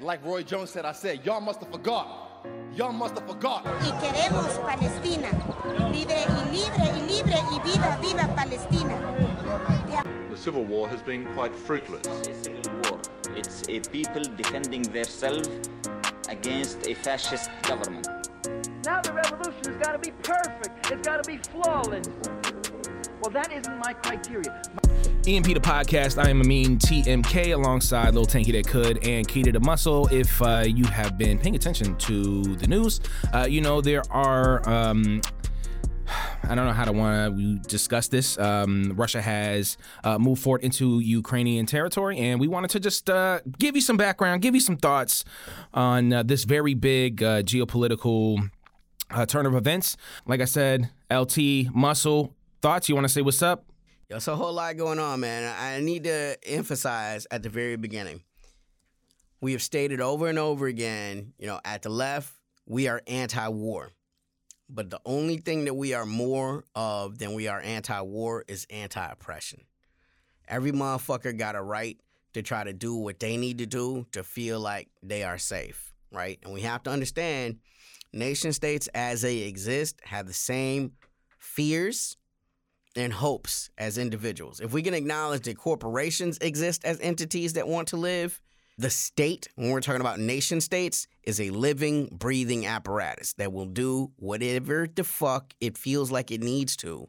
Like 0.00 0.24
Roy 0.24 0.42
Jones 0.44 0.70
said, 0.70 0.84
I 0.84 0.92
said, 0.92 1.24
y'all 1.24 1.40
must 1.40 1.60
have 1.60 1.72
forgot. 1.72 2.46
Y'all 2.74 2.92
must 2.92 3.18
have 3.18 3.26
forgot. 3.26 3.64
Y 3.64 3.90
queremos 4.00 4.56
Palestina, 4.64 5.28
libre 5.90 6.24
y 6.28 6.50
libre 6.52 6.84
y 6.94 7.00
libre 7.08 7.34
y 7.50 7.58
viva, 7.64 7.98
viva 8.00 8.28
Palestina. 8.36 8.96
The 10.30 10.36
civil 10.36 10.64
war 10.64 10.88
has 10.88 11.02
been 11.02 11.26
quite 11.34 11.52
fruitless. 11.52 12.06
a 12.06 12.34
civil 12.44 12.72
war. 12.84 13.00
It's 13.36 13.64
a 13.68 13.80
people 13.90 14.22
defending 14.36 14.82
themselves 14.82 15.48
against 16.28 16.86
a 16.86 16.94
fascist 16.94 17.50
government. 17.62 18.06
Now 18.84 19.00
the 19.02 19.12
revolution 19.12 19.64
has 19.64 19.76
got 19.78 19.92
to 19.92 19.98
be 19.98 20.12
perfect. 20.22 20.92
It's 20.92 21.06
got 21.06 21.24
to 21.24 21.28
be 21.28 21.38
flawless. 21.38 22.08
Well, 23.20 23.32
that 23.32 23.52
isn't 23.52 23.78
my 23.78 23.94
criteria. 23.94 24.62
EMP 25.26 25.46
the 25.46 25.60
podcast. 25.60 26.22
I 26.22 26.30
am 26.30 26.40
Amin 26.40 26.78
TMK 26.78 27.52
alongside 27.52 28.14
Lil 28.14 28.24
Tanky 28.24 28.52
That 28.52 28.66
Could 28.66 29.06
and 29.06 29.26
Keita 29.26 29.52
the 29.52 29.60
Muscle. 29.60 30.06
If 30.08 30.40
uh, 30.40 30.64
you 30.66 30.84
have 30.84 31.18
been 31.18 31.38
paying 31.38 31.56
attention 31.56 31.96
to 31.96 32.56
the 32.56 32.66
news, 32.66 33.00
uh, 33.34 33.46
you 33.48 33.60
know 33.60 33.80
there 33.80 34.02
are. 34.10 34.66
Um, 34.68 35.20
I 36.44 36.54
don't 36.54 36.66
know 36.66 36.72
how 36.72 36.84
to 36.84 36.92
want 36.92 37.36
to 37.36 37.58
discuss 37.68 38.08
this. 38.08 38.38
Um, 38.38 38.94
Russia 38.96 39.20
has 39.20 39.76
uh, 40.04 40.18
moved 40.18 40.42
forward 40.42 40.62
into 40.62 41.00
Ukrainian 41.00 41.66
territory, 41.66 42.18
and 42.18 42.40
we 42.40 42.48
wanted 42.48 42.70
to 42.70 42.80
just 42.80 43.10
uh, 43.10 43.40
give 43.58 43.74
you 43.74 43.82
some 43.82 43.96
background, 43.96 44.40
give 44.40 44.54
you 44.54 44.60
some 44.60 44.76
thoughts 44.76 45.24
on 45.74 46.12
uh, 46.12 46.22
this 46.22 46.44
very 46.44 46.74
big 46.74 47.22
uh, 47.22 47.42
geopolitical 47.42 48.50
uh, 49.10 49.26
turn 49.26 49.46
of 49.46 49.54
events. 49.54 49.96
Like 50.26 50.40
I 50.40 50.46
said, 50.46 50.90
LT 51.12 51.74
Muscle 51.74 52.34
thoughts. 52.62 52.88
You 52.88 52.94
want 52.94 53.06
to 53.06 53.12
say 53.12 53.20
what's 53.20 53.42
up? 53.42 53.64
It's 54.10 54.26
a 54.26 54.36
whole 54.36 54.54
lot 54.54 54.76
going 54.78 54.98
on, 54.98 55.20
man. 55.20 55.54
I 55.60 55.80
need 55.80 56.04
to 56.04 56.38
emphasize 56.44 57.26
at 57.30 57.42
the 57.42 57.50
very 57.50 57.76
beginning. 57.76 58.22
We 59.42 59.52
have 59.52 59.62
stated 59.62 60.00
over 60.00 60.28
and 60.28 60.38
over 60.38 60.66
again, 60.66 61.34
you 61.38 61.46
know, 61.46 61.60
at 61.62 61.82
the 61.82 61.90
left, 61.90 62.32
we 62.66 62.88
are 62.88 63.02
anti-war. 63.06 63.90
But 64.70 64.88
the 64.88 65.00
only 65.04 65.36
thing 65.36 65.66
that 65.66 65.74
we 65.74 65.92
are 65.92 66.06
more 66.06 66.64
of 66.74 67.18
than 67.18 67.34
we 67.34 67.48
are 67.48 67.60
anti-war 67.60 68.44
is 68.48 68.66
anti-oppression. 68.70 69.60
Every 70.48 70.72
motherfucker 70.72 71.36
got 71.36 71.54
a 71.54 71.62
right 71.62 72.00
to 72.32 72.40
try 72.40 72.64
to 72.64 72.72
do 72.72 72.94
what 72.94 73.20
they 73.20 73.36
need 73.36 73.58
to 73.58 73.66
do 73.66 74.06
to 74.12 74.24
feel 74.24 74.58
like 74.58 74.88
they 75.02 75.22
are 75.22 75.38
safe, 75.38 75.92
right? 76.10 76.38
And 76.42 76.54
we 76.54 76.62
have 76.62 76.82
to 76.84 76.90
understand 76.90 77.58
nation 78.14 78.54
states 78.54 78.88
as 78.94 79.20
they 79.20 79.40
exist 79.40 80.00
have 80.04 80.26
the 80.26 80.32
same 80.32 80.92
fears 81.38 82.16
and 82.96 83.12
hopes 83.12 83.70
as 83.78 83.98
individuals. 83.98 84.60
If 84.60 84.72
we 84.72 84.82
can 84.82 84.94
acknowledge 84.94 85.42
that 85.42 85.56
corporations 85.58 86.38
exist 86.40 86.84
as 86.84 86.98
entities 87.00 87.52
that 87.54 87.68
want 87.68 87.88
to 87.88 87.96
live, 87.96 88.40
the 88.76 88.90
state, 88.90 89.48
when 89.56 89.70
we're 89.70 89.80
talking 89.80 90.00
about 90.00 90.20
nation 90.20 90.60
states, 90.60 91.06
is 91.24 91.40
a 91.40 91.50
living, 91.50 92.08
breathing 92.12 92.66
apparatus 92.66 93.32
that 93.34 93.52
will 93.52 93.66
do 93.66 94.12
whatever 94.16 94.86
the 94.92 95.02
fuck 95.04 95.52
it 95.60 95.76
feels 95.76 96.10
like 96.10 96.30
it 96.30 96.42
needs 96.42 96.76
to 96.76 97.08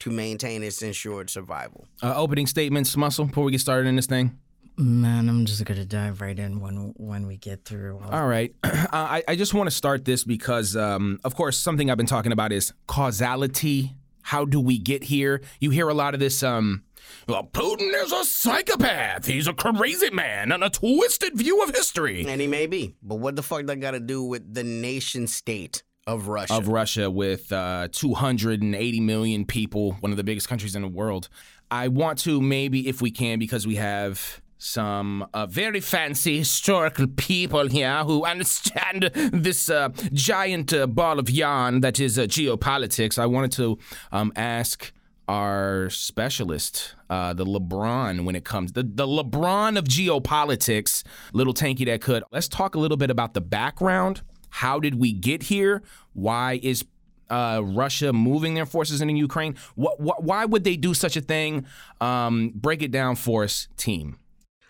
to 0.00 0.10
maintain 0.10 0.62
its 0.62 0.82
ensured 0.82 1.30
survival. 1.30 1.86
Uh, 2.02 2.14
opening 2.14 2.46
statements, 2.46 2.94
Muscle, 2.98 3.24
before 3.24 3.44
we 3.44 3.52
get 3.52 3.62
started 3.62 3.88
in 3.88 3.96
this 3.96 4.06
thing. 4.06 4.38
Man, 4.78 5.30
I'm 5.30 5.46
just 5.46 5.64
gonna 5.64 5.86
dive 5.86 6.20
right 6.20 6.38
in 6.38 6.60
when 6.60 6.92
when 6.98 7.26
we 7.26 7.38
get 7.38 7.64
through. 7.64 7.98
all- 8.04 8.10
All 8.10 8.26
right. 8.28 8.54
Uh, 8.86 8.88
I, 8.92 9.22
I 9.28 9.36
just 9.36 9.52
want 9.52 9.68
to 9.68 9.74
start 9.74 10.04
this 10.04 10.22
because, 10.22 10.76
um, 10.76 11.18
of 11.24 11.34
course, 11.34 11.58
something 11.58 11.90
I've 11.90 11.96
been 11.96 12.06
talking 12.06 12.30
about 12.30 12.52
is 12.52 12.72
causality. 12.86 13.94
How 14.26 14.44
do 14.44 14.60
we 14.60 14.76
get 14.76 15.04
here? 15.04 15.40
You 15.60 15.70
hear 15.70 15.88
a 15.88 15.94
lot 15.94 16.12
of 16.12 16.18
this. 16.18 16.42
Um, 16.42 16.82
well, 17.28 17.44
Putin 17.44 17.92
is 18.02 18.10
a 18.10 18.24
psychopath. 18.24 19.24
He's 19.24 19.46
a 19.46 19.52
crazy 19.52 20.10
man 20.10 20.50
and 20.50 20.64
a 20.64 20.68
twisted 20.68 21.38
view 21.38 21.62
of 21.62 21.70
history 21.70 22.26
And 22.26 22.40
he 22.40 22.48
may 22.48 22.66
be, 22.66 22.96
but 23.04 23.20
what 23.20 23.36
the 23.36 23.44
fuck 23.44 23.66
that 23.66 23.76
got 23.76 23.92
to 23.92 24.00
do 24.00 24.24
with 24.24 24.52
the 24.52 24.64
nation 24.64 25.28
state 25.28 25.84
of 26.08 26.26
Russia? 26.26 26.54
of 26.54 26.66
Russia 26.66 27.08
with 27.08 27.52
uh, 27.52 27.86
280 27.92 29.00
million 29.00 29.44
people, 29.44 29.92
one 30.00 30.10
of 30.10 30.16
the 30.16 30.24
biggest 30.24 30.48
countries 30.48 30.74
in 30.74 30.82
the 30.82 30.88
world. 30.88 31.28
I 31.70 31.86
want 31.86 32.18
to 32.20 32.40
maybe, 32.40 32.88
if 32.88 33.00
we 33.00 33.12
can, 33.12 33.38
because 33.38 33.64
we 33.64 33.76
have 33.76 34.40
some 34.58 35.26
uh, 35.34 35.46
very 35.46 35.80
fancy 35.80 36.38
historical 36.38 37.06
people 37.06 37.68
here 37.68 38.04
who 38.04 38.24
understand 38.24 39.10
this 39.32 39.68
uh, 39.68 39.90
giant 40.12 40.72
uh, 40.72 40.86
ball 40.86 41.18
of 41.18 41.28
yarn 41.28 41.80
that 41.80 42.00
is 42.00 42.18
uh, 42.18 42.22
geopolitics. 42.22 43.18
I 43.18 43.26
wanted 43.26 43.52
to 43.52 43.78
um, 44.12 44.32
ask 44.34 44.92
our 45.28 45.90
specialist, 45.90 46.94
uh, 47.10 47.32
the 47.34 47.44
LeBron, 47.44 48.24
when 48.24 48.36
it 48.36 48.44
comes 48.44 48.72
the 48.72 48.82
the 48.82 49.06
LeBron 49.06 49.76
of 49.76 49.84
geopolitics, 49.84 51.02
little 51.32 51.54
tanky 51.54 51.84
that 51.86 52.00
could. 52.00 52.22
Let's 52.30 52.48
talk 52.48 52.74
a 52.74 52.78
little 52.78 52.96
bit 52.96 53.10
about 53.10 53.34
the 53.34 53.40
background. 53.40 54.22
How 54.50 54.78
did 54.80 54.94
we 54.94 55.12
get 55.12 55.44
here? 55.44 55.82
Why 56.12 56.60
is 56.62 56.84
uh, 57.28 57.60
Russia 57.64 58.12
moving 58.12 58.54
their 58.54 58.66
forces 58.66 59.00
into 59.00 59.14
Ukraine? 59.14 59.56
What, 59.74 60.00
what, 60.00 60.22
why 60.22 60.44
would 60.44 60.64
they 60.64 60.76
do 60.76 60.94
such 60.94 61.16
a 61.16 61.20
thing? 61.20 61.66
Um, 62.00 62.52
break 62.54 62.82
it 62.82 62.90
down 62.90 63.16
for 63.16 63.44
us, 63.44 63.68
team. 63.76 64.16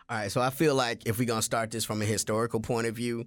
All 0.09 0.17
right, 0.17 0.31
so 0.31 0.41
I 0.41 0.51
feel 0.51 0.77
like 0.77 1.03
if 1.05 1.19
we're 1.19 1.27
gonna 1.27 1.43
start 1.43 1.73
this 1.73 1.85
from 1.85 2.01
a 2.01 2.05
historical 2.05 2.61
point 2.61 2.87
of 2.87 2.95
view, 2.95 3.27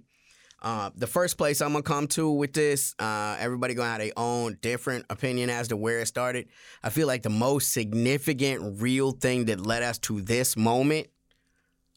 uh, 0.62 0.88
the 0.96 1.06
first 1.06 1.36
place 1.36 1.60
I'm 1.60 1.72
gonna 1.72 1.82
come 1.82 2.06
to 2.08 2.30
with 2.30 2.54
this, 2.54 2.94
uh, 2.98 3.36
everybody 3.38 3.74
gonna 3.74 3.90
have 3.90 3.98
their 3.98 4.12
own 4.16 4.56
different 4.62 5.04
opinion 5.10 5.50
as 5.50 5.68
to 5.68 5.76
where 5.76 5.98
it 5.98 6.06
started. 6.06 6.48
I 6.82 6.88
feel 6.88 7.06
like 7.06 7.22
the 7.22 7.28
most 7.28 7.74
significant, 7.74 8.80
real 8.80 9.12
thing 9.12 9.44
that 9.46 9.60
led 9.60 9.82
us 9.82 9.98
to 9.98 10.22
this 10.22 10.56
moment 10.56 11.08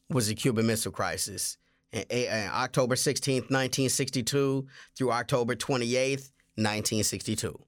was 0.10 0.28
the 0.28 0.36
Cuban 0.36 0.68
Missile 0.68 0.92
Crisis, 0.92 1.58
in, 1.94 2.04
in 2.10 2.50
October 2.52 2.96
16th, 2.96 3.50
1962, 3.50 4.68
through 4.98 5.12
October 5.14 5.56
28th, 5.56 6.30
1962. 6.56 7.60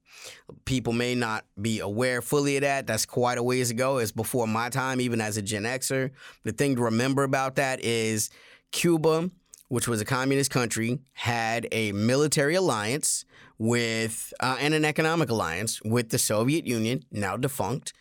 People 0.66 0.94
may 0.94 1.16
not 1.16 1.46
be 1.62 1.80
aware 1.80 2.22
fully 2.22 2.58
of 2.58 2.62
that. 2.62 2.88
That's 2.88 3.06
quite 3.06 3.38
a 3.38 3.44
ways 3.44 3.72
ago. 3.72 3.98
It's 3.98 4.12
before 4.12 4.48
my 4.48 4.70
time, 4.70 5.02
even 5.02 5.22
as 5.22 5.38
a 5.38 5.42
Gen 5.42 5.64
Xer. 5.64 6.12
The 6.44 6.52
thing 6.52 6.76
to 6.76 6.82
remember 6.82 7.24
about 7.24 7.56
that 7.56 7.84
is 7.84 8.30
Cuba, 8.72 9.32
which 9.68 9.88
was 9.88 10.02
a 10.02 10.06
communist 10.06 10.52
country, 10.52 11.00
had 11.14 11.68
a 11.72 11.92
military 11.92 12.56
alliance 12.56 13.26
with 13.58 14.34
uh, 14.40 14.58
and 14.60 14.74
an 14.74 14.86
economic 14.86 15.30
alliance 15.30 15.82
with 15.84 16.10
the 16.10 16.18
Soviet 16.18 16.66
Union, 16.66 17.04
now 17.12 17.38
defunct. 17.38 17.94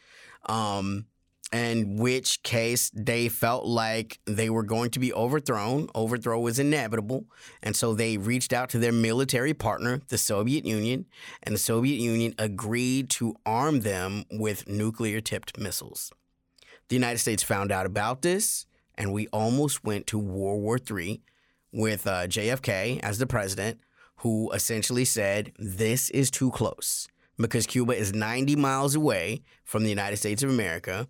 Um, 0.46 1.06
in 1.54 1.96
which 1.98 2.42
case 2.42 2.90
they 2.92 3.28
felt 3.28 3.64
like 3.64 4.18
they 4.24 4.50
were 4.50 4.64
going 4.64 4.90
to 4.90 4.98
be 4.98 5.12
overthrown. 5.12 5.88
Overthrow 5.94 6.40
was 6.40 6.58
inevitable. 6.58 7.26
And 7.62 7.76
so 7.76 7.94
they 7.94 8.16
reached 8.16 8.52
out 8.52 8.68
to 8.70 8.78
their 8.80 8.90
military 8.90 9.54
partner, 9.54 10.00
the 10.08 10.18
Soviet 10.18 10.64
Union, 10.64 11.06
and 11.44 11.54
the 11.54 11.60
Soviet 11.60 12.00
Union 12.00 12.34
agreed 12.38 13.08
to 13.10 13.36
arm 13.46 13.80
them 13.80 14.24
with 14.32 14.68
nuclear 14.68 15.20
tipped 15.20 15.56
missiles. 15.56 16.10
The 16.88 16.96
United 16.96 17.18
States 17.18 17.44
found 17.44 17.70
out 17.70 17.86
about 17.86 18.22
this, 18.22 18.66
and 18.96 19.12
we 19.12 19.28
almost 19.28 19.84
went 19.84 20.08
to 20.08 20.18
World 20.18 20.60
War 20.60 20.78
III 20.78 21.22
with 21.72 22.04
uh, 22.08 22.26
JFK 22.26 22.98
as 23.00 23.18
the 23.18 23.28
president, 23.28 23.78
who 24.18 24.50
essentially 24.50 25.04
said, 25.04 25.52
This 25.56 26.10
is 26.10 26.32
too 26.32 26.50
close 26.50 27.06
because 27.38 27.66
Cuba 27.66 27.96
is 27.96 28.12
90 28.12 28.56
miles 28.56 28.94
away 28.94 29.42
from 29.64 29.82
the 29.82 29.90
United 29.90 30.16
States 30.16 30.42
of 30.42 30.50
America. 30.50 31.08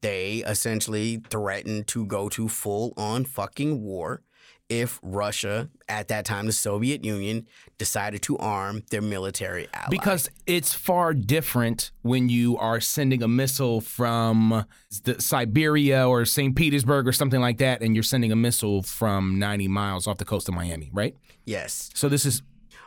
They 0.00 0.44
essentially 0.46 1.22
threatened 1.30 1.86
to 1.88 2.06
go 2.06 2.28
to 2.30 2.48
full 2.48 2.92
on 2.96 3.24
fucking 3.24 3.82
war 3.82 4.22
if 4.68 4.98
Russia, 5.02 5.70
at 5.88 6.08
that 6.08 6.24
time 6.24 6.46
the 6.46 6.52
Soviet 6.52 7.04
Union, 7.04 7.46
decided 7.78 8.22
to 8.22 8.36
arm 8.38 8.82
their 8.90 9.02
military 9.02 9.68
ally. 9.72 9.86
Because 9.90 10.28
it's 10.46 10.74
far 10.74 11.14
different 11.14 11.92
when 12.02 12.28
you 12.28 12.56
are 12.58 12.80
sending 12.80 13.22
a 13.22 13.28
missile 13.28 13.80
from 13.80 14.66
the 15.04 15.20
Siberia 15.20 16.08
or 16.08 16.24
St. 16.24 16.56
Petersburg 16.56 17.06
or 17.06 17.12
something 17.12 17.40
like 17.40 17.58
that, 17.58 17.80
and 17.80 17.94
you're 17.94 18.02
sending 18.02 18.32
a 18.32 18.36
missile 18.36 18.82
from 18.82 19.38
90 19.38 19.68
miles 19.68 20.06
off 20.06 20.18
the 20.18 20.24
coast 20.24 20.48
of 20.48 20.54
Miami, 20.54 20.90
right? 20.92 21.14
yes. 21.44 21.90
So 21.94 22.08
this 22.08 22.26
is 22.26 22.42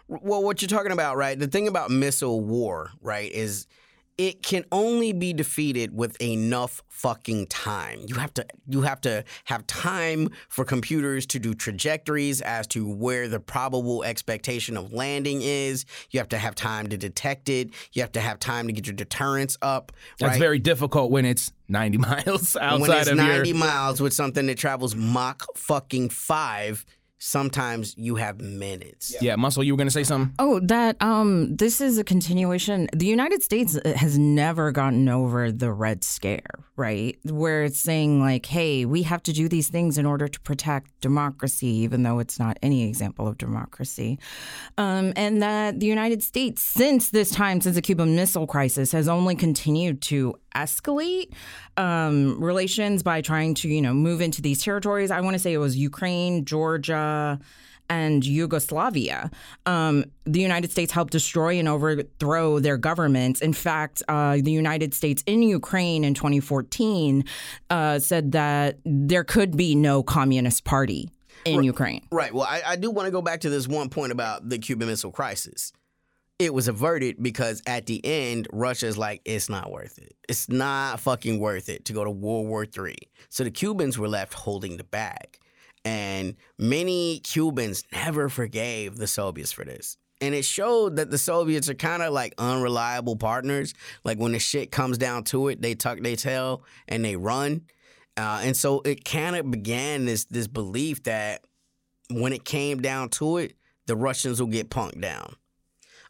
Well, 0.10 0.44
what 0.44 0.62
you're 0.62 0.70
talking 0.70 0.92
about, 0.92 1.18
right? 1.18 1.38
The 1.38 1.48
thing 1.48 1.68
about 1.68 1.92
missile 1.92 2.42
war, 2.42 2.92
right, 3.02 3.32
is 3.32 3.68
it 4.20 4.44
can 4.44 4.66
only 4.74 5.14
be 5.14 5.32
defeated 5.32 5.96
with 5.96 6.22
enough 6.22 6.84
fucking 6.90 7.48
time. 7.48 8.02
You 8.06 8.16
have 8.16 8.34
to 8.34 8.46
you 8.68 8.82
have 8.82 9.00
to 9.02 9.24
have 9.46 9.66
time 9.66 10.28
for 10.50 10.66
computers 10.66 11.26
to 11.28 11.40
do 11.40 11.54
trajectories 11.54 12.42
as 12.42 12.68
to 12.68 12.86
where 12.86 13.30
the 13.30 13.40
probable 13.40 14.04
expectation 14.04 14.76
of 14.76 14.92
landing 14.92 15.42
is. 15.42 15.86
You 16.12 16.20
have 16.20 16.28
to 16.30 16.38
have 16.38 16.54
time 16.54 16.88
to 16.88 16.98
detect 16.98 17.48
it. 17.48 17.70
You 17.94 18.02
have 18.02 18.12
to 18.12 18.20
have 18.20 18.40
time 18.40 18.68
to 18.68 18.74
get 18.74 18.88
your 18.88 18.96
deterrence 18.96 19.58
up. 19.62 19.94
that's 20.20 20.32
right? 20.32 20.40
very 20.40 20.60
difficult 20.60 21.12
when 21.12 21.24
it's 21.24 21.54
90 21.70 21.98
miles 22.00 22.58
outside 22.58 22.82
when 22.82 22.92
it's 22.92 23.10
of 23.10 23.16
90 23.16 23.50
your. 23.50 23.58
miles 23.58 24.02
with 24.02 24.14
something 24.14 24.48
that 24.48 24.58
travels 24.58 24.96
Mach 24.96 25.46
fucking 25.56 26.10
five, 26.10 26.86
sometimes 27.20 27.94
you 27.98 28.16
have 28.16 28.42
minutes. 28.42 29.16
Yeah, 29.22 29.36
Muscle, 29.36 29.64
you 29.64 29.74
were 29.74 29.78
gonna 29.78 29.92
say 29.92 30.04
something? 30.04 30.34
Oh, 30.40 30.60
that 30.62 30.96
um 31.02 31.56
this 31.56 31.80
is 31.82 31.98
a 31.98 32.04
continuation. 32.04 32.88
The 32.94 33.06
United 33.06 33.44
States 33.44 33.78
has 33.86 34.18
never 34.18 34.72
gotten 34.72 35.08
over 35.10 35.52
the 35.52 35.72
Red 35.72 36.04
Scare, 36.04 36.64
right? 36.76 37.18
Where 37.26 37.64
it's 37.64 37.80
saying 37.80 38.22
like, 38.22 38.46
"Hey, 38.46 38.86
we 38.86 39.04
have 39.04 39.22
to 39.24 39.34
do 39.34 39.48
these 39.50 39.68
things 39.68 39.98
in 39.98 40.06
order 40.06 40.28
to 40.28 40.40
protect 40.40 41.00
democracy 41.02 41.68
even 41.68 42.04
though 42.04 42.20
it's 42.20 42.40
not 42.40 42.58
any 42.64 42.88
example 42.88 43.28
of 43.28 43.38
democracy." 43.38 44.18
Um 44.78 45.14
and 45.16 45.42
that 45.42 45.80
the 45.80 45.88
United 45.88 46.24
States 46.24 46.62
since 46.62 47.10
this 47.10 47.30
time 47.32 47.62
since 47.62 47.76
the 47.76 47.82
Cuban 47.82 48.16
Missile 48.16 48.48
Crisis 48.48 48.92
has 48.94 49.08
only 49.08 49.36
continued 49.36 50.02
to 50.04 50.36
escalate 50.56 51.32
um, 51.80 52.40
relations 52.44 53.02
by 53.04 53.22
trying 53.22 53.54
to, 53.56 53.70
you 53.70 53.82
know, 53.82 53.94
move 53.94 54.20
into 54.20 54.42
these 54.42 54.62
territories. 54.62 55.12
I 55.12 55.22
want 55.22 55.36
to 55.36 55.40
say 55.40 55.54
it 55.54 55.58
was 55.58 55.78
Ukraine, 55.78 56.44
Georgia, 56.44 57.40
and 57.90 58.24
Yugoslavia. 58.26 59.32
Um, 59.66 60.04
the 60.26 60.42
United 60.42 60.72
States 60.72 60.92
helped 60.92 61.14
destroy 61.14 61.58
and 61.58 61.68
overthrow 61.68 62.60
their 62.60 62.78
governments. 62.78 63.42
In 63.42 63.54
fact, 63.54 64.04
uh, 64.10 64.38
the 64.42 64.52
United 64.52 64.94
States 64.94 65.24
in 65.26 65.42
Ukraine 65.42 66.04
in 66.04 66.14
2014 66.14 67.24
uh, 67.70 68.00
said 68.00 68.34
that 68.34 68.80
there 68.84 69.24
could 69.24 69.56
be 69.56 69.74
no 69.74 70.04
communist 70.04 70.66
party 70.66 71.10
in 71.46 71.64
Ukraine. 71.64 72.06
Right. 72.12 72.34
Well, 72.34 72.46
I, 72.48 72.62
I 72.66 72.76
do 72.76 72.92
want 72.92 73.08
to 73.08 73.12
go 73.12 73.22
back 73.22 73.40
to 73.42 73.50
this 73.50 73.68
one 73.68 73.90
point 73.90 74.12
about 74.12 74.50
the 74.50 74.60
Cuban 74.60 74.88
Missile 74.88 75.12
Crisis. 75.12 75.72
It 76.40 76.54
was 76.54 76.70
averted 76.70 77.22
because 77.22 77.62
at 77.68 77.86
the 77.86 78.04
end, 78.06 78.48
Russia's 78.54 78.98
like, 78.98 79.22
it's 79.26 79.50
not 79.50 79.72
worth 79.72 79.98
it. 79.98 80.16
It's 80.30 80.48
not 80.48 81.02
fucking 81.02 81.38
worth 81.38 81.68
it 81.68 81.84
to 81.86 81.94
go 81.94 82.06
to 82.06 82.10
World 82.10 82.48
War 82.48 82.64
III. 82.66 82.96
So 83.28 83.44
the 83.44 83.52
Cubans 83.52 84.00
were 84.00 84.08
left 84.08 84.34
holding 84.34 84.78
the 84.78 84.86
bag. 84.86 85.38
And 85.84 86.36
many 86.58 87.20
Cubans 87.20 87.84
never 87.92 88.30
forgave 88.30 88.98
the 88.98 89.08
Soviets 89.08 89.52
for 89.52 89.66
this. 89.66 89.98
And 90.22 90.34
it 90.36 90.44
showed 90.46 90.98
that 90.98 91.12
the 91.12 91.18
Soviets 91.18 91.70
are 91.70 91.74
kind 91.74 92.04
of 92.04 92.14
like 92.14 92.34
unreliable 92.38 93.16
partners. 93.16 93.74
Like 94.04 94.18
when 94.18 94.34
the 94.34 94.40
shit 94.40 94.72
comes 94.72 94.98
down 94.98 95.26
to 95.26 95.50
it, 95.50 95.62
they 95.62 95.76
tuck 95.76 96.00
their 96.00 96.16
tail 96.16 96.64
and 96.88 97.04
they 97.04 97.16
run. 97.16 97.62
Uh, 98.18 98.42
and 98.44 98.56
so 98.56 98.82
it 98.82 99.06
kind 99.06 99.36
of 99.36 99.50
began 99.50 100.06
this 100.06 100.26
this 100.26 100.48
belief 100.48 101.04
that 101.04 101.46
when 102.10 102.34
it 102.34 102.44
came 102.44 102.82
down 102.82 103.10
to 103.10 103.38
it, 103.38 103.54
the 103.86 103.96
Russians 103.96 104.42
will 104.42 104.48
get 104.48 104.70
punked 104.70 105.00
down. 105.00 105.36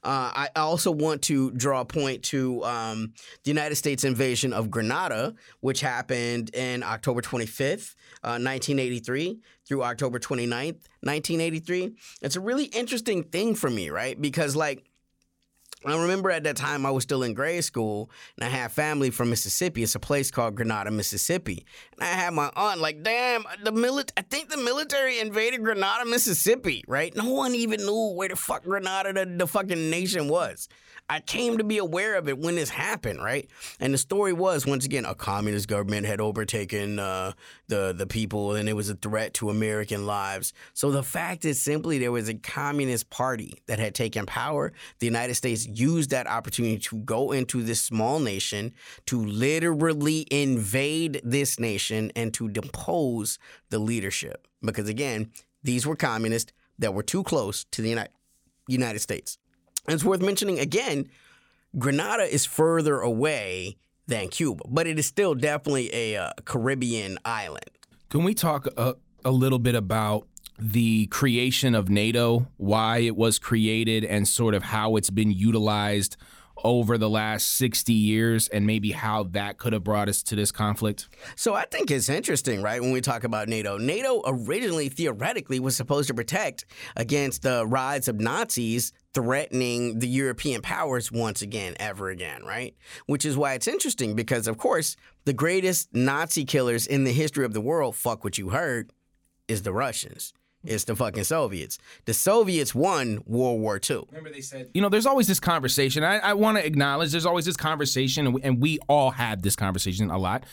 Uh, 0.03 0.31
I 0.33 0.49
also 0.55 0.91
want 0.91 1.23
to 1.23 1.51
draw 1.51 1.81
a 1.81 1.85
point 1.85 2.23
to 2.25 2.63
um, 2.63 3.13
the 3.43 3.51
United 3.51 3.75
States 3.75 4.03
invasion 4.03 4.53
of 4.53 4.71
Grenada, 4.71 5.35
which 5.59 5.81
happened 5.81 6.55
in 6.55 6.83
October 6.83 7.21
25th, 7.21 7.95
uh, 8.23 8.39
1983, 8.39 9.39
through 9.67 9.83
October 9.83 10.17
29th, 10.17 10.87
1983. 11.01 11.95
It's 12.21 12.35
a 12.37 12.39
really 12.39 12.65
interesting 12.65 13.23
thing 13.23 13.55
for 13.55 13.69
me, 13.69 13.89
right? 13.89 14.19
Because, 14.19 14.55
like, 14.55 14.88
I 15.85 15.95
remember 15.97 16.29
at 16.29 16.43
that 16.43 16.57
time 16.57 16.85
I 16.85 16.91
was 16.91 17.03
still 17.03 17.23
in 17.23 17.33
grade 17.33 17.63
school 17.63 18.09
and 18.37 18.43
I 18.43 18.49
had 18.49 18.71
family 18.71 19.11
from 19.11 19.29
Mississippi. 19.29 19.81
It's 19.81 19.95
a 19.95 19.99
place 19.99 20.29
called 20.29 20.55
Grenada, 20.55 20.91
Mississippi. 20.91 21.65
And 21.93 22.03
I 22.03 22.07
had 22.07 22.33
my 22.33 22.51
aunt 22.55 22.81
like, 22.81 23.01
damn, 23.01 23.45
the 23.63 23.71
milit 23.71 24.11
I 24.17 24.21
think 24.21 24.49
the 24.49 24.57
military 24.57 25.19
invaded 25.19 25.63
Grenada, 25.63 26.05
Mississippi, 26.05 26.83
right? 26.87 27.15
No 27.15 27.31
one 27.31 27.55
even 27.55 27.79
knew 27.85 28.13
where 28.13 28.27
the 28.27 28.35
fuck 28.35 28.63
Grenada, 28.63 29.13
the, 29.13 29.25
the 29.25 29.47
fucking 29.47 29.89
nation 29.89 30.27
was. 30.27 30.67
I 31.09 31.21
came 31.21 31.57
to 31.57 31.63
be 31.63 31.79
aware 31.79 32.15
of 32.15 32.29
it 32.29 32.37
when 32.37 32.55
this 32.55 32.69
happened, 32.69 33.21
right? 33.21 33.49
And 33.79 33.93
the 33.93 33.97
story 33.97 34.31
was 34.31 34.67
once 34.67 34.85
again 34.85 35.05
a 35.05 35.15
communist 35.15 35.67
government 35.67 36.05
had 36.05 36.21
overtaken 36.21 36.99
uh, 36.99 37.33
the 37.67 37.93
the 37.97 38.05
people, 38.05 38.53
and 38.53 38.69
it 38.69 38.73
was 38.73 38.89
a 38.89 38.95
threat 38.95 39.33
to 39.35 39.49
American 39.49 40.05
lives. 40.05 40.53
So 40.73 40.91
the 40.91 41.01
fact 41.01 41.45
is 41.45 41.59
simply 41.59 41.97
there 41.97 42.11
was 42.11 42.29
a 42.29 42.35
communist 42.35 43.09
party 43.09 43.59
that 43.65 43.79
had 43.79 43.95
taken 43.95 44.27
power. 44.27 44.71
The 44.99 45.07
United 45.07 45.33
States 45.33 45.67
used 45.67 46.11
that 46.11 46.27
opportunity 46.27 46.77
to 46.77 46.97
go 46.97 47.31
into 47.31 47.63
this 47.63 47.81
small 47.81 48.19
nation 48.19 48.73
to 49.07 49.25
literally 49.25 50.27
invade 50.29 51.21
this 51.23 51.59
nation 51.59 52.11
and 52.15 52.33
to 52.35 52.49
depose 52.49 53.39
the 53.69 53.79
leadership. 53.79 54.47
Because 54.61 54.87
again, 54.87 55.31
these 55.63 55.87
were 55.87 55.95
communists 55.95 56.53
that 56.77 56.93
were 56.93 57.03
too 57.03 57.23
close 57.23 57.65
to 57.71 57.81
the 57.81 57.89
United 57.89 58.11
United 58.67 58.99
States. 58.99 59.39
And 59.87 59.95
it's 59.95 60.03
worth 60.03 60.21
mentioning 60.21 60.59
again, 60.59 61.09
Grenada 61.77 62.23
is 62.23 62.45
further 62.45 62.99
away 62.99 63.77
than 64.07 64.27
Cuba, 64.27 64.63
but 64.67 64.87
it 64.87 64.97
is 64.97 65.05
still 65.05 65.35
definitely 65.35 65.93
a 65.93 66.17
uh, 66.17 66.31
Caribbean 66.45 67.17
island. 67.23 67.69
Can 68.09 68.23
we 68.23 68.33
talk 68.33 68.67
a, 68.75 68.95
a 69.23 69.31
little 69.31 69.59
bit 69.59 69.75
about 69.75 70.27
the 70.57 71.07
creation 71.07 71.73
of 71.73 71.89
NATO, 71.89 72.47
why 72.57 72.99
it 72.99 73.15
was 73.15 73.39
created, 73.39 74.03
and 74.03 74.27
sort 74.27 74.53
of 74.53 74.63
how 74.63 74.95
it's 74.95 75.09
been 75.09 75.31
utilized 75.31 76.17
over 76.63 76.97
the 76.97 77.09
last 77.09 77.51
60 77.51 77.93
years 77.93 78.47
and 78.47 78.65
maybe 78.65 78.91
how 78.91 79.23
that 79.23 79.57
could 79.57 79.73
have 79.73 79.83
brought 79.83 80.09
us 80.09 80.23
to 80.23 80.35
this 80.35 80.51
conflict? 80.51 81.09
So 81.35 81.53
I 81.53 81.65
think 81.65 81.91
it's 81.91 82.09
interesting, 82.09 82.61
right, 82.61 82.81
when 82.81 82.91
we 82.91 83.01
talk 83.01 83.23
about 83.23 83.47
NATO. 83.47 83.77
NATO 83.77 84.21
originally, 84.25 84.89
theoretically, 84.89 85.59
was 85.59 85.75
supposed 85.75 86.07
to 86.07 86.13
protect 86.13 86.65
against 86.95 87.41
the 87.41 87.65
rise 87.65 88.07
of 88.07 88.19
Nazis 88.19 88.93
threatening 89.13 89.99
the 89.99 90.07
European 90.07 90.61
powers 90.61 91.11
once 91.11 91.41
again, 91.41 91.75
ever 91.79 92.09
again, 92.09 92.43
right? 92.43 92.75
Which 93.07 93.25
is 93.25 93.35
why 93.35 93.53
it's 93.53 93.67
interesting 93.67 94.15
because, 94.15 94.47
of 94.47 94.57
course, 94.57 94.95
the 95.25 95.33
greatest 95.33 95.89
Nazi 95.93 96.45
killers 96.45 96.85
in 96.85 97.03
the 97.03 97.11
history 97.11 97.45
of 97.45 97.53
the 97.53 97.61
world, 97.61 97.95
fuck 97.95 98.23
what 98.23 98.37
you 98.37 98.49
heard, 98.49 98.91
is 99.47 99.63
the 99.63 99.73
Russians. 99.73 100.33
It's 100.63 100.83
the 100.83 100.95
fucking 100.95 101.23
Soviets. 101.23 101.77
The 102.05 102.13
Soviets 102.13 102.75
won 102.75 103.23
World 103.25 103.61
War 103.61 103.79
II. 103.89 104.03
Remember 104.09 104.29
they 104.29 104.41
said, 104.41 104.69
you 104.73 104.81
know, 104.81 104.89
there's 104.89 105.05
always 105.05 105.27
this 105.27 105.39
conversation. 105.39 106.03
I, 106.03 106.17
I 106.19 106.33
want 106.33 106.57
to 106.57 106.65
acknowledge 106.65 107.11
there's 107.11 107.25
always 107.25 107.45
this 107.45 107.55
conversation, 107.55 108.25
and 108.25 108.35
we, 108.35 108.41
and 108.41 108.61
we 108.61 108.79
all 108.89 109.11
have 109.11 109.41
this 109.41 109.55
conversation 109.55 110.11
a 110.11 110.17
lot, 110.17 110.43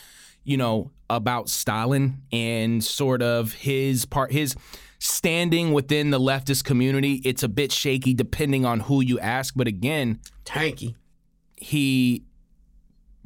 you 0.44 0.56
know, 0.56 0.93
about 1.11 1.49
Stalin 1.49 2.23
and 2.31 2.85
sort 2.85 3.20
of 3.20 3.53
his 3.55 4.05
part, 4.05 4.31
his 4.31 4.55
standing 5.00 5.73
within 5.73 6.11
the 6.11 6.20
leftist 6.20 6.64
community. 6.64 7.20
It's 7.25 7.43
a 7.43 7.49
bit 7.49 7.73
shaky 7.73 8.14
depending 8.14 8.64
on 8.64 8.81
who 8.81 9.00
you 9.02 9.19
ask. 9.19 9.55
But 9.56 9.67
again, 9.67 10.20
Tanky. 10.44 10.94
he 11.56 12.23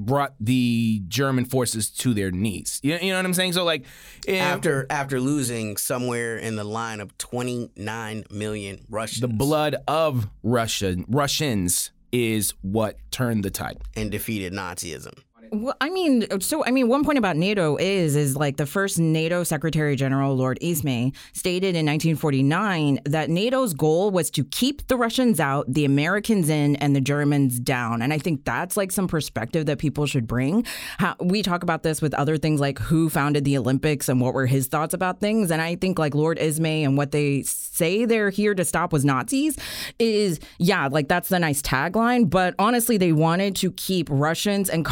brought 0.00 0.34
the 0.40 1.02
German 1.08 1.44
forces 1.44 1.90
to 1.90 2.14
their 2.14 2.30
knees. 2.30 2.80
You, 2.82 2.98
you 3.00 3.10
know 3.10 3.16
what 3.16 3.24
I'm 3.26 3.34
saying? 3.34 3.52
So 3.52 3.64
like 3.64 3.84
if- 4.26 4.40
After 4.40 4.86
after 4.90 5.20
losing 5.20 5.76
somewhere 5.76 6.36
in 6.36 6.56
the 6.56 6.64
line 6.64 7.00
of 7.00 7.16
29 7.18 8.24
million 8.30 8.84
Russians 8.88 9.20
the 9.20 9.28
blood 9.28 9.76
of 9.86 10.28
Russia 10.42 10.96
Russians 11.08 11.90
is 12.12 12.54
what 12.62 12.96
turned 13.12 13.44
the 13.44 13.50
tide. 13.50 13.78
and 13.94 14.10
defeated 14.10 14.52
Nazism. 14.52 15.16
Well, 15.52 15.74
I 15.80 15.90
mean, 15.90 16.26
so 16.40 16.64
I 16.64 16.70
mean, 16.70 16.86
one 16.88 17.04
point 17.04 17.18
about 17.18 17.36
NATO 17.36 17.76
is 17.76 18.14
is 18.14 18.36
like 18.36 18.56
the 18.56 18.66
first 18.66 19.00
NATO 19.00 19.42
Secretary 19.42 19.96
General 19.96 20.36
Lord 20.36 20.58
Ismay 20.60 21.12
stated 21.32 21.74
in 21.74 21.86
1949 21.86 23.00
that 23.06 23.30
NATO's 23.30 23.74
goal 23.74 24.12
was 24.12 24.30
to 24.32 24.44
keep 24.44 24.86
the 24.86 24.96
Russians 24.96 25.40
out, 25.40 25.72
the 25.72 25.84
Americans 25.84 26.48
in, 26.48 26.76
and 26.76 26.94
the 26.94 27.00
Germans 27.00 27.58
down. 27.58 28.00
And 28.00 28.12
I 28.12 28.18
think 28.18 28.44
that's 28.44 28.76
like 28.76 28.92
some 28.92 29.08
perspective 29.08 29.66
that 29.66 29.78
people 29.78 30.06
should 30.06 30.28
bring. 30.28 30.64
How, 30.98 31.16
we 31.18 31.42
talk 31.42 31.64
about 31.64 31.82
this 31.82 32.00
with 32.00 32.14
other 32.14 32.36
things 32.36 32.60
like 32.60 32.78
who 32.78 33.08
founded 33.08 33.44
the 33.44 33.58
Olympics 33.58 34.08
and 34.08 34.20
what 34.20 34.34
were 34.34 34.46
his 34.46 34.68
thoughts 34.68 34.94
about 34.94 35.18
things. 35.18 35.50
And 35.50 35.60
I 35.60 35.74
think 35.74 35.98
like 35.98 36.14
Lord 36.14 36.38
Ismay 36.38 36.84
and 36.84 36.96
what 36.96 37.10
they 37.10 37.42
say 37.42 38.04
they're 38.04 38.30
here 38.30 38.54
to 38.54 38.64
stop 38.64 38.92
was 38.92 39.04
Nazis 39.04 39.58
is 39.98 40.38
yeah, 40.58 40.86
like 40.86 41.08
that's 41.08 41.28
the 41.28 41.40
nice 41.40 41.60
tagline. 41.60 42.30
But 42.30 42.54
honestly, 42.58 42.98
they 42.98 43.12
wanted 43.12 43.56
to 43.56 43.72
keep 43.72 44.06
Russians 44.10 44.68
and 44.68 44.84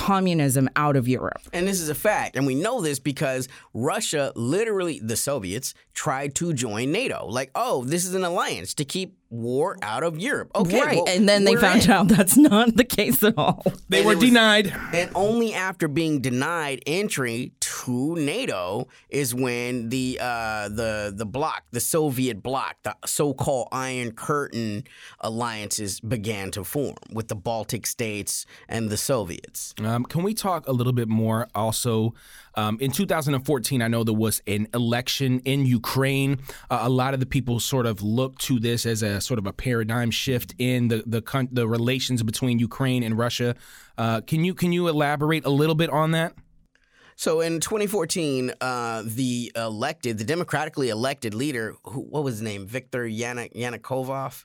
communism 0.49 0.69
out 0.77 0.97
of 0.97 1.09
Europe. 1.09 1.41
And 1.53 1.67
this 1.67 1.81
is 1.81 1.89
a 1.89 1.95
fact. 1.95 2.37
And 2.37 2.47
we 2.47 2.55
know 2.55 2.81
this 2.81 2.99
because 2.99 3.49
Russia, 3.75 4.33
literally, 4.35 5.01
the 5.03 5.17
Soviets, 5.17 5.75
tried 5.95 6.35
to 6.37 6.53
join 6.53 6.93
NATO. 6.93 7.27
Like, 7.27 7.51
oh, 7.55 7.85
this 7.85 8.05
is 8.05 8.15
an 8.15 8.25
alliance 8.25 8.75
to 8.75 8.85
keep 8.85 9.17
war 9.31 9.77
out 9.83 10.03
of 10.03 10.19
Europe. 10.19 10.51
Okay. 10.55 10.81
right. 10.81 10.97
well, 10.97 11.09
and 11.09 11.29
then 11.29 11.45
they 11.45 11.55
found 11.57 11.85
in. 11.85 11.91
out 11.91 12.09
that's 12.09 12.37
not 12.37 12.77
the 12.77 12.85
case 12.85 13.23
at 13.23 13.35
all. 13.37 13.63
They 13.89 13.99
And 13.99 14.07
were 14.07 14.15
was- 14.17 14.25
denied. 14.25 14.73
And 14.95 15.11
only 15.15 15.53
after 15.55 15.87
being 15.89 16.21
denied 16.21 16.83
entry 16.87 17.53
to 17.85 18.17
NATO 18.17 18.89
is 19.09 19.35
when 19.35 19.89
the 19.89 20.19
uh, 20.21 20.69
the 20.69 21.13
the 21.15 21.27
bloc, 21.27 21.65
the 21.71 21.81
Soviet 21.81 22.43
bloc, 22.43 22.77
the 22.83 22.97
so-called 23.07 23.69
Iron 23.71 24.13
Curtain 24.13 24.85
alliances 25.21 26.01
began 26.01 26.51
to 26.53 26.65
form 26.65 26.97
with 27.13 27.29
the 27.29 27.37
Baltic 27.37 27.87
states 27.87 28.47
and 28.69 28.91
the 28.91 28.97
Soviets. 28.97 29.75
Um, 29.83 30.05
can 30.05 30.23
we 30.23 30.35
talk 30.35 30.67
a 30.67 30.73
little 30.73 30.93
bit 30.93 31.09
more 31.09 31.49
also? 31.55 32.15
Um, 32.57 32.79
in 32.81 32.91
2014, 32.91 33.83
I 33.83 33.87
know 33.87 34.03
there 34.03 34.13
was 34.15 34.43
an 34.49 34.67
election 34.75 35.39
in 35.45 35.65
Ukraine. 35.65 36.41
Uh, 36.69 36.81
a 36.83 36.89
lot 36.89 37.15
of 37.15 37.21
the 37.21 37.27
people 37.27 37.61
sort 37.61 37.87
of 37.87 38.03
look 38.03 38.39
to 38.39 38.59
this 38.59 38.87
as 38.87 39.05
a 39.05 39.21
sort 39.21 39.39
of 39.39 39.47
a 39.47 39.53
paradigm 39.53 40.11
shift 40.11 40.55
in 40.59 40.89
the 40.89 41.05
the, 41.07 41.49
the 41.53 41.69
relations 41.69 42.25
between 42.25 42.59
Ukraine 42.59 43.05
and 43.05 43.17
Russia. 43.17 43.55
Uh, 43.97 44.21
can 44.23 44.45
you 44.45 44.55
can 44.55 44.73
you 44.73 44.89
elaborate 44.89 45.45
a 45.45 45.51
little 45.51 45.77
bit 45.77 45.91
on 45.91 46.11
that? 46.11 46.35
So 47.19 47.41
in 47.41 47.59
2014, 47.59 48.53
uh, 48.61 49.03
the 49.05 49.51
elected, 49.57 50.19
the 50.19 50.25
democratically 50.25 50.89
elected 50.91 51.35
leader, 51.35 51.75
who, 51.83 52.03
what 52.03 52.23
was 52.23 52.35
his 52.35 52.43
name? 52.43 52.65
Viktor 52.65 53.03
Yana, 53.09 53.53
Yanukovych. 53.53 54.45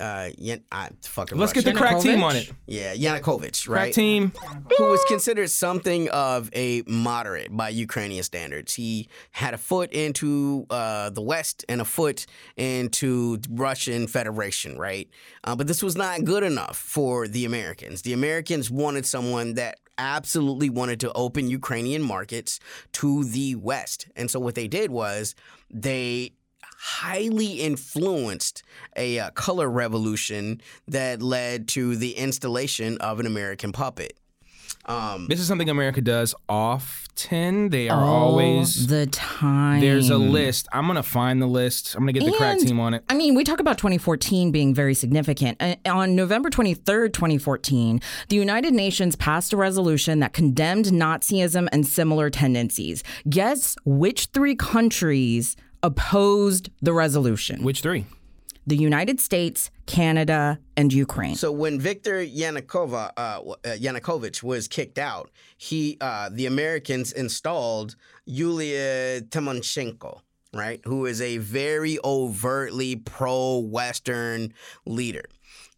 Uh, 0.00 0.30
Yan, 0.36 0.64
I 0.72 0.90
fucking 1.02 1.38
Let's 1.38 1.52
get 1.52 1.64
the 1.64 1.72
crack 1.72 2.00
team 2.00 2.24
on 2.24 2.34
it. 2.34 2.50
Yeah, 2.66 2.92
Yanukovych, 2.92 3.68
right? 3.68 3.82
Crack 3.82 3.92
team. 3.92 4.32
who 4.76 4.84
was 4.86 5.00
considered 5.06 5.48
something 5.48 6.08
of 6.08 6.50
a 6.54 6.82
moderate 6.88 7.56
by 7.56 7.68
Ukrainian 7.68 8.24
standards. 8.24 8.74
He 8.74 9.08
had 9.30 9.54
a 9.54 9.58
foot 9.58 9.92
into 9.92 10.66
uh, 10.70 11.10
the 11.10 11.22
West 11.22 11.64
and 11.68 11.80
a 11.80 11.84
foot 11.84 12.26
into 12.56 13.38
Russian 13.48 14.08
Federation, 14.08 14.76
right? 14.76 15.08
Uh, 15.44 15.54
but 15.54 15.68
this 15.68 15.84
was 15.84 15.94
not 15.96 16.24
good 16.24 16.42
enough 16.42 16.76
for 16.76 17.28
the 17.28 17.44
Americans. 17.44 18.02
The 18.02 18.12
Americans 18.12 18.72
wanted 18.72 19.06
someone 19.06 19.54
that 19.54 19.78
absolutely 19.98 20.70
wanted 20.70 21.00
to 21.00 21.12
open 21.12 21.50
Ukrainian 21.50 22.02
markets 22.02 22.60
to 22.92 23.24
the 23.24 23.56
West. 23.56 24.08
And 24.16 24.30
so 24.30 24.40
what 24.40 24.54
they 24.54 24.68
did 24.68 24.90
was 24.90 25.34
they 25.70 26.32
highly 26.62 27.54
influenced 27.54 28.62
a 28.96 29.18
uh, 29.18 29.30
color 29.30 29.68
revolution 29.68 30.60
that 30.86 31.20
led 31.20 31.66
to 31.68 31.96
the 31.96 32.12
installation 32.12 32.96
of 32.98 33.18
an 33.18 33.26
American 33.26 33.72
puppet. 33.72 34.16
Um, 34.88 35.26
This 35.28 35.38
is 35.38 35.46
something 35.46 35.68
America 35.68 36.00
does 36.00 36.34
often. 36.48 37.68
They 37.68 37.88
are 37.90 38.02
All 38.02 38.30
always 38.30 38.86
the 38.86 39.06
time. 39.06 39.80
there's 39.80 40.08
a 40.08 40.16
list. 40.16 40.66
I'm 40.72 40.86
gonna 40.86 41.02
find 41.02 41.42
the 41.42 41.46
list. 41.46 41.94
I'm 41.94 42.00
gonna 42.02 42.12
get 42.12 42.24
the 42.24 42.32
crack 42.32 42.58
And, 42.58 42.66
team 42.66 42.80
on 42.80 42.94
it. 42.94 43.04
I 43.08 43.14
mean, 43.14 43.34
we 43.34 43.44
talk 43.44 43.60
about 43.60 43.76
2014 43.76 44.50
being 44.50 44.72
very 44.74 44.94
significant. 44.94 45.60
Uh, 45.60 45.74
On 45.86 46.14
November 46.16 46.48
23rd, 46.48 47.12
2014, 47.12 48.00
the 48.28 48.36
United 48.36 48.72
Nations 48.72 49.14
passed 49.16 49.52
a 49.52 49.56
resolution 49.56 50.20
that 50.20 50.32
condemned 50.32 50.86
Nazism 50.86 51.68
and 51.72 51.86
similar 51.86 52.30
tendencies. 52.30 53.02
Guess 53.28 53.76
which 53.84 54.26
three 54.32 54.54
countries 54.54 55.54
opposed 55.82 56.70
the 56.80 56.92
resolution? 56.92 57.62
Which 57.62 57.80
three? 57.82 58.06
The 58.68 58.76
United 58.76 59.18
States, 59.18 59.70
Canada, 59.86 60.58
and 60.76 60.92
Ukraine. 60.92 61.36
So 61.36 61.50
when 61.50 61.80
Viktor 61.80 62.22
Yanukovych, 62.22 63.12
uh, 63.16 63.20
uh, 63.20 63.54
Yanukovych 63.64 64.42
was 64.42 64.68
kicked 64.68 64.98
out, 64.98 65.30
he 65.56 65.96
uh, 66.02 66.28
the 66.30 66.44
Americans 66.44 67.10
installed 67.12 67.96
Yulia 68.26 69.22
Tymoshenko, 69.22 70.20
right, 70.52 70.82
who 70.84 71.06
is 71.06 71.22
a 71.22 71.38
very 71.38 71.98
overtly 72.04 72.96
pro-Western 72.96 74.52
leader. 74.84 75.24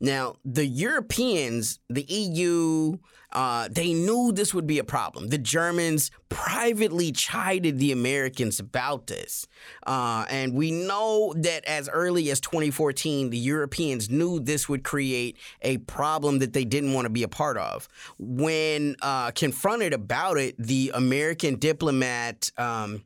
Now 0.00 0.35
the 0.44 0.66
Europeans, 0.66 1.78
the 1.88 2.02
EU, 2.02 2.99
uh, 3.32 3.68
they 3.70 3.92
knew 3.92 4.32
this 4.32 4.52
would 4.52 4.66
be 4.66 4.78
a 4.78 4.84
problem. 4.84 5.28
The 5.28 5.38
Germans 5.38 6.10
privately 6.28 7.12
chided 7.12 7.78
the 7.78 7.92
Americans 7.92 8.58
about 8.58 9.06
this, 9.06 9.46
uh, 9.87 10.26
and 10.28 10.54
we 10.54 10.70
know 10.70 11.32
that 11.37 11.64
as 11.64 11.88
early 11.88 12.30
as 12.30 12.40
2014, 12.40 13.30
the 13.30 13.38
Europeans 13.38 14.10
knew 14.10 14.40
this 14.40 14.68
would 14.68 14.82
create 14.82 15.37
a 15.62 15.78
problem 15.78 16.38
that 16.40 16.52
they 16.52 16.64
didn't 16.64 16.92
want 16.92 17.06
to 17.06 17.10
be 17.10 17.22
a 17.22 17.28
part 17.28 17.56
of. 17.56 17.88
When 18.18 18.96
uh, 19.02 19.30
confronted 19.32 19.92
about 19.92 20.38
it, 20.38 20.56
the 20.58 20.90
American 20.94 21.56
diplomat, 21.56 22.50
um, 22.58 23.04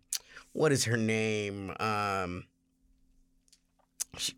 what 0.52 0.72
is 0.72 0.84
her 0.84 0.96
name? 0.96 1.74
Um, 1.80 2.44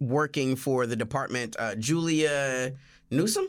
working 0.01 0.57
for 0.57 0.87
the 0.87 0.97
department, 0.97 1.57
uh, 1.59 1.75
Julia 1.77 2.73
Newsom? 3.11 3.49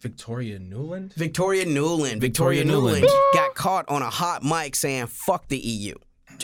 Victoria 0.00 0.58
Nuland. 0.58 1.12
Victoria 1.14 1.64
Nuland. 1.64 2.20
Victoria 2.20 2.64
Victoria, 2.64 2.64
Nuland 2.64 3.06
got 3.34 3.54
caught 3.54 3.88
on 3.88 4.02
a 4.02 4.10
hot 4.10 4.42
mic 4.42 4.74
saying 4.74 5.06
"fuck 5.06 5.48
the 5.48 5.58
EU." 5.58 5.94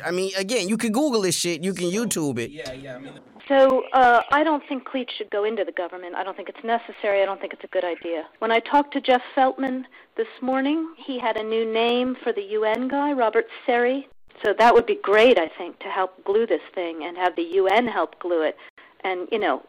I 0.05 0.11
mean, 0.11 0.33
again, 0.37 0.69
you 0.69 0.77
can 0.77 0.93
Google 0.93 1.23
this 1.23 1.37
shit. 1.37 1.65
You 1.65 1.73
can 1.73 1.87
YouTube 1.87 2.39
it. 2.39 2.51
Yeah, 2.51 2.73
yeah. 2.73 2.97
I 2.97 2.99
mean, 2.99 3.13
So 3.49 3.85
uh, 3.93 4.23
I 4.31 4.43
don't 4.45 4.63
think 4.69 4.85
Klitsch 4.87 5.11
should 5.17 5.31
go 5.31 5.45
into 5.45 5.65
the 5.65 5.73
government. 5.73 6.15
I 6.15 6.25
don't 6.25 6.37
think 6.37 6.49
it's 6.49 6.65
necessary. 6.65 7.23
I 7.23 7.25
don't 7.25 7.41
think 7.41 7.53
it's 7.53 7.65
a 7.65 7.69
good 7.69 7.85
idea. 7.85 8.25
When 8.41 8.51
I 8.51 8.61
talked 8.61 8.93
to 8.95 9.01
Jeff 9.01 9.23
Feltman 9.35 9.85
this 10.17 10.27
morning, 10.43 10.95
he 10.99 11.19
had 11.19 11.37
a 11.37 11.43
new 11.43 11.71
name 11.73 12.17
for 12.23 12.33
the 12.33 12.43
UN 12.43 12.89
guy, 12.89 13.13
Robert 13.13 13.47
Serry. 13.67 14.05
So 14.45 14.53
that 14.59 14.75
would 14.75 14.87
be 14.87 14.99
great, 15.03 15.39
I 15.39 15.49
think, 15.57 15.79
to 15.79 15.89
help 15.89 16.23
glue 16.25 16.47
this 16.47 16.61
thing 16.75 17.05
and 17.05 17.17
have 17.17 17.35
the 17.37 17.43
UN 17.43 17.87
help 17.87 18.19
glue 18.19 18.43
it. 18.43 18.57
And, 19.03 19.29
you 19.33 19.39
know, 19.39 19.63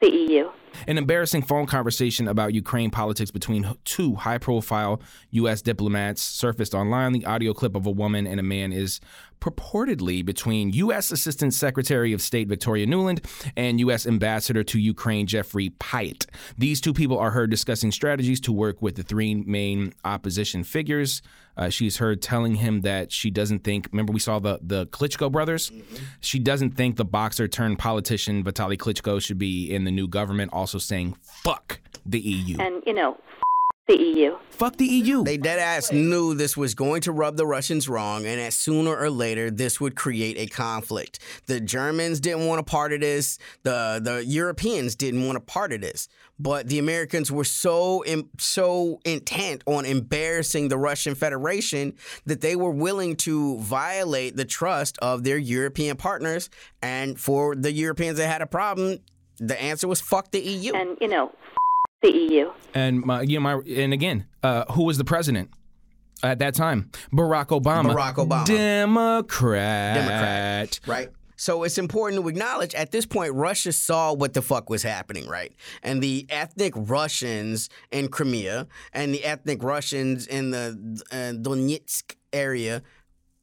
the 0.00 0.10
EU. 0.10 0.50
An 0.86 0.98
embarrassing 0.98 1.42
phone 1.42 1.66
conversation 1.66 2.26
about 2.26 2.52
Ukraine 2.52 2.90
politics 2.90 3.30
between 3.30 3.74
two 3.84 4.16
high 4.16 4.38
profile 4.38 5.00
U.S. 5.30 5.62
diplomats 5.62 6.20
surfaced 6.20 6.74
online. 6.74 7.12
The 7.12 7.24
audio 7.24 7.54
clip 7.54 7.74
of 7.76 7.86
a 7.86 7.90
woman 7.90 8.26
and 8.26 8.40
a 8.40 8.42
man 8.42 8.72
is 8.72 9.00
purportedly 9.40 10.24
between 10.24 10.72
U.S. 10.72 11.10
Assistant 11.10 11.54
Secretary 11.54 12.12
of 12.12 12.20
State 12.20 12.48
Victoria 12.48 12.86
Nuland 12.86 13.24
and 13.56 13.78
U.S. 13.80 14.06
Ambassador 14.06 14.64
to 14.64 14.78
Ukraine 14.78 15.26
Jeffrey 15.26 15.70
Pyatt. 15.78 16.26
These 16.58 16.80
two 16.80 16.92
people 16.92 17.18
are 17.18 17.30
heard 17.30 17.50
discussing 17.50 17.92
strategies 17.92 18.40
to 18.40 18.52
work 18.52 18.82
with 18.82 18.96
the 18.96 19.02
three 19.02 19.34
main 19.34 19.94
opposition 20.04 20.64
figures. 20.64 21.22
Uh, 21.56 21.68
she's 21.68 21.98
heard 21.98 22.20
telling 22.20 22.56
him 22.56 22.80
that 22.82 23.12
she 23.12 23.30
doesn't 23.30 23.64
think. 23.64 23.88
Remember, 23.92 24.12
we 24.12 24.20
saw 24.20 24.38
the 24.38 24.58
the 24.62 24.86
Klitschko 24.86 25.30
brothers. 25.30 25.70
She 26.20 26.38
doesn't 26.38 26.72
think 26.72 26.96
the 26.96 27.04
boxer 27.04 27.48
turned 27.48 27.78
politician 27.78 28.42
Vitaly 28.42 28.76
Klitschko 28.76 29.20
should 29.20 29.38
be 29.38 29.72
in 29.72 29.84
the 29.84 29.90
new 29.90 30.08
government. 30.08 30.52
Also 30.52 30.78
saying 30.78 31.16
fuck 31.22 31.80
the 32.04 32.20
EU. 32.20 32.58
And, 32.58 32.82
you 32.86 32.92
know, 32.92 33.16
the 33.86 33.96
EU. 33.96 34.36
Fuck 34.50 34.76
the 34.76 34.86
EU. 34.86 35.24
They 35.24 35.36
dead 35.36 35.58
ass 35.58 35.92
knew 35.92 36.34
this 36.34 36.56
was 36.56 36.74
going 36.74 37.02
to 37.02 37.12
rub 37.12 37.36
the 37.36 37.46
Russians 37.46 37.88
wrong, 37.88 38.24
and 38.24 38.40
that 38.40 38.52
sooner 38.52 38.96
or 38.96 39.10
later 39.10 39.50
this 39.50 39.80
would 39.80 39.94
create 39.94 40.38
a 40.38 40.46
conflict. 40.46 41.18
The 41.46 41.60
Germans 41.60 42.20
didn't 42.20 42.46
want 42.46 42.60
a 42.60 42.64
part 42.64 42.92
of 42.92 43.00
this. 43.00 43.38
The 43.62 44.00
the 44.02 44.24
Europeans 44.24 44.94
didn't 44.94 45.26
want 45.26 45.36
a 45.36 45.40
part 45.40 45.72
of 45.72 45.80
this. 45.80 46.08
But 46.38 46.68
the 46.68 46.78
Americans 46.80 47.30
were 47.30 47.44
so 47.44 48.04
im- 48.04 48.30
so 48.38 49.00
intent 49.04 49.62
on 49.66 49.84
embarrassing 49.84 50.68
the 50.68 50.78
Russian 50.78 51.14
Federation 51.14 51.94
that 52.26 52.40
they 52.40 52.56
were 52.56 52.72
willing 52.72 53.16
to 53.16 53.58
violate 53.58 54.36
the 54.36 54.44
trust 54.44 54.98
of 54.98 55.24
their 55.24 55.38
European 55.38 55.96
partners. 55.96 56.50
And 56.82 57.20
for 57.20 57.54
the 57.54 57.70
Europeans 57.70 58.18
that 58.18 58.26
had 58.26 58.42
a 58.42 58.46
problem, 58.46 58.98
the 59.38 59.60
answer 59.60 59.86
was 59.86 60.00
fuck 60.00 60.30
the 60.30 60.40
EU. 60.40 60.72
And, 60.74 60.96
you 61.00 61.08
know, 61.08 61.32
the 62.04 62.18
EU. 62.34 62.52
and 62.74 63.02
my, 63.02 63.22
you 63.22 63.40
know, 63.40 63.40
my, 63.40 63.62
and 63.66 63.92
again, 63.92 64.26
uh, 64.42 64.64
who 64.72 64.84
was 64.84 64.98
the 64.98 65.04
president 65.04 65.50
at 66.22 66.38
that 66.38 66.54
time? 66.54 66.90
Barack 67.12 67.48
Obama. 67.48 67.94
Barack 67.94 68.14
Obama. 68.14 68.46
Democrat. 68.46 69.94
Democrat. 69.96 70.80
right? 70.86 71.08
So 71.36 71.64
it's 71.64 71.78
important 71.78 72.22
to 72.22 72.28
acknowledge 72.28 72.74
at 72.74 72.92
this 72.92 73.06
point, 73.06 73.34
Russia 73.34 73.72
saw 73.72 74.12
what 74.12 74.34
the 74.34 74.42
fuck 74.42 74.70
was 74.70 74.82
happening, 74.82 75.26
right? 75.26 75.52
And 75.82 76.00
the 76.02 76.26
ethnic 76.30 76.72
Russians 76.76 77.68
in 77.90 78.08
Crimea 78.08 78.68
and 78.92 79.12
the 79.12 79.24
ethnic 79.24 79.62
Russians 79.62 80.26
in 80.26 80.52
the 80.52 81.02
uh, 81.10 81.36
Donetsk 81.42 82.14
area 82.32 82.82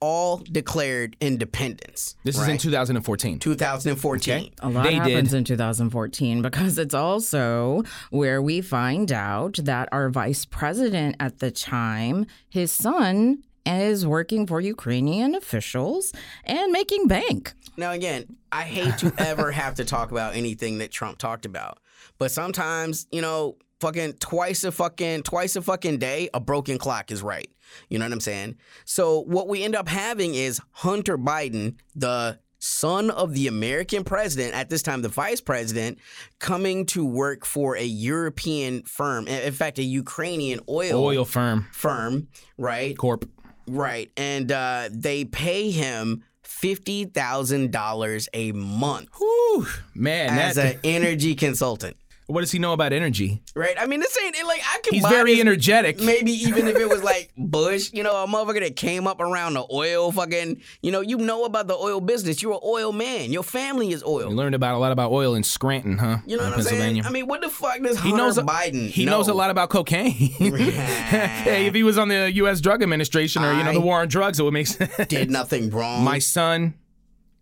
all 0.01 0.37
declared 0.51 1.15
independence. 1.21 2.15
This 2.23 2.37
is 2.37 2.47
in 2.47 2.57
2014. 2.57 3.39
2014. 3.39 4.33
Okay. 4.33 4.51
A 4.59 4.69
lot 4.69 4.83
They 4.83 4.95
happens 4.95 5.29
did. 5.29 5.37
in 5.37 5.43
2014 5.45 6.41
because 6.41 6.77
it's 6.77 6.93
also 6.95 7.83
where 8.09 8.41
we 8.41 8.61
find 8.61 9.11
out 9.11 9.59
that 9.63 9.87
our 9.91 10.09
vice 10.09 10.43
president 10.45 11.15
at 11.19 11.39
the 11.39 11.51
time, 11.51 12.25
his 12.49 12.71
son, 12.71 13.43
is 13.65 14.05
working 14.07 14.47
for 14.47 14.59
Ukrainian 14.59 15.35
officials 15.35 16.11
and 16.43 16.71
making 16.71 17.07
bank. 17.07 17.53
Now, 17.77 17.91
again, 17.91 18.25
I 18.51 18.63
hate 18.63 18.97
to 18.99 19.13
ever 19.19 19.51
have 19.51 19.75
to 19.75 19.85
talk 19.85 20.11
about 20.11 20.35
anything 20.35 20.79
that 20.79 20.91
Trump 20.91 21.19
talked 21.19 21.45
about, 21.45 21.77
but 22.17 22.31
sometimes, 22.31 23.05
you 23.11 23.21
know, 23.21 23.57
fucking 23.81 24.13
twice 24.13 24.63
a 24.63 24.71
fucking 24.71 25.23
twice 25.23 25.55
a 25.57 25.61
fucking 25.61 25.97
day, 25.97 26.29
a 26.33 26.39
broken 26.39 26.77
clock 26.77 27.11
is 27.11 27.21
right. 27.21 27.49
You 27.89 27.99
know 27.99 28.05
what 28.05 28.13
I'm 28.13 28.19
saying? 28.21 28.55
So 28.85 29.19
what 29.21 29.47
we 29.47 29.63
end 29.63 29.75
up 29.75 29.87
having 29.89 30.35
is 30.35 30.61
Hunter 30.71 31.17
Biden, 31.17 31.75
the 31.95 32.39
son 32.59 33.09
of 33.09 33.33
the 33.33 33.47
American 33.47 34.03
president, 34.03 34.53
at 34.53 34.69
this 34.69 34.83
time 34.83 35.01
the 35.01 35.09
vice 35.09 35.41
president, 35.41 35.97
coming 36.39 36.85
to 36.87 37.05
work 37.05 37.43
for 37.45 37.75
a 37.75 37.83
European 37.83 38.83
firm, 38.83 39.27
in 39.27 39.53
fact, 39.53 39.79
a 39.79 39.83
Ukrainian 39.83 40.59
oil, 40.69 41.03
Oil 41.03 41.25
firm. 41.25 41.67
firm, 41.71 42.27
right? 42.57 42.95
Corp. 42.97 43.25
Right. 43.67 44.11
And 44.17 44.51
uh, 44.51 44.89
they 44.91 45.25
pay 45.25 45.71
him 45.71 46.23
$50,000 46.43 48.27
a 48.33 48.51
month 48.51 49.09
Whew, 49.17 49.65
man. 49.95 50.29
as 50.37 50.57
an 50.57 50.79
energy 50.83 51.35
consultant. 51.35 51.95
What 52.31 52.41
does 52.41 52.51
he 52.51 52.59
know 52.59 52.73
about 52.73 52.93
energy? 52.93 53.41
right? 53.55 53.75
I 53.79 53.85
mean, 53.85 53.99
this 53.99 54.17
ain't 54.23 54.35
like 54.47 54.61
I 54.63 54.79
can. 54.83 54.93
He's 54.93 55.03
buy 55.03 55.09
very 55.09 55.33
this- 55.33 55.41
energetic. 55.41 55.99
Maybe 55.99 56.31
even 56.31 56.67
if 56.67 56.77
it 56.77 56.87
was 56.89 57.03
like 57.03 57.31
Bush, 57.37 57.91
you 57.93 58.03
know, 58.03 58.23
a 58.23 58.27
motherfucker 58.27 58.61
that 58.61 58.75
came 58.75 59.07
up 59.07 59.19
around 59.19 59.53
the 59.53 59.65
oil 59.71 60.11
fucking, 60.11 60.61
you 60.81 60.91
know, 60.91 61.01
you 61.01 61.17
know 61.17 61.45
about 61.45 61.67
the 61.67 61.75
oil 61.75 61.99
business. 62.01 62.41
You're 62.41 62.53
an 62.53 62.59
oil 62.63 62.91
man. 62.91 63.31
Your 63.31 63.43
family 63.43 63.91
is 63.91 64.03
oil. 64.03 64.29
You 64.29 64.35
learned 64.35 64.55
about 64.55 64.75
a 64.75 64.77
lot 64.77 64.91
about 64.91 65.11
oil 65.11 65.35
in 65.35 65.43
Scranton, 65.43 65.97
huh? 65.97 66.17
You 66.25 66.37
know 66.37 66.43
in 66.43 66.49
what 66.51 66.59
I'm 66.59 66.63
saying? 66.63 66.81
Pennsylvania. 66.81 67.03
I 67.05 67.09
mean, 67.11 67.27
what 67.27 67.41
the 67.41 67.49
fuck 67.49 67.81
does 67.81 67.99
he 67.99 68.09
Hunter 68.09 68.17
knows 68.17 68.37
a, 68.37 68.43
Biden? 68.43 68.87
He 68.89 69.05
know? 69.05 69.17
knows 69.17 69.27
a 69.27 69.33
lot 69.33 69.49
about 69.49 69.69
cocaine. 69.69 70.11
hey, 70.11 71.67
if 71.67 71.73
he 71.73 71.83
was 71.83 71.97
on 71.97 72.07
the 72.07 72.31
U.S. 72.33 72.61
Drug 72.61 72.81
Administration 72.81 73.43
or 73.43 73.53
you 73.53 73.63
know 73.63 73.73
the 73.73 73.81
war 73.81 74.01
on 74.01 74.07
drugs, 74.07 74.39
it 74.39 74.43
would 74.43 74.53
make 74.53 74.67
sense. 74.67 74.95
Did 75.07 75.29
nothing 75.31 75.69
wrong. 75.69 76.03
My 76.03 76.19
son 76.19 76.75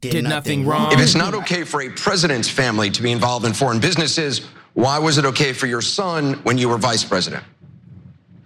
did 0.02 0.24
nothing 0.24 0.66
wrong. 0.66 0.92
If 0.94 1.00
it's 1.00 1.16
not 1.16 1.34
okay 1.36 1.64
for 1.64 1.82
a 1.82 1.90
president's 1.90 2.50
family 2.50 2.90
to 2.92 3.02
be 3.02 3.12
involved 3.12 3.46
in 3.46 3.54
foreign 3.54 3.80
businesses, 3.80 4.42
why 4.74 5.00
was 5.00 5.18
it 5.18 5.26
okay 5.26 5.54
for 5.54 5.68
your 5.68 5.82
son 5.82 6.34
when 6.44 6.58
you 6.58 6.70
were 6.70 6.78
vice 6.78 7.04
president? 7.04 7.44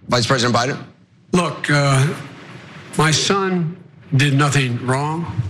Vice 0.08 0.26
President 0.26 0.54
Biden? 0.54 0.84
Look, 1.32 1.70
uh, 1.70 2.14
my 2.98 3.10
son 3.10 3.76
did 4.14 4.34
nothing 4.34 4.84
wrong. 4.86 5.40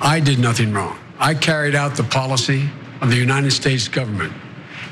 I 0.00 0.20
did 0.20 0.38
nothing 0.38 0.72
wrong. 0.72 0.98
I 1.18 1.34
carried 1.34 1.74
out 1.74 1.96
the 1.96 2.04
policy 2.04 2.68
of 3.00 3.10
the 3.10 3.16
United 3.16 3.52
States 3.52 3.88
government 3.88 4.32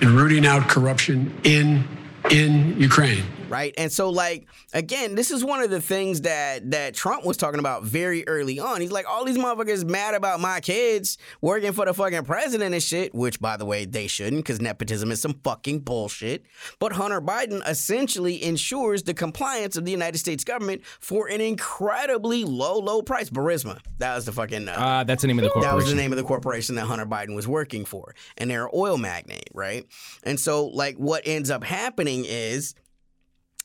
in 0.00 0.14
rooting 0.14 0.46
out 0.46 0.68
corruption 0.68 1.34
in 1.44 1.84
in 2.30 2.80
Ukraine. 2.80 3.24
Right? 3.48 3.74
And 3.76 3.90
so 3.92 4.10
like 4.10 4.46
again, 4.72 5.14
this 5.14 5.30
is 5.30 5.44
one 5.44 5.60
of 5.62 5.70
the 5.70 5.80
things 5.80 6.22
that 6.22 6.70
that 6.70 6.94
Trump 6.94 7.24
was 7.24 7.36
talking 7.36 7.60
about 7.60 7.84
very 7.84 8.26
early 8.26 8.58
on. 8.58 8.80
He's 8.80 8.90
like, 8.92 9.06
all 9.08 9.24
these 9.24 9.38
motherfuckers 9.38 9.84
mad 9.88 10.14
about 10.14 10.40
my 10.40 10.60
kids 10.60 11.18
working 11.40 11.72
for 11.72 11.84
the 11.84 11.94
fucking 11.94 12.24
president 12.24 12.74
and 12.74 12.82
shit, 12.82 13.14
which 13.14 13.40
by 13.40 13.56
the 13.56 13.64
way, 13.64 13.84
they 13.84 14.06
shouldn't, 14.06 14.44
because 14.44 14.60
nepotism 14.60 15.10
is 15.10 15.20
some 15.20 15.34
fucking 15.44 15.80
bullshit. 15.80 16.44
But 16.78 16.92
Hunter 16.92 17.20
Biden 17.20 17.60
essentially 17.68 18.42
ensures 18.42 19.02
the 19.02 19.14
compliance 19.14 19.76
of 19.76 19.84
the 19.84 19.90
United 19.90 20.18
States 20.18 20.44
government 20.44 20.82
for 21.00 21.28
an 21.28 21.40
incredibly 21.40 22.44
low, 22.44 22.78
low 22.78 23.02
price. 23.02 23.30
Burisma, 23.30 23.80
That 23.98 24.14
was 24.14 24.24
the 24.24 24.32
fucking 24.32 24.68
uh, 24.68 24.72
Uh, 24.72 25.04
that's 25.04 25.22
the 25.22 25.28
name 25.28 25.38
of 25.38 25.44
the 25.44 25.50
corporation. 25.50 25.70
that 25.70 25.76
was 25.76 25.88
the 25.90 25.96
name 25.96 26.12
of 26.12 26.18
the 26.18 26.24
corporation 26.24 26.74
that 26.76 26.84
Hunter 26.86 27.06
Biden 27.06 27.34
was 27.34 27.46
working 27.48 27.84
for. 27.84 28.14
And 28.36 28.50
they're 28.50 28.64
an 28.66 28.70
oil 28.74 28.96
magnate, 28.98 29.48
right? 29.54 29.86
And 30.22 30.38
so, 30.38 30.66
like, 30.66 30.96
what 30.96 31.22
ends 31.26 31.50
up 31.50 31.64
happening 31.64 32.24
is 32.26 32.74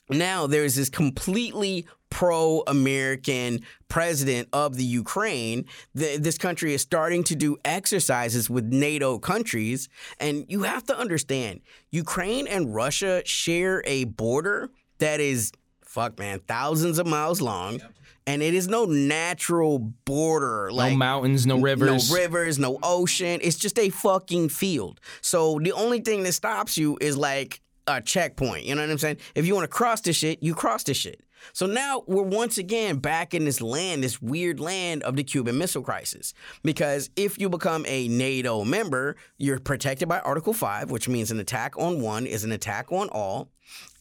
now 0.09 0.47
there's 0.47 0.75
this 0.75 0.89
completely 0.89 1.85
pro 2.09 2.63
American 2.67 3.61
president 3.87 4.49
of 4.51 4.75
the 4.75 4.83
Ukraine. 4.83 5.65
The, 5.93 6.17
this 6.17 6.37
country 6.37 6.73
is 6.73 6.81
starting 6.81 7.23
to 7.25 7.35
do 7.35 7.57
exercises 7.63 8.49
with 8.49 8.65
NATO 8.65 9.19
countries. 9.19 9.89
And 10.19 10.45
you 10.47 10.63
have 10.63 10.83
to 10.85 10.97
understand 10.97 11.61
Ukraine 11.91 12.47
and 12.47 12.73
Russia 12.73 13.21
share 13.25 13.83
a 13.85 14.05
border 14.05 14.71
that 14.97 15.19
is, 15.19 15.51
fuck, 15.83 16.19
man, 16.19 16.39
thousands 16.47 16.99
of 16.99 17.07
miles 17.07 17.41
long. 17.41 17.81
And 18.27 18.43
it 18.43 18.53
is 18.53 18.67
no 18.67 18.85
natural 18.85 19.79
border. 19.79 20.71
Like 20.71 20.91
no 20.91 20.97
mountains, 20.97 21.47
no 21.47 21.59
rivers. 21.59 22.09
no 22.09 22.15
rivers, 22.15 22.59
no 22.59 22.77
ocean. 22.83 23.39
It's 23.41 23.57
just 23.57 23.79
a 23.79 23.89
fucking 23.89 24.49
field. 24.49 24.99
So 25.21 25.59
the 25.59 25.71
only 25.71 26.01
thing 26.01 26.23
that 26.23 26.33
stops 26.33 26.77
you 26.77 26.97
is 27.01 27.17
like 27.17 27.61
a 27.97 28.01
checkpoint. 28.01 28.65
You 28.65 28.75
know 28.75 28.81
what 28.81 28.91
I'm 28.91 28.97
saying? 28.97 29.17
If 29.35 29.45
you 29.45 29.55
want 29.55 29.65
to 29.65 29.75
cross 29.75 30.01
this 30.01 30.15
shit, 30.15 30.41
you 30.41 30.53
cross 30.53 30.83
this 30.83 30.97
shit. 30.97 31.21
So 31.53 31.65
now 31.65 32.03
we're 32.07 32.23
once 32.23 32.57
again 32.57 32.97
back 32.97 33.33
in 33.33 33.45
this 33.45 33.61
land, 33.61 34.03
this 34.03 34.21
weird 34.21 34.59
land 34.59 35.03
of 35.03 35.15
the 35.15 35.23
Cuban 35.23 35.57
Missile 35.57 35.81
Crisis. 35.81 36.33
Because 36.63 37.09
if 37.15 37.39
you 37.39 37.49
become 37.49 37.85
a 37.87 38.07
NATO 38.07 38.63
member, 38.63 39.15
you're 39.37 39.59
protected 39.59 40.07
by 40.07 40.19
Article 40.19 40.53
5, 40.53 40.91
which 40.91 41.07
means 41.07 41.31
an 41.31 41.39
attack 41.39 41.77
on 41.77 42.01
one 42.01 42.25
is 42.25 42.43
an 42.43 42.51
attack 42.51 42.91
on 42.91 43.09
all. 43.09 43.51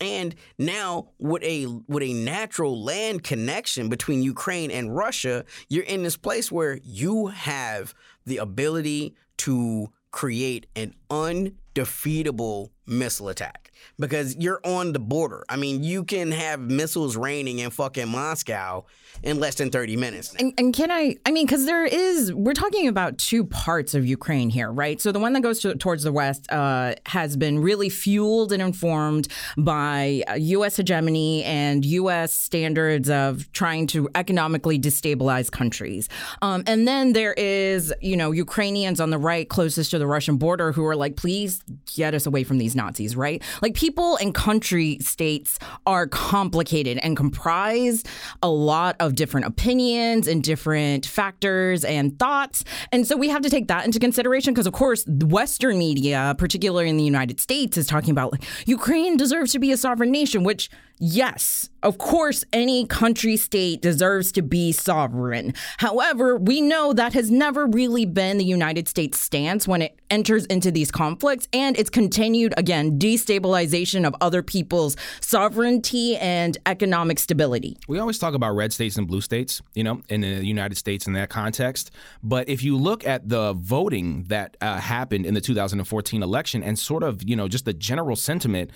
And 0.01 0.35
now 0.59 1.11
with 1.19 1.43
a 1.43 1.67
with 1.89 2.03
a 2.03 2.15
natural 2.15 2.83
land 2.83 3.23
connection 3.23 3.89
between 3.89 4.23
Ukraine 4.23 4.71
and 4.71 4.97
Russia, 4.97 5.45
you're 5.69 5.85
in 5.85 6.03
this 6.03 6.17
place 6.17 6.51
where 6.51 6.79
you 6.83 7.27
have 7.29 7.95
the 8.25 8.39
ability 8.39 9.15
to 9.39 9.93
create 10.11 10.67
an 10.75 10.95
undefeatable 11.11 12.73
missile 12.89 13.29
attack 13.29 13.71
because 13.99 14.37
you're 14.37 14.61
on 14.65 14.93
the 14.93 14.99
border. 14.99 15.45
I 15.49 15.57
mean, 15.57 15.83
you 15.83 16.05
can 16.05 16.31
have 16.31 16.61
missiles 16.61 17.17
raining 17.17 17.59
in 17.59 17.71
fucking 17.71 18.09
Moscow 18.09 18.85
in 19.23 19.41
less 19.41 19.57
than 19.57 19.71
30 19.71 19.97
minutes. 19.97 20.35
And, 20.39 20.55
and 20.59 20.73
can 20.73 20.91
I? 20.91 21.17
I 21.27 21.33
mean, 21.33 21.47
because 21.47 21.67
there 21.67 21.85
is, 21.85 22.33
we're 22.33 22.53
talking 22.53 22.87
about 22.87 23.19
two 23.19 23.45
parts 23.45 23.95
of 23.95 24.07
Ukraine 24.07 24.51
here, 24.51 24.71
right? 24.71 25.01
So 25.01 25.11
the 25.11 25.19
one 25.19 25.33
that 25.33 25.43
goes 25.43 25.59
to, 25.61 25.75
towards 25.75 26.05
the 26.05 26.13
west 26.13 26.51
uh, 26.53 26.95
has 27.07 27.37
been 27.37 27.59
really 27.59 27.89
fueled 27.89 28.53
and 28.53 28.63
informed 28.63 29.29
by 29.57 30.23
uh, 30.29 30.35
U.S. 30.35 30.77
hegemony 30.77 31.43
and 31.45 31.85
U.S. 31.85 32.33
standards 32.33 33.11
of 33.11 33.51
trying 33.53 33.87
to 33.89 34.09
economically 34.15 34.79
destabilize 34.79 35.51
countries. 35.51 36.09
Um, 36.43 36.63
and 36.67 36.87
then 36.87 37.13
there 37.13 37.35
is, 37.35 37.93
you 38.01 38.17
know, 38.17 38.31
Ukrainians 38.31 39.01
on 39.01 39.11
the 39.11 39.19
right 39.19 39.49
closest 39.49 39.91
to 39.91 39.99
the 39.99 40.07
Russian 40.07 40.37
border 40.37 40.71
who 40.71 40.85
are 40.87 40.97
like, 40.97 41.17
please 41.17 41.63
get 41.97 42.15
us 42.15 42.27
away 42.27 42.45
from 42.45 42.59
these 42.59 42.77
Nazis, 42.79 43.15
right? 43.15 43.43
Like 43.61 43.75
people 43.75 44.17
and 44.17 44.35
country 44.35 44.97
states 45.01 45.59
are 45.87 46.07
complicated 46.07 46.99
and 47.03 47.17
comprise 47.17 48.05
a 48.43 48.49
lot 48.49 48.97
of 49.01 49.15
different 49.15 49.47
opinions 49.47 50.27
and 50.27 50.43
different 50.43 51.05
factors 51.05 51.85
and 51.85 52.19
thoughts. 52.19 52.65
And 52.93 53.07
so 53.07 53.17
we 53.17 53.29
have 53.29 53.43
to 53.43 53.51
take 53.51 53.69
that 53.69 53.85
into 53.85 53.99
consideration 53.99 54.55
because, 54.55 54.67
of 54.67 54.73
course, 54.73 55.05
Western 55.07 55.79
media, 55.79 56.35
particularly 56.39 56.89
in 56.89 56.97
the 56.97 57.05
United 57.05 57.41
States, 57.41 57.77
is 57.77 57.87
talking 57.87 58.13
about 58.13 58.33
like, 58.33 58.45
Ukraine 58.67 59.17
deserves 59.19 59.53
to 59.53 59.59
be 59.59 59.73
a 59.73 59.77
sovereign 59.77 60.11
nation, 60.11 60.45
which 60.45 60.71
Yes, 61.01 61.71
of 61.85 61.99
course, 61.99 62.45
any 62.53 62.85
country 62.85 63.37
state 63.37 63.81
deserves 63.81 64.33
to 64.33 64.43
be 64.43 64.73
sovereign. 64.73 65.55
However, 65.79 66.37
we 66.37 66.61
know 66.61 66.93
that 66.93 67.13
has 67.13 67.31
never 67.31 67.67
really 67.67 68.05
been 68.05 68.39
the 68.39 68.45
United 68.45 68.89
States' 68.89 69.21
stance 69.21 69.69
when 69.69 69.83
it 69.83 69.99
enters 70.11 70.45
into 70.47 70.73
these 70.73 70.91
conflicts, 70.91 71.47
and 71.53 71.79
it's 71.79 71.91
continued, 71.91 72.53
again, 72.57 72.99
destabilization 72.99 74.07
of 74.07 74.17
other 74.21 74.43
people's 74.43 74.97
sovereignty 75.21 76.17
and 76.17 76.59
economic 76.67 77.21
stability. 77.21 77.77
We 77.87 78.01
always 78.01 78.19
talk 78.19 78.35
about 78.35 78.57
red 78.57 78.73
states 78.73 78.97
and 78.97 79.07
blue 79.07 79.21
states, 79.21 79.63
you 79.75 79.85
know, 79.85 80.03
in 80.09 80.23
the 80.23 80.45
United 80.45 80.77
States 80.77 81.07
in 81.07 81.13
that 81.13 81.29
context. 81.29 81.93
But 82.25 82.49
if 82.49 82.65
you 82.65 82.77
look 82.77 83.07
at 83.07 83.29
the 83.29 83.53
voting 83.53 84.25
that 84.25 84.57
uh, 84.61 84.81
happened 84.81 85.27
in 85.27 85.35
the 85.35 85.41
2014 85.41 86.23
election 86.25 86.65
and 86.65 86.77
sort 86.77 87.05
of, 87.05 87.23
you 87.23 87.37
know, 87.37 87.47
just 87.47 87.67
the 87.67 87.73
general 87.73 88.17
sentiment, 88.17 88.73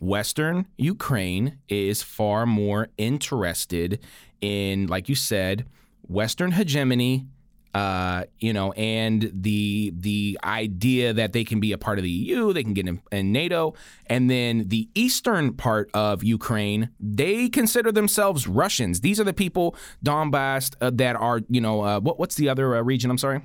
Western 0.00 0.66
Ukraine 0.76 1.58
is 1.68 2.02
far 2.02 2.46
more 2.46 2.88
interested 2.98 4.00
in, 4.40 4.86
like 4.86 5.08
you 5.08 5.14
said, 5.14 5.66
Western 6.02 6.52
hegemony. 6.52 7.26
Uh, 7.72 8.22
you 8.38 8.52
know, 8.52 8.70
and 8.74 9.32
the 9.34 9.92
the 9.96 10.38
idea 10.44 11.12
that 11.12 11.32
they 11.32 11.42
can 11.42 11.58
be 11.58 11.72
a 11.72 11.78
part 11.78 11.98
of 11.98 12.04
the 12.04 12.10
EU, 12.10 12.52
they 12.52 12.62
can 12.62 12.72
get 12.72 12.86
in, 12.86 13.00
in 13.10 13.32
NATO, 13.32 13.74
and 14.06 14.30
then 14.30 14.68
the 14.68 14.88
eastern 14.94 15.54
part 15.54 15.90
of 15.92 16.22
Ukraine, 16.22 16.90
they 17.00 17.48
consider 17.48 17.90
themselves 17.90 18.46
Russians. 18.46 19.00
These 19.00 19.18
are 19.18 19.24
the 19.24 19.32
people 19.32 19.74
Donbass 20.04 20.76
uh, 20.80 20.92
that 20.94 21.16
are, 21.16 21.40
you 21.48 21.60
know, 21.60 21.82
uh, 21.82 21.98
what 21.98 22.16
what's 22.16 22.36
the 22.36 22.48
other 22.48 22.76
uh, 22.76 22.82
region? 22.82 23.10
I'm 23.10 23.18
sorry. 23.18 23.42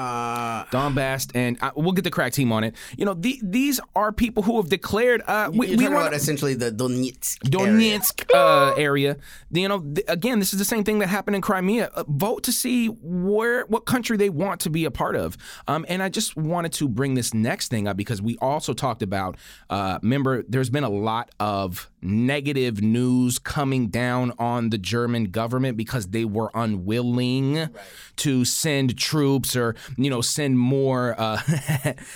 Uh, 0.00 0.64
Donbass, 0.70 1.30
and 1.34 1.58
uh, 1.60 1.72
we'll 1.76 1.92
get 1.92 2.04
the 2.04 2.10
crack 2.10 2.32
team 2.32 2.52
on 2.52 2.64
it. 2.64 2.74
You 2.96 3.04
know, 3.04 3.12
the, 3.12 3.38
these 3.42 3.80
are 3.94 4.12
people 4.12 4.42
who 4.42 4.56
have 4.56 4.70
declared 4.70 5.20
uh, 5.26 5.50
we, 5.52 5.66
you're 5.66 5.76
we 5.76 5.84
talking 5.84 5.94
want 5.94 6.06
about 6.06 6.16
essentially 6.16 6.54
the 6.54 6.70
Donetsk 6.70 8.34
area. 8.34 8.42
Uh, 8.42 8.74
area. 8.78 9.16
You 9.50 9.68
know, 9.68 9.80
th- 9.80 10.06
again, 10.08 10.38
this 10.38 10.54
is 10.54 10.58
the 10.58 10.64
same 10.64 10.84
thing 10.84 11.00
that 11.00 11.08
happened 11.08 11.36
in 11.36 11.42
Crimea. 11.42 11.90
Uh, 11.94 12.04
vote 12.08 12.44
to 12.44 12.52
see 12.52 12.86
where 12.86 13.66
what 13.66 13.84
country 13.84 14.16
they 14.16 14.30
want 14.30 14.60
to 14.60 14.70
be 14.70 14.86
a 14.86 14.90
part 14.90 15.16
of. 15.16 15.36
Um, 15.68 15.84
and 15.86 16.02
I 16.02 16.08
just 16.08 16.34
wanted 16.34 16.72
to 16.74 16.88
bring 16.88 17.12
this 17.12 17.34
next 17.34 17.68
thing 17.68 17.86
up 17.86 17.98
because 17.98 18.22
we 18.22 18.38
also 18.38 18.72
talked 18.72 19.02
about. 19.02 19.36
Uh, 19.68 19.98
remember, 20.02 20.44
there's 20.48 20.70
been 20.70 20.84
a 20.84 20.88
lot 20.88 21.30
of 21.38 21.89
negative 22.02 22.80
news 22.82 23.38
coming 23.38 23.88
down 23.88 24.32
on 24.38 24.70
the 24.70 24.78
German 24.78 25.26
government 25.26 25.76
because 25.76 26.08
they 26.08 26.24
were 26.24 26.50
unwilling 26.54 27.68
to 28.16 28.44
send 28.44 28.98
troops 28.98 29.56
or 29.56 29.74
you 29.96 30.10
know 30.10 30.20
send 30.20 30.58
more 30.58 31.14
uh, 31.18 31.40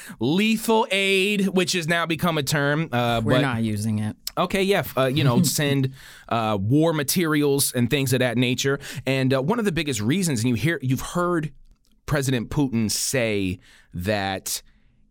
lethal 0.21 0.87
aid, 0.91 1.49
which 1.49 1.73
has 1.73 1.89
now 1.89 2.07
become 2.07 2.39
a 2.39 2.43
term. 2.43 2.89
Uh, 2.93 3.21
We're 3.25 3.35
but, 3.35 3.41
not 3.43 3.63
using 3.63 3.99
it. 3.99 4.17
Okay, 4.37 4.63
yeah, 4.63 4.83
uh, 4.97 5.07
you 5.07 5.25
know, 5.25 5.43
send 5.45 5.93
uh, 6.29 6.59
war 6.61 6.93
materials 6.93 7.73
and 7.73 7.89
things 7.89 8.13
of 8.13 8.19
that 8.21 8.37
nature. 8.37 8.79
And 9.07 9.33
uh, 9.33 9.43
one 9.43 9.59
of 9.59 9.65
the 9.65 9.73
biggest 9.73 10.01
reasons, 10.01 10.41
and 10.41 10.49
you 10.49 10.55
hear, 10.55 10.79
you've 10.83 11.01
heard 11.01 11.53
President 12.07 12.51
Putin 12.51 12.91
say 12.91 13.61
that 13.93 14.63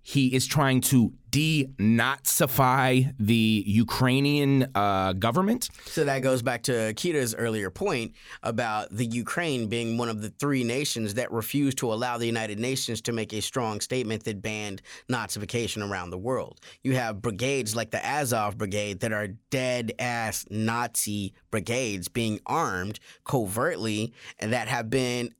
he 0.04 0.36
is 0.36 0.46
trying 0.46 0.82
to 0.82 1.14
denazify 1.32 3.12
the 3.18 3.64
Ukrainian 3.66 4.68
uh, 4.76 5.14
government. 5.14 5.70
So 5.86 6.04
that 6.04 6.20
goes 6.20 6.44
back 6.44 6.64
to 6.64 6.94
Kita's 6.96 7.34
earlier 7.34 7.72
point 7.72 8.14
about 8.44 8.90
the 8.92 9.06
Ukraine 9.06 9.68
being 9.68 9.98
one 9.98 10.10
of 10.10 10.22
the 10.22 10.30
three 10.30 10.64
nations 10.64 11.16
that 11.16 11.32
refused 11.32 11.80
to 11.80 11.92
allow 11.92 12.18
the 12.18 12.28
United 12.28 12.60
Nations 12.60 13.02
to 13.02 13.14
make 13.14 13.34
a 13.34 13.42
strong 13.42 13.80
statement 13.80 14.26
that 14.26 14.42
banned 14.42 14.82
Nazification 15.10 15.90
around 15.90 16.12
the 16.12 16.20
world. 16.20 16.60
You 16.84 16.96
have 16.96 17.22
brigades 17.22 17.76
like 17.76 17.90
the 17.90 18.06
Azov 18.06 18.58
Brigade 18.58 19.00
that 19.00 19.14
are 19.14 19.30
dead 19.50 19.94
ass 19.98 20.46
Nazi 20.52 21.34
brigades 21.50 22.10
being 22.10 22.42
armed 22.46 23.00
covertly 23.24 24.14
and 24.38 24.54
that 24.54 24.68
have 24.68 24.90
been 24.90 25.34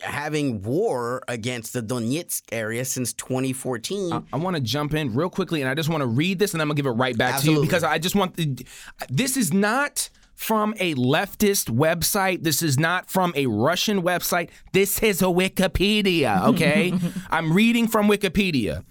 having 0.00 0.62
war 0.62 1.22
against 1.28 1.72
the 1.72 1.82
Donetsk 1.82 2.42
area 2.52 2.84
since 2.84 3.12
2014. 3.12 4.12
I, 4.12 4.22
I 4.32 4.36
want 4.36 4.56
to 4.56 4.62
jump 4.62 4.94
in 4.94 5.14
real 5.14 5.30
quickly, 5.30 5.60
and 5.60 5.70
I 5.70 5.74
just 5.74 5.88
want 5.88 6.00
to 6.02 6.06
read 6.06 6.38
this, 6.38 6.52
and 6.52 6.62
I'm 6.62 6.68
gonna 6.68 6.76
give 6.76 6.86
it 6.86 6.90
right 6.90 7.16
back 7.16 7.40
to 7.42 7.50
you 7.52 7.60
because 7.60 7.84
I 7.84 7.98
just 7.98 8.14
want. 8.14 8.36
The, 8.36 8.66
this 9.08 9.36
is 9.36 9.52
not 9.52 10.10
from 10.40 10.72
a 10.80 10.94
leftist 10.94 11.68
website. 11.68 12.42
This 12.42 12.62
is 12.62 12.78
not 12.78 13.10
from 13.10 13.30
a 13.36 13.44
Russian 13.44 14.00
website. 14.02 14.48
This 14.72 15.02
is 15.02 15.20
a 15.20 15.26
Wikipedia. 15.26 16.46
Okay, 16.46 16.94
I'm 17.30 17.52
reading 17.52 17.86
from 17.86 18.08
Wikipedia. 18.08 18.82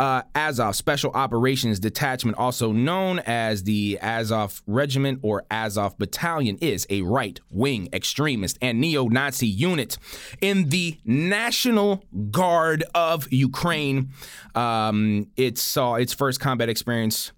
Uh, 0.00 0.22
Azov 0.34 0.74
Special 0.74 1.12
Operations 1.12 1.78
Detachment, 1.78 2.36
also 2.36 2.72
known 2.72 3.20
as 3.20 3.62
the 3.62 4.00
Azov 4.02 4.62
Regiment 4.66 5.20
or 5.22 5.44
Azov 5.48 5.96
Battalion, 5.96 6.58
is 6.60 6.88
a 6.90 7.02
right 7.02 7.38
wing 7.50 7.88
extremist 7.92 8.58
and 8.60 8.80
neo 8.80 9.06
Nazi 9.06 9.46
unit 9.46 9.98
in 10.40 10.70
the 10.70 10.98
National 11.04 12.02
Guard 12.32 12.82
of 12.96 13.32
Ukraine. 13.32 14.10
Um, 14.56 15.28
it 15.36 15.56
saw 15.56 15.94
its 15.94 16.12
first 16.12 16.40
combat 16.40 16.68
experience 16.68 17.30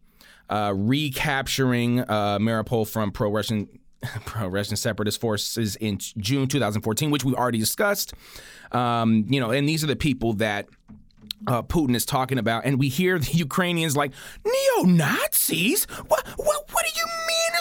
uh, 0.48 0.72
recapturing 0.76 2.00
uh, 2.00 2.38
Mariupol 2.38 2.88
from 2.88 3.11
pro 3.11 3.30
Russian. 3.30 3.68
Pro 4.24 4.46
Russian 4.46 4.76
separatist 4.76 5.20
forces 5.20 5.74
in 5.74 5.98
June 5.98 6.46
2014, 6.46 7.11
which 7.11 7.24
we 7.24 7.34
already 7.34 7.58
discussed. 7.58 8.14
Um, 8.70 9.26
you 9.28 9.40
know, 9.40 9.50
and 9.50 9.68
these 9.68 9.82
are 9.82 9.88
the 9.88 9.96
people 9.96 10.34
that 10.34 10.68
uh, 11.48 11.62
Putin 11.62 11.96
is 11.96 12.06
talking 12.06 12.38
about, 12.38 12.64
and 12.64 12.78
we 12.78 12.88
hear 12.88 13.18
the 13.18 13.32
Ukrainians 13.32 13.96
like 13.96 14.12
neo 14.44 14.87
Nazis. 14.87 15.84
What, 16.06 16.24
what? 16.37 16.70
What 16.70 16.84
do 16.84 17.00
you 17.00 17.06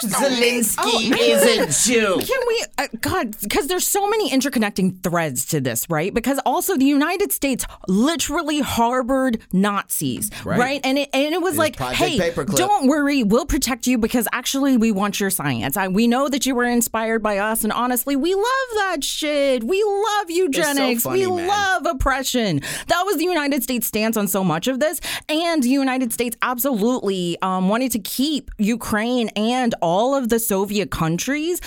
mean? 0.02 0.10
There's 0.10 0.76
no 0.76 0.84
Oh, 0.84 2.18
I 2.20 2.22
Can 2.22 2.40
we, 2.48 2.64
uh, 2.78 2.86
God, 3.00 3.36
because 3.40 3.66
there's 3.66 3.86
so 3.86 4.08
many 4.08 4.30
interconnecting 4.30 5.02
threads 5.02 5.44
to 5.46 5.60
this, 5.60 5.88
right? 5.88 6.12
Because 6.12 6.38
also 6.46 6.76
the 6.76 6.84
United 6.84 7.32
States 7.32 7.64
literally 7.88 8.60
harbored 8.60 9.40
Nazis, 9.52 10.30
Right. 10.44 10.58
right? 10.58 10.80
And 10.84 10.98
it 10.98 11.08
and 11.12 11.34
it 11.34 11.40
was 11.42 11.52
It's 11.52 11.58
like, 11.58 11.76
hey, 11.94 12.18
Paperclip. 12.18 12.56
don't 12.56 12.86
worry, 12.88 13.22
we'll 13.24 13.46
protect 13.46 13.86
you 13.86 13.98
because 13.98 14.28
actually 14.32 14.76
we 14.76 14.92
want 14.92 15.18
your 15.20 15.30
science. 15.30 15.76
I, 15.76 15.88
we 15.88 16.06
know 16.06 16.28
that 16.28 16.46
you 16.46 16.54
were 16.54 16.64
inspired 16.64 17.22
by 17.22 17.38
us, 17.38 17.64
and 17.64 17.72
honestly, 17.72 18.16
we 18.16 18.34
love 18.34 18.68
that 18.76 18.98
shit. 19.02 19.64
We 19.64 19.82
love 19.82 20.30
eugenics. 20.30 21.02
funny, 21.02 21.26
we 21.26 21.36
man. 21.36 21.48
love 21.48 21.86
oppression. 21.86 22.60
That 22.88 23.02
was 23.06 23.16
the 23.16 23.24
United 23.24 23.62
States 23.62 23.86
stance 23.86 24.16
on 24.16 24.28
so 24.28 24.44
much 24.44 24.68
of 24.68 24.80
this, 24.80 25.00
and 25.28 25.62
the 25.62 25.68
United 25.70 26.12
States 26.12 26.36
absolutely 26.42 27.36
um, 27.42 27.68
wanted 27.68 27.92
to 27.92 27.98
keep 27.98 28.50
Ukraine 28.58 29.28
and 29.30 29.74
all 29.82 29.87
of 30.14 30.28
the 30.28 30.38
Soviet 30.38 30.90
countries 30.90 31.60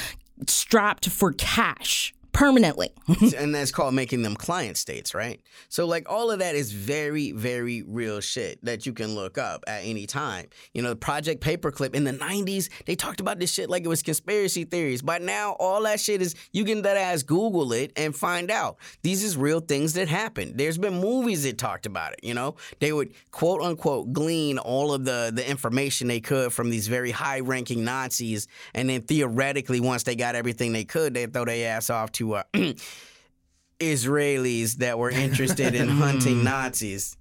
strapped 0.48 1.10
for 1.10 1.34
cash 1.34 2.14
permanently. 2.32 2.90
and 3.38 3.54
that's 3.54 3.72
called 3.72 3.94
making 3.94 4.22
them 4.22 4.36
client 4.36 4.78
states, 4.78 5.14
right? 5.14 5.42
So, 5.70 5.86
like, 5.86 6.10
all 6.10 6.32
of 6.32 6.40
that 6.40 6.56
is 6.56 6.72
very, 6.72 7.32
very 7.32 7.84
real 7.84 8.22
shit 8.22 8.64
that 8.64 8.86
you 8.86 8.94
can 8.94 9.16
look 9.16 9.38
up 9.38 9.64
at 9.68 9.84
any 9.84 10.06
time. 10.06 10.48
You 10.74 10.82
know, 10.82 10.90
the 10.90 10.96
Project 10.96 11.44
Paperclip 11.44 11.94
in 11.94 12.04
the 12.04 12.14
90s, 12.14 12.70
they 12.86 12.96
talked 12.96 13.20
about 13.20 13.40
this 13.40 13.52
shit 13.52 13.70
like 13.70 13.84
it 13.84 13.88
was 13.88 14.02
conspiracy 14.02 14.64
theories. 14.64 15.02
But 15.02 15.22
now, 15.22 15.56
all 15.60 15.84
that 15.84 16.00
shit 16.00 16.22
is, 16.22 16.36
you 16.52 16.66
can 16.66 16.82
that 16.84 16.98
ass 16.98 17.24
Google 17.24 17.74
it 17.74 17.92
and 17.96 18.16
find 18.16 18.50
out. 18.50 18.78
These 19.04 19.24
is 19.24 19.38
real 19.38 19.60
things 19.60 19.94
that 19.94 20.08
happened. 20.08 20.58
There's 20.58 20.78
been 20.78 21.00
movies 21.00 21.44
that 21.44 21.58
talked 21.58 21.86
about 21.86 22.14
it, 22.14 22.20
you 22.24 22.34
know? 22.34 22.56
They 22.80 22.94
would 22.94 23.14
quote 23.32 23.62
unquote 23.62 24.14
glean 24.14 24.58
all 24.58 24.94
of 24.94 25.06
the, 25.06 25.32
the 25.34 25.48
information 25.48 26.08
they 26.08 26.20
could 26.20 26.54
from 26.54 26.70
these 26.70 26.88
very 26.88 27.12
high 27.12 27.40
ranking 27.42 27.84
Nazis. 27.84 28.48
And 28.74 28.90
then 28.90 29.02
theoretically, 29.02 29.80
once 29.80 30.04
they 30.04 30.16
got 30.16 30.36
everything 30.36 30.74
they 30.74 30.86
could, 30.86 31.14
they'd 31.14 31.34
throw 31.34 31.46
their 31.46 31.76
ass 31.76 31.90
off 31.90 32.12
to 32.14 32.21
uh, 32.24 32.44
Israelis 33.80 34.76
that 34.76 34.98
were 35.00 35.10
interested 35.10 35.76
in 35.76 35.88
hunting 36.04 36.44
Nazis. 36.44 37.18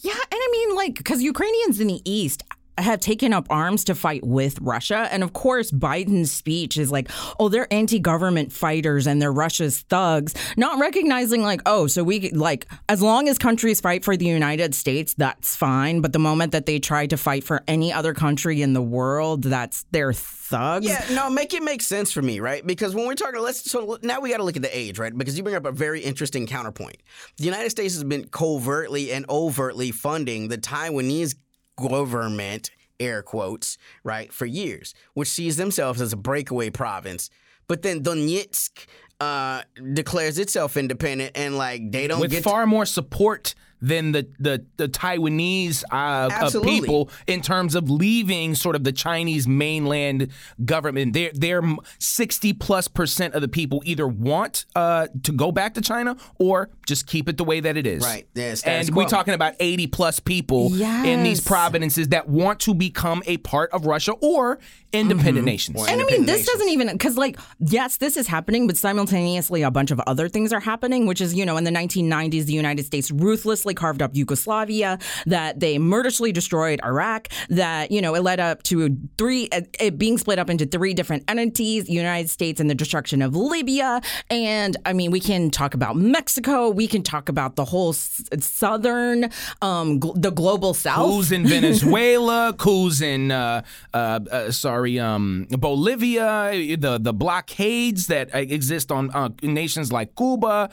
Yeah, 0.00 0.12
and 0.12 0.32
I 0.32 0.48
mean, 0.52 0.76
like, 0.76 0.94
because 0.96 1.22
Ukrainians 1.22 1.80
in 1.80 1.88
the 1.88 2.00
East 2.04 2.42
have 2.78 3.00
taken 3.00 3.32
up 3.32 3.46
arms 3.50 3.84
to 3.84 3.94
fight 3.94 4.24
with 4.24 4.58
Russia. 4.60 5.08
And 5.10 5.22
of 5.22 5.32
course, 5.32 5.70
Biden's 5.70 6.32
speech 6.32 6.78
is 6.78 6.90
like, 6.90 7.10
oh, 7.38 7.48
they're 7.48 7.72
anti 7.72 7.98
government 7.98 8.52
fighters 8.52 9.06
and 9.06 9.20
they're 9.20 9.32
Russia's 9.32 9.80
thugs, 9.82 10.34
not 10.56 10.78
recognizing, 10.78 11.42
like, 11.42 11.60
oh, 11.66 11.86
so 11.86 12.02
we, 12.02 12.30
like, 12.30 12.66
as 12.88 13.02
long 13.02 13.28
as 13.28 13.38
countries 13.38 13.80
fight 13.80 14.04
for 14.04 14.16
the 14.16 14.26
United 14.26 14.74
States, 14.74 15.14
that's 15.14 15.54
fine. 15.54 16.00
But 16.00 16.12
the 16.12 16.18
moment 16.18 16.52
that 16.52 16.66
they 16.66 16.78
try 16.78 17.06
to 17.06 17.16
fight 17.16 17.44
for 17.44 17.62
any 17.68 17.92
other 17.92 18.14
country 18.14 18.62
in 18.62 18.72
the 18.72 18.82
world, 18.82 19.42
that's 19.44 19.84
their 19.90 20.12
thugs. 20.12 20.86
Yeah, 20.86 21.04
no, 21.12 21.30
make 21.30 21.54
it 21.54 21.62
make 21.62 21.82
sense 21.82 22.12
for 22.12 22.22
me, 22.22 22.40
right? 22.40 22.66
Because 22.66 22.94
when 22.94 23.06
we're 23.06 23.14
talking, 23.14 23.40
let's 23.40 23.70
so 23.70 23.98
now 24.02 24.20
we 24.20 24.30
got 24.30 24.38
to 24.38 24.44
look 24.44 24.56
at 24.56 24.62
the 24.62 24.76
age, 24.76 24.98
right? 24.98 25.16
Because 25.16 25.36
you 25.36 25.42
bring 25.42 25.54
up 25.54 25.66
a 25.66 25.72
very 25.72 26.00
interesting 26.00 26.46
counterpoint. 26.46 26.96
The 27.38 27.44
United 27.44 27.70
States 27.70 27.94
has 27.94 28.04
been 28.04 28.28
covertly 28.28 29.12
and 29.12 29.24
overtly 29.28 29.90
funding 29.90 30.48
the 30.48 30.58
Taiwanese 30.58 31.34
government, 31.76 32.70
air 33.00 33.22
quotes, 33.22 33.78
right, 34.04 34.32
for 34.32 34.46
years, 34.46 34.94
which 35.14 35.28
sees 35.28 35.56
themselves 35.56 36.00
as 36.00 36.12
a 36.12 36.16
breakaway 36.16 36.70
province. 36.70 37.30
But 37.66 37.82
then 37.82 38.02
Donetsk 38.02 38.86
uh, 39.20 39.62
declares 39.92 40.38
itself 40.38 40.76
independent, 40.76 41.32
and 41.36 41.56
like 41.56 41.90
they 41.92 42.06
don't 42.06 42.20
with 42.20 42.30
get 42.30 42.42
far 42.42 42.66
more 42.66 42.86
support 42.86 43.54
than 43.82 44.12
the 44.12 44.26
the, 44.38 44.64
the 44.76 44.88
Taiwanese 44.88 45.84
uh, 45.90 45.94
uh, 45.94 46.50
people 46.62 47.10
in 47.26 47.42
terms 47.42 47.74
of 47.74 47.90
leaving 47.90 48.54
sort 48.54 48.76
of 48.76 48.84
the 48.84 48.92
Chinese 48.92 49.46
mainland 49.46 50.28
government. 50.64 51.12
They're 51.12 51.32
they're 51.34 51.62
sixty 51.98 52.52
plus 52.52 52.88
percent 52.88 53.34
of 53.34 53.42
the 53.42 53.48
people 53.48 53.82
either 53.84 54.06
want 54.06 54.64
uh, 54.76 55.08
to 55.24 55.32
go 55.32 55.52
back 55.52 55.74
to 55.74 55.80
China 55.80 56.16
or 56.38 56.70
just 56.86 57.06
keep 57.06 57.28
it 57.28 57.36
the 57.36 57.44
way 57.44 57.60
that 57.60 57.76
it 57.76 57.86
is. 57.86 58.02
Right. 58.02 58.26
Yeah, 58.34 58.54
status 58.54 58.88
and 58.88 58.96
we're 58.96 59.06
talking 59.06 59.34
about 59.34 59.54
eighty 59.60 59.88
plus 59.88 60.20
people 60.20 60.72
in 60.72 61.24
these 61.24 61.40
provinces 61.40 62.08
that 62.08 62.28
want 62.28 62.60
to 62.60 62.74
become 62.74 63.22
a 63.26 63.38
part 63.38 63.70
of 63.72 63.84
Russia 63.84 64.12
or 64.12 64.60
independent 64.92 65.44
nations. 65.44 65.82
And 65.88 66.00
I 66.00 66.04
mean, 66.04 66.26
this 66.26 66.46
doesn't 66.46 66.68
even 66.68 66.92
because, 66.92 67.16
like, 67.16 67.38
yes, 67.58 67.96
this 67.96 68.16
is 68.16 68.28
happening, 68.28 68.66
but 68.66 68.76
simultaneously, 68.76 69.62
a 69.62 69.70
bunch 69.70 69.90
of 69.90 70.00
other 70.00 70.28
things 70.28 70.52
are 70.52 70.60
happening. 70.60 71.06
Which 71.06 71.20
is, 71.20 71.34
you 71.34 71.44
know, 71.44 71.56
in 71.56 71.64
the 71.64 71.70
1990s, 71.70 72.44
the 72.44 72.52
United 72.52 72.84
States 72.84 73.10
ruthlessly 73.10 73.71
carved 73.74 74.02
up 74.02 74.14
Yugoslavia, 74.14 74.98
that 75.26 75.60
they 75.60 75.78
murderously 75.78 76.32
destroyed 76.32 76.80
Iraq, 76.84 77.28
that 77.48 77.90
you 77.90 78.00
know, 78.00 78.14
it 78.14 78.22
led 78.22 78.40
up 78.40 78.62
to 78.64 78.96
three, 79.18 79.44
it, 79.44 79.76
it 79.80 79.98
being 79.98 80.18
split 80.18 80.38
up 80.38 80.50
into 80.50 80.66
three 80.66 80.94
different 80.94 81.24
entities: 81.28 81.88
United 81.88 82.30
States 82.30 82.60
and 82.60 82.68
the 82.68 82.74
destruction 82.74 83.22
of 83.22 83.34
Libya. 83.36 84.00
And 84.30 84.76
I 84.86 84.92
mean, 84.92 85.10
we 85.10 85.20
can 85.20 85.50
talk 85.50 85.74
about 85.74 85.96
Mexico. 85.96 86.68
We 86.70 86.86
can 86.86 87.02
talk 87.02 87.28
about 87.28 87.56
the 87.56 87.64
whole 87.64 87.90
s- 87.90 88.22
southern, 88.40 89.24
um, 89.60 90.00
gl- 90.00 90.20
the 90.20 90.30
global 90.30 90.74
South. 90.74 90.96
Coups 91.06 91.30
in 91.32 91.46
Venezuela, 91.46 92.52
coups 92.58 93.00
in 93.00 93.30
uh, 93.30 93.62
uh, 93.94 94.20
uh, 94.30 94.50
sorry, 94.50 94.98
um, 94.98 95.46
Bolivia, 95.50 96.76
the 96.76 96.98
the 96.98 97.12
blockades 97.12 98.06
that 98.06 98.34
uh, 98.34 98.38
exist 98.38 98.90
on 98.92 99.10
uh, 99.10 99.30
nations 99.42 99.92
like 99.92 100.14
Cuba, 100.16 100.70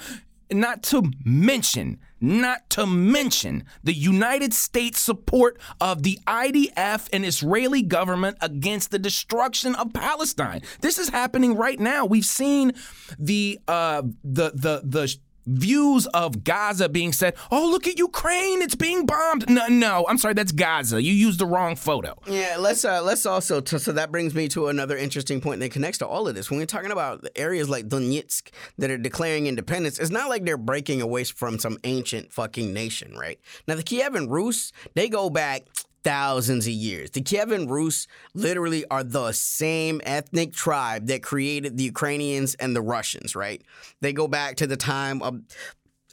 not 0.51 0.83
to 0.83 1.11
mention. 1.25 1.99
Not 2.21 2.69
to 2.71 2.85
mention 2.85 3.63
the 3.83 3.93
United 3.93 4.53
States 4.53 4.99
support 4.99 5.59
of 5.79 6.03
the 6.03 6.19
IDF 6.27 7.07
and 7.13 7.25
Israeli 7.25 7.81
government 7.81 8.37
against 8.41 8.91
the 8.91 8.99
destruction 8.99 9.75
of 9.75 9.93
Palestine. 9.93 10.61
This 10.81 10.97
is 10.97 11.09
happening 11.09 11.55
right 11.55 11.79
now. 11.79 12.05
We've 12.05 12.25
seen 12.25 12.73
the 13.17 13.59
uh, 13.67 14.03
the 14.23 14.51
the 14.53 14.81
the 14.83 15.17
views 15.49 16.07
of 16.07 16.43
Gaza 16.43 16.89
being 16.89 17.13
said, 17.13 17.35
"Oh, 17.51 17.69
look 17.69 17.87
at 17.87 17.97
Ukraine, 17.97 18.61
it's 18.61 18.75
being 18.75 19.05
bombed." 19.05 19.49
No, 19.49 19.67
no, 19.67 20.05
I'm 20.07 20.17
sorry, 20.17 20.33
that's 20.33 20.51
Gaza. 20.51 21.01
You 21.01 21.13
used 21.13 21.39
the 21.39 21.45
wrong 21.45 21.75
photo. 21.75 22.15
Yeah, 22.27 22.57
let's 22.59 22.85
uh, 22.85 23.01
let's 23.01 23.25
also 23.25 23.61
t- 23.61 23.77
so 23.77 23.91
that 23.91 24.11
brings 24.11 24.33
me 24.35 24.47
to 24.49 24.67
another 24.67 24.97
interesting 24.97 25.41
point 25.41 25.59
that 25.61 25.71
connects 25.71 25.97
to 25.99 26.07
all 26.07 26.27
of 26.27 26.35
this. 26.35 26.49
When 26.49 26.59
we're 26.59 26.65
talking 26.65 26.91
about 26.91 27.27
areas 27.35 27.69
like 27.69 27.87
Donetsk 27.87 28.49
that 28.77 28.91
are 28.91 28.97
declaring 28.97 29.47
independence, 29.47 29.99
it's 29.99 30.11
not 30.11 30.29
like 30.29 30.45
they're 30.45 30.57
breaking 30.57 31.01
away 31.01 31.23
from 31.23 31.59
some 31.59 31.77
ancient 31.83 32.31
fucking 32.31 32.73
nation, 32.73 33.15
right? 33.17 33.39
Now 33.67 33.75
the 33.75 33.83
Kievan 33.83 34.29
Rus, 34.29 34.71
they 34.95 35.09
go 35.09 35.29
back 35.29 35.63
thousands 36.03 36.67
of 36.67 36.73
years. 36.73 37.11
The 37.11 37.21
Kievan 37.21 37.69
Rus 37.69 38.07
literally 38.33 38.85
are 38.89 39.03
the 39.03 39.31
same 39.31 40.01
ethnic 40.03 40.53
tribe 40.53 41.07
that 41.07 41.23
created 41.23 41.77
the 41.77 41.83
Ukrainians 41.83 42.55
and 42.55 42.75
the 42.75 42.81
Russians, 42.81 43.35
right? 43.35 43.61
They 44.01 44.13
go 44.13 44.27
back 44.27 44.55
to 44.57 44.67
the 44.67 44.77
time 44.77 45.21
of 45.21 45.41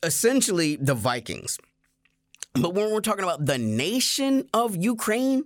essentially 0.03 0.77
the 0.77 0.95
Vikings. 0.95 1.59
But 2.55 2.75
when 2.75 2.91
we're 2.91 3.01
talking 3.01 3.25
about 3.25 3.45
the 3.47 3.59
nation 3.59 4.49
of 4.55 4.77
Ukraine, 4.77 5.45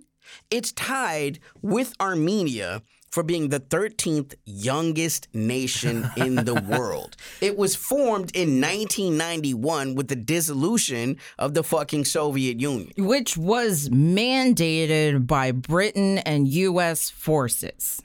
it's 0.49 0.71
tied 0.71 1.39
with 1.61 1.93
Armenia 1.99 2.81
for 3.11 3.23
being 3.23 3.49
the 3.49 3.59
13th 3.59 4.35
youngest 4.45 5.27
nation 5.33 6.09
in 6.15 6.35
the 6.35 6.55
world. 6.67 7.17
It 7.41 7.57
was 7.57 7.75
formed 7.75 8.31
in 8.35 8.61
1991 8.61 9.95
with 9.95 10.07
the 10.07 10.15
dissolution 10.15 11.17
of 11.37 11.53
the 11.53 11.63
fucking 11.63 12.05
Soviet 12.05 12.59
Union. 12.59 12.91
Which 12.97 13.37
was 13.37 13.89
mandated 13.89 15.27
by 15.27 15.51
Britain 15.51 16.19
and 16.19 16.47
U.S. 16.47 17.09
forces. 17.09 18.01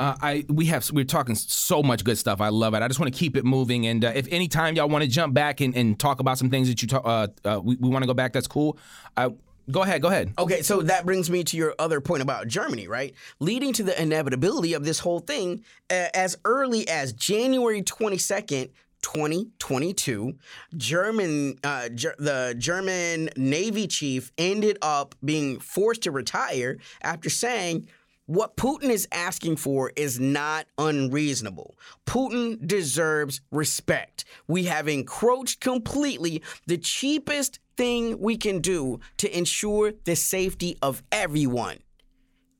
Uh, 0.00 0.16
I 0.22 0.46
we 0.48 0.64
have 0.66 0.90
we're 0.92 1.04
talking 1.04 1.34
so 1.34 1.82
much 1.82 2.04
good 2.04 2.16
stuff. 2.16 2.40
I 2.40 2.48
love 2.48 2.72
it. 2.72 2.80
I 2.80 2.88
just 2.88 2.98
want 2.98 3.12
to 3.12 3.18
keep 3.18 3.36
it 3.36 3.44
moving. 3.44 3.86
And 3.86 4.02
uh, 4.02 4.12
if 4.14 4.26
any 4.30 4.48
time 4.48 4.74
y'all 4.74 4.88
want 4.88 5.04
to 5.04 5.10
jump 5.10 5.34
back 5.34 5.60
and, 5.60 5.76
and 5.76 5.98
talk 6.00 6.20
about 6.20 6.38
some 6.38 6.48
things 6.48 6.68
that 6.68 6.80
you 6.80 6.88
talk, 6.88 7.02
uh, 7.04 7.28
uh, 7.44 7.60
we, 7.62 7.76
we 7.76 7.90
want 7.90 8.02
to 8.02 8.06
go 8.06 8.14
back. 8.14 8.32
That's 8.32 8.46
cool. 8.46 8.78
Uh, 9.18 9.30
go 9.70 9.82
ahead. 9.82 10.02
Go 10.02 10.08
ahead. 10.08 10.32
Okay, 10.38 10.62
so 10.62 10.82
that 10.82 11.06
brings 11.06 11.30
me 11.30 11.44
to 11.44 11.56
your 11.56 11.74
other 11.78 12.00
point 12.00 12.22
about 12.22 12.48
Germany, 12.48 12.88
right? 12.88 13.14
Leading 13.38 13.72
to 13.74 13.82
the 13.82 14.00
inevitability 14.00 14.74
of 14.74 14.84
this 14.84 14.98
whole 14.98 15.20
thing 15.20 15.64
uh, 15.90 16.08
as 16.14 16.36
early 16.44 16.88
as 16.88 17.12
January 17.12 17.82
22nd. 17.82 18.70
2022, 19.02 20.34
German, 20.76 21.58
uh, 21.64 21.88
Ger- 21.88 22.16
the 22.18 22.54
German 22.58 23.30
Navy 23.34 23.86
chief 23.86 24.30
ended 24.36 24.76
up 24.82 25.14
being 25.24 25.58
forced 25.58 26.02
to 26.02 26.10
retire 26.10 26.76
after 27.00 27.30
saying, 27.30 27.88
what 28.30 28.56
Putin 28.56 28.90
is 28.90 29.08
asking 29.10 29.56
for 29.56 29.90
is 29.96 30.20
not 30.20 30.66
unreasonable. 30.78 31.76
Putin 32.06 32.64
deserves 32.64 33.40
respect. 33.50 34.24
We 34.46 34.66
have 34.66 34.86
encroached 34.86 35.60
completely 35.60 36.40
the 36.64 36.78
cheapest 36.78 37.58
thing 37.80 38.20
we 38.20 38.36
can 38.36 38.60
do 38.60 39.00
to 39.16 39.38
ensure 39.38 39.90
the 40.04 40.14
safety 40.14 40.76
of 40.82 41.02
everyone 41.10 41.78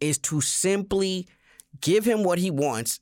is 0.00 0.16
to 0.16 0.40
simply 0.40 1.28
give 1.82 2.06
him 2.06 2.24
what 2.24 2.38
he 2.38 2.50
wants, 2.50 3.00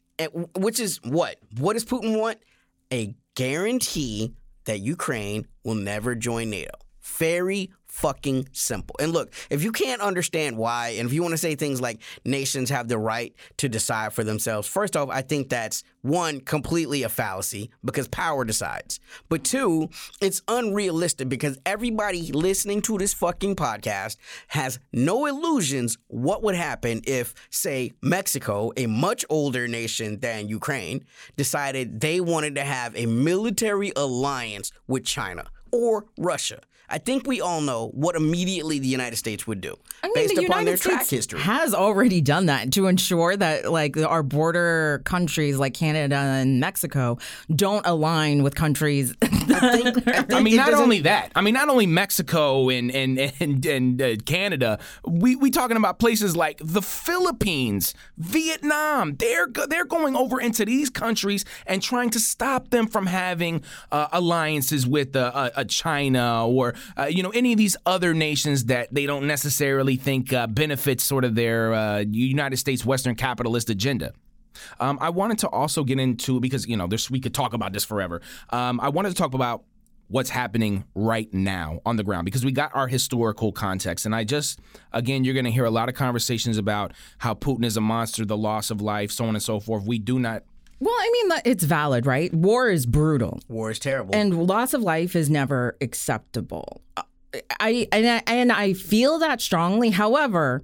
which 0.57 0.81
is 0.81 0.99
what? 1.05 1.37
What 1.59 1.75
does 1.75 1.85
Putin 1.85 2.19
want? 2.19 2.39
A 2.93 3.15
guarantee 3.37 4.35
that 4.65 4.81
Ukraine 4.81 5.47
will 5.63 5.77
never 5.77 6.17
join 6.17 6.51
NATO. 6.51 6.73
Very 7.17 7.71
fucking 7.99 8.49
simple. 8.53 8.95
And 9.01 9.13
look, 9.13 9.33
if 9.51 9.65
you 9.65 9.73
can't 9.73 10.01
understand 10.01 10.57
why, 10.57 10.91
and 10.91 11.09
if 11.09 11.13
you 11.13 11.23
want 11.23 11.33
to 11.33 11.39
say 11.39 11.55
things 11.55 11.81
like 11.81 12.01
nations 12.25 12.71
have 12.71 12.87
the 12.87 12.99
right 12.99 13.35
to 13.57 13.69
decide 13.69 14.13
for 14.13 14.23
themselves, 14.23 14.69
first 14.69 14.97
off, 14.97 15.09
I 15.11 15.23
think 15.23 15.49
that's 15.49 15.83
one, 16.03 16.41
completely 16.41 17.03
a 17.03 17.09
fallacy 17.09 17.71
because 17.85 18.07
power 18.07 18.45
decides. 18.45 19.01
But 19.29 19.43
two, 19.43 19.89
it's 20.21 20.43
unrealistic 20.47 21.29
because 21.29 21.59
everybody 21.67 22.31
listening 22.31 22.83
to 22.83 22.99
this 22.99 23.15
fucking 23.15 23.57
podcast 23.57 24.17
has 24.49 24.79
no 24.93 25.27
illusions 25.27 25.99
what 26.07 26.43
would 26.45 26.55
happen 26.55 27.01
if, 27.05 27.35
say, 27.51 27.93
Mexico, 28.01 28.71
a 28.77 28.87
much 28.87 29.25
older 29.29 29.67
nation 29.67 30.21
than 30.21 30.49
Ukraine, 30.49 31.05
decided 31.37 32.01
they 32.01 32.21
wanted 32.21 32.55
to 32.55 32.63
have 32.63 32.95
a 32.95 33.07
military 33.07 33.93
alliance 33.97 34.71
with 34.87 35.05
China 35.05 35.47
or 35.73 36.07
Russia. 36.17 36.61
I 36.91 36.99
think 36.99 37.27
we 37.27 37.41
all 37.41 37.61
know 37.61 37.89
what 37.89 38.17
immediately 38.17 38.79
the 38.79 38.89
United 38.89 39.17
States 39.17 39.47
would 39.47 39.61
do 39.61 39.77
I 40.03 40.07
mean, 40.07 40.15
based 40.15 40.35
the 40.37 40.47
upon 40.47 40.61
United 40.61 40.67
their 40.69 40.77
track 40.77 41.09
history. 41.09 41.41
has 41.41 41.75
already 41.75 42.21
done 42.21 42.47
that 42.47 42.73
to 42.73 42.87
ensure 42.87 43.37
that 43.37 43.71
like 43.71 43.97
our 43.97 44.23
border 44.23 45.03
countries 45.05 45.59
like 45.59 45.75
Canada 45.75 46.17
and 46.17 46.61
Mexico 46.61 47.19
don't 47.55 47.87
align 47.87 48.43
with 48.43 48.55
countries. 48.55 49.15
I 49.23 50.41
mean, 50.43 50.57
not 50.57 50.75
only 50.75 51.01
that. 51.01 51.33
I 51.35 51.41
mean, 51.41 51.55
not 51.55 51.69
only 51.69 51.87
Mexico 51.87 52.69
and 52.69 52.91
and 52.91 53.19
and, 53.41 53.65
and 53.67 54.03
uh, 54.03 54.17
Canada. 54.25 54.79
We 55.07 55.37
we 55.37 55.51
talking 55.51 55.77
about 55.77 55.99
places 55.99 56.37
like 56.37 56.61
the 56.63 56.83
Philippines, 56.83 57.95
Vietnam. 58.17 59.17
They're 59.17 59.49
they're 59.69 59.85
going 59.85 60.17
over 60.17 60.41
into 60.41 60.65
these 60.65 60.91
countries 60.91 61.45
and 61.67 61.83
trying 61.83 62.11
to 62.11 62.21
stop 62.21 62.71
them 62.71 62.87
from 62.87 63.07
having 63.07 63.63
uh, 63.93 64.09
alliances 64.13 64.87
with 64.87 65.17
uh, 65.17 65.51
a, 65.57 65.61
a 65.61 65.65
China 65.65 66.47
or 66.47 66.75
uh, 66.97 67.05
you 67.05 67.23
know 67.23 67.31
any 67.31 67.53
of 67.53 67.59
these 67.59 67.77
other 67.87 68.15
nations 68.15 68.67
that 68.67 68.93
they 68.93 69.07
don't 69.07 69.27
necessarily 69.27 69.97
think 69.97 70.33
uh, 70.33 70.47
benefits 70.47 71.05
sort 71.05 71.25
of 71.25 71.35
their 71.35 71.73
uh, 71.73 71.99
United 72.01 72.57
States 72.57 72.85
Western 72.85 73.15
capitalist 73.15 73.71
agenda. 73.71 74.13
Um, 74.81 74.99
I 75.01 75.11
wanted 75.11 75.39
to 75.39 75.49
also 75.49 75.85
get 75.85 76.01
into 76.01 76.41
because 76.41 76.67
you 76.67 76.77
know 76.77 76.87
there's 76.87 77.11
we 77.11 77.21
could 77.21 77.35
talk 77.35 77.53
about 77.53 77.73
this 77.73 77.85
forever. 77.85 78.21
Um, 78.51 78.81
I 78.81 78.89
wanted 78.89 79.11
to 79.11 79.15
talk 79.15 79.35
about 79.35 79.65
what's 80.09 80.31
happening 80.31 80.85
right 80.95 81.33
now 81.35 81.81
on 81.85 81.97
the 81.97 82.03
ground 82.03 82.25
because 82.25 82.45
we 82.45 82.51
got 82.51 82.75
our 82.75 82.89
historical 82.89 83.53
context 83.53 84.07
and 84.07 84.15
I 84.15 84.25
just 84.25 84.59
again 84.91 85.23
you're 85.23 85.35
going 85.35 85.45
to 85.45 85.51
hear 85.51 85.67
a 85.67 85.71
lot 85.71 85.91
of 85.91 85.95
conversations 85.95 86.57
about 86.57 86.93
how 87.19 87.35
Putin 87.35 87.65
is 87.65 87.77
a 87.77 87.83
monster, 87.83 88.25
the 88.25 88.37
loss 88.37 88.71
of 88.71 88.81
life, 88.81 89.13
so 89.13 89.27
on 89.27 89.35
and 89.35 89.43
so 89.43 89.61
forth. 89.61 89.85
We 89.85 89.99
do 89.99 90.19
not 90.19 90.45
well, 90.81 90.95
I 90.95 91.11
mean, 91.13 91.41
it's 91.45 91.65
valid, 91.65 92.07
right? 92.07 92.33
War 92.33 92.69
is 92.71 92.87
brutal. 92.87 93.41
War 93.49 93.71
is 93.71 93.79
terrible. 93.79 94.15
And 94.15 94.47
loss 94.47 94.75
of 94.75 94.83
life 94.83 95.17
is 95.17 95.29
never 95.31 95.77
acceptable. 95.81 96.81
I 97.61 97.87
and 97.93 98.07
I, 98.09 98.23
and 98.27 98.51
I 98.53 98.73
feel 98.73 99.19
that 99.19 99.41
strongly. 99.41 99.91
However, 99.91 100.63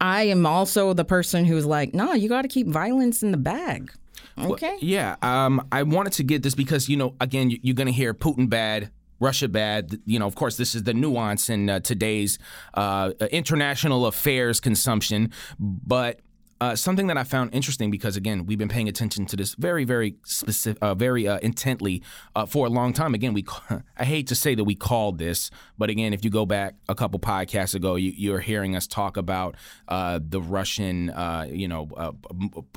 I 0.00 0.24
am 0.24 0.46
also 0.46 0.92
the 0.94 1.04
person 1.04 1.44
who's 1.44 1.66
like, 1.66 1.94
no, 1.94 2.12
you 2.14 2.28
got 2.28 2.42
to 2.42 2.48
keep 2.48 2.66
violence 2.66 3.22
in 3.22 3.30
the 3.30 3.36
bag. 3.38 3.92
Okay. 4.38 4.76
Yeah, 4.80 5.16
um, 5.22 5.66
I 5.72 5.82
wanted 5.82 6.12
to 6.14 6.22
get 6.22 6.42
this 6.42 6.54
because 6.54 6.88
you 6.88 6.96
know, 6.96 7.14
again, 7.20 7.50
you- 7.50 7.58
you're 7.62 7.74
going 7.74 7.86
to 7.86 7.92
hear 7.92 8.12
Putin 8.14 8.48
bad, 8.50 8.90
Russia 9.18 9.48
bad. 9.48 9.98
You 10.04 10.18
know, 10.18 10.26
of 10.26 10.34
course, 10.34 10.56
this 10.58 10.74
is 10.74 10.82
the 10.82 10.92
nuance 10.94 11.48
in 11.48 11.68
uh, 11.70 11.80
today's 11.80 12.38
uh, 12.74 13.12
international 13.30 14.06
affairs 14.06 14.60
consumption, 14.60 15.32
but. 15.58 16.20
Uh, 16.58 16.74
something 16.74 17.06
that 17.08 17.18
I 17.18 17.24
found 17.24 17.54
interesting 17.54 17.90
because 17.90 18.16
again 18.16 18.46
we've 18.46 18.56
been 18.58 18.68
paying 18.68 18.88
attention 18.88 19.26
to 19.26 19.36
this 19.36 19.54
very 19.54 19.84
very 19.84 20.16
specific 20.24 20.82
uh, 20.82 20.94
very 20.94 21.28
uh, 21.28 21.38
intently 21.38 22.02
uh, 22.34 22.46
for 22.46 22.66
a 22.66 22.70
long 22.70 22.92
time. 22.92 23.14
Again, 23.14 23.34
we 23.34 23.44
I 23.98 24.04
hate 24.04 24.26
to 24.28 24.34
say 24.34 24.54
that 24.54 24.64
we 24.64 24.74
called 24.74 25.18
this, 25.18 25.50
but 25.76 25.90
again, 25.90 26.14
if 26.14 26.24
you 26.24 26.30
go 26.30 26.46
back 26.46 26.74
a 26.88 26.94
couple 26.94 27.20
podcasts 27.20 27.74
ago, 27.74 27.96
you, 27.96 28.12
you're 28.16 28.40
hearing 28.40 28.74
us 28.74 28.86
talk 28.86 29.16
about 29.18 29.56
uh, 29.88 30.18
the 30.22 30.40
Russian 30.40 31.10
uh, 31.10 31.46
you 31.50 31.68
know 31.68 32.16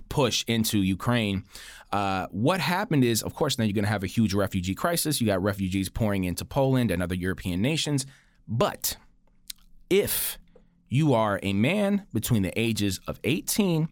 push 0.10 0.44
into 0.48 0.80
Ukraine. 0.80 1.46
Uh, 1.92 2.28
what 2.32 2.60
happened 2.60 3.04
is, 3.04 3.24
of 3.24 3.34
course, 3.34 3.58
now 3.58 3.64
you're 3.64 3.74
going 3.74 3.86
to 3.86 3.90
have 3.90 4.04
a 4.04 4.08
huge 4.08 4.34
refugee 4.34 4.76
crisis. 4.76 5.20
You 5.22 5.28
got 5.28 5.42
refugees 5.42 5.90
pouring 5.90 6.26
into 6.26 6.46
Poland 6.46 6.92
and 6.92 7.02
other 7.02 7.16
European 7.16 7.62
nations, 7.62 8.06
but 8.48 8.98
if 9.90 10.38
you 10.90 11.14
are 11.14 11.40
a 11.44 11.54
man 11.54 12.06
between 12.14 12.42
the 12.42 12.58
ages 12.60 13.00
of 13.08 13.20
18 13.24 13.88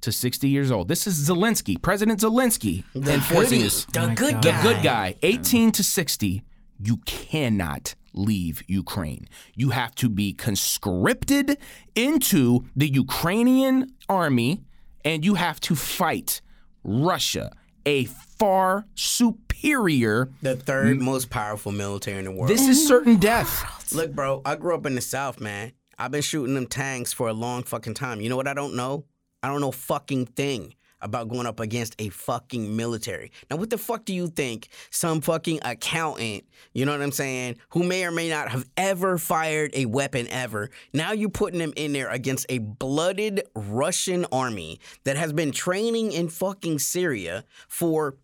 to 0.00 0.12
60 0.12 0.48
years 0.48 0.70
old. 0.70 0.88
This 0.88 1.06
is 1.06 1.28
Zelensky, 1.28 1.80
President 1.80 2.20
Zelensky, 2.20 2.84
The 2.94 3.14
enforcing 3.14 3.60
this. 3.60 3.84
the 3.86 4.12
good 4.16 4.36
The 4.42 4.50
guy. 4.50 4.62
good 4.62 4.82
guy. 4.82 5.14
18 5.22 5.72
to 5.72 5.82
60, 5.84 6.42
you 6.80 6.98
cannot 6.98 7.94
leave 8.14 8.62
Ukraine. 8.68 9.28
You 9.54 9.70
have 9.70 9.94
to 9.96 10.08
be 10.08 10.32
conscripted 10.32 11.58
into 11.94 12.64
the 12.76 12.88
Ukrainian 12.88 13.92
army 14.08 14.62
and 15.04 15.24
you 15.24 15.34
have 15.34 15.60
to 15.60 15.74
fight 15.74 16.40
Russia, 16.84 17.50
a 17.84 18.04
far 18.04 18.86
superior 18.94 20.30
the 20.42 20.54
third 20.56 21.00
most 21.00 21.30
powerful 21.30 21.72
military 21.72 22.18
in 22.18 22.24
the 22.24 22.30
world. 22.32 22.48
This 22.48 22.66
is 22.68 22.86
certain 22.86 23.16
death. 23.16 23.92
Look, 23.92 24.12
bro, 24.12 24.42
I 24.44 24.56
grew 24.56 24.74
up 24.74 24.86
in 24.86 24.94
the 24.94 25.00
South, 25.00 25.40
man. 25.40 25.72
I've 25.98 26.10
been 26.10 26.22
shooting 26.22 26.54
them 26.54 26.66
tanks 26.66 27.12
for 27.12 27.28
a 27.28 27.32
long 27.32 27.64
fucking 27.64 27.94
time. 27.94 28.20
You 28.20 28.28
know 28.28 28.36
what 28.36 28.48
I 28.48 28.54
don't 28.54 28.74
know? 28.74 29.04
I 29.42 29.48
don't 29.48 29.60
know 29.60 29.72
fucking 29.72 30.26
thing 30.26 30.74
about 31.00 31.28
going 31.28 31.46
up 31.46 31.60
against 31.60 31.94
a 31.98 32.08
fucking 32.08 32.74
military. 32.76 33.30
Now, 33.50 33.56
what 33.56 33.70
the 33.70 33.78
fuck 33.78 34.04
do 34.04 34.12
you 34.12 34.28
think 34.28 34.68
some 34.90 35.20
fucking 35.20 35.60
accountant, 35.62 36.44
you 36.72 36.84
know 36.84 36.92
what 36.92 37.02
I'm 37.02 37.12
saying, 37.12 37.56
who 37.70 37.84
may 37.84 38.04
or 38.04 38.10
may 38.10 38.28
not 38.28 38.48
have 38.48 38.68
ever 38.76 39.18
fired 39.18 39.70
a 39.74 39.86
weapon 39.86 40.26
ever, 40.28 40.70
now 40.92 41.12
you're 41.12 41.28
putting 41.28 41.60
them 41.60 41.72
in 41.76 41.92
there 41.92 42.08
against 42.08 42.46
a 42.48 42.58
blooded 42.58 43.42
Russian 43.54 44.26
army 44.32 44.80
that 45.04 45.16
has 45.16 45.32
been 45.32 45.52
training 45.52 46.12
in 46.12 46.28
fucking 46.28 46.80
Syria 46.80 47.44
for, 47.68 48.16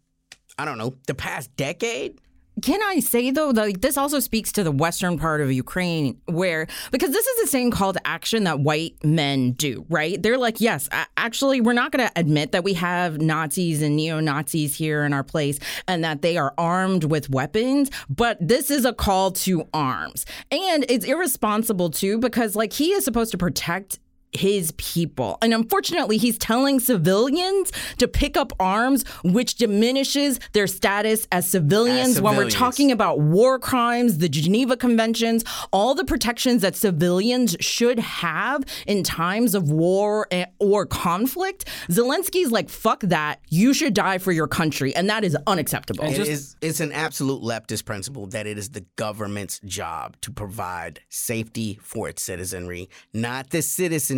I 0.58 0.64
don't 0.64 0.78
know, 0.78 0.96
the 1.06 1.14
past 1.14 1.54
decade? 1.56 2.20
Can 2.64 2.82
I 2.82 3.00
say 3.00 3.30
though, 3.30 3.50
like 3.50 3.82
this 3.82 3.98
also 3.98 4.20
speaks 4.20 4.50
to 4.52 4.64
the 4.64 4.72
western 4.72 5.18
part 5.18 5.42
of 5.42 5.52
Ukraine, 5.52 6.18
where 6.24 6.66
because 6.92 7.10
this 7.10 7.26
is 7.26 7.42
the 7.42 7.46
same 7.46 7.70
call 7.70 7.92
to 7.92 8.00
action 8.06 8.44
that 8.44 8.60
white 8.60 8.94
men 9.04 9.52
do, 9.52 9.84
right? 9.90 10.22
They're 10.22 10.38
like, 10.38 10.62
yes, 10.62 10.88
actually, 11.18 11.60
we're 11.60 11.74
not 11.74 11.92
going 11.92 12.08
to 12.08 12.12
admit 12.18 12.52
that 12.52 12.64
we 12.64 12.72
have 12.72 13.20
Nazis 13.20 13.82
and 13.82 13.96
neo 13.96 14.18
Nazis 14.18 14.74
here 14.74 15.04
in 15.04 15.12
our 15.12 15.22
place, 15.22 15.58
and 15.86 16.02
that 16.04 16.22
they 16.22 16.38
are 16.38 16.54
armed 16.56 17.04
with 17.04 17.28
weapons, 17.28 17.90
but 18.08 18.38
this 18.40 18.70
is 18.70 18.86
a 18.86 18.94
call 18.94 19.32
to 19.32 19.68
arms, 19.74 20.24
and 20.50 20.86
it's 20.88 21.04
irresponsible 21.04 21.90
too 21.90 22.16
because 22.16 22.56
like 22.56 22.72
he 22.72 22.92
is 22.92 23.04
supposed 23.04 23.30
to 23.32 23.36
protect 23.36 23.98
his 24.36 24.72
people. 24.72 25.38
And 25.42 25.54
unfortunately, 25.54 26.18
he's 26.18 26.38
telling 26.38 26.80
civilians 26.80 27.70
to 27.98 28.08
pick 28.08 28.36
up 28.36 28.52
arms, 28.58 29.04
which 29.22 29.54
diminishes 29.56 30.40
their 30.52 30.66
status 30.66 31.26
as 31.32 31.48
civilians, 31.48 32.16
As 32.16 32.20
when 32.22 32.36
we're 32.36 32.50
talking 32.50 32.90
about 32.92 33.20
war 33.20 33.58
crimes, 33.58 34.18
the 34.18 34.28
Geneva 34.28 34.76
Conventions, 34.76 35.44
all 35.72 35.94
the 35.94 36.04
protections 36.04 36.62
that 36.62 36.76
civilians 36.76 37.56
should 37.60 37.98
have 37.98 38.64
in 38.86 39.02
times 39.02 39.54
of 39.54 39.70
war 39.70 40.26
eh, 40.30 40.46
or 40.58 40.86
conflict. 40.86 41.66
Zelensky's 41.88 42.50
like, 42.50 42.68
fuck 42.68 43.00
that. 43.00 43.40
You 43.48 43.72
should 43.74 43.94
die 43.94 44.18
for 44.18 44.32
your 44.32 44.48
country. 44.48 44.94
And 44.94 45.08
that 45.10 45.24
is 45.24 45.36
unacceptable. 45.46 46.04
It 46.04 46.18
is- 46.18 46.56
it's 46.60 46.80
an 46.80 46.92
absolute 46.92 47.42
leftist 47.42 47.84
principle 47.84 48.26
that 48.28 48.46
it 48.46 48.58
is 48.58 48.70
the 48.70 48.84
government's 48.96 49.60
job 49.64 50.16
to 50.22 50.30
provide 50.30 51.00
safety 51.08 51.78
for 51.82 52.08
its 52.08 52.22
citizenry, 52.22 52.88
not 53.12 53.50
the 53.50 53.62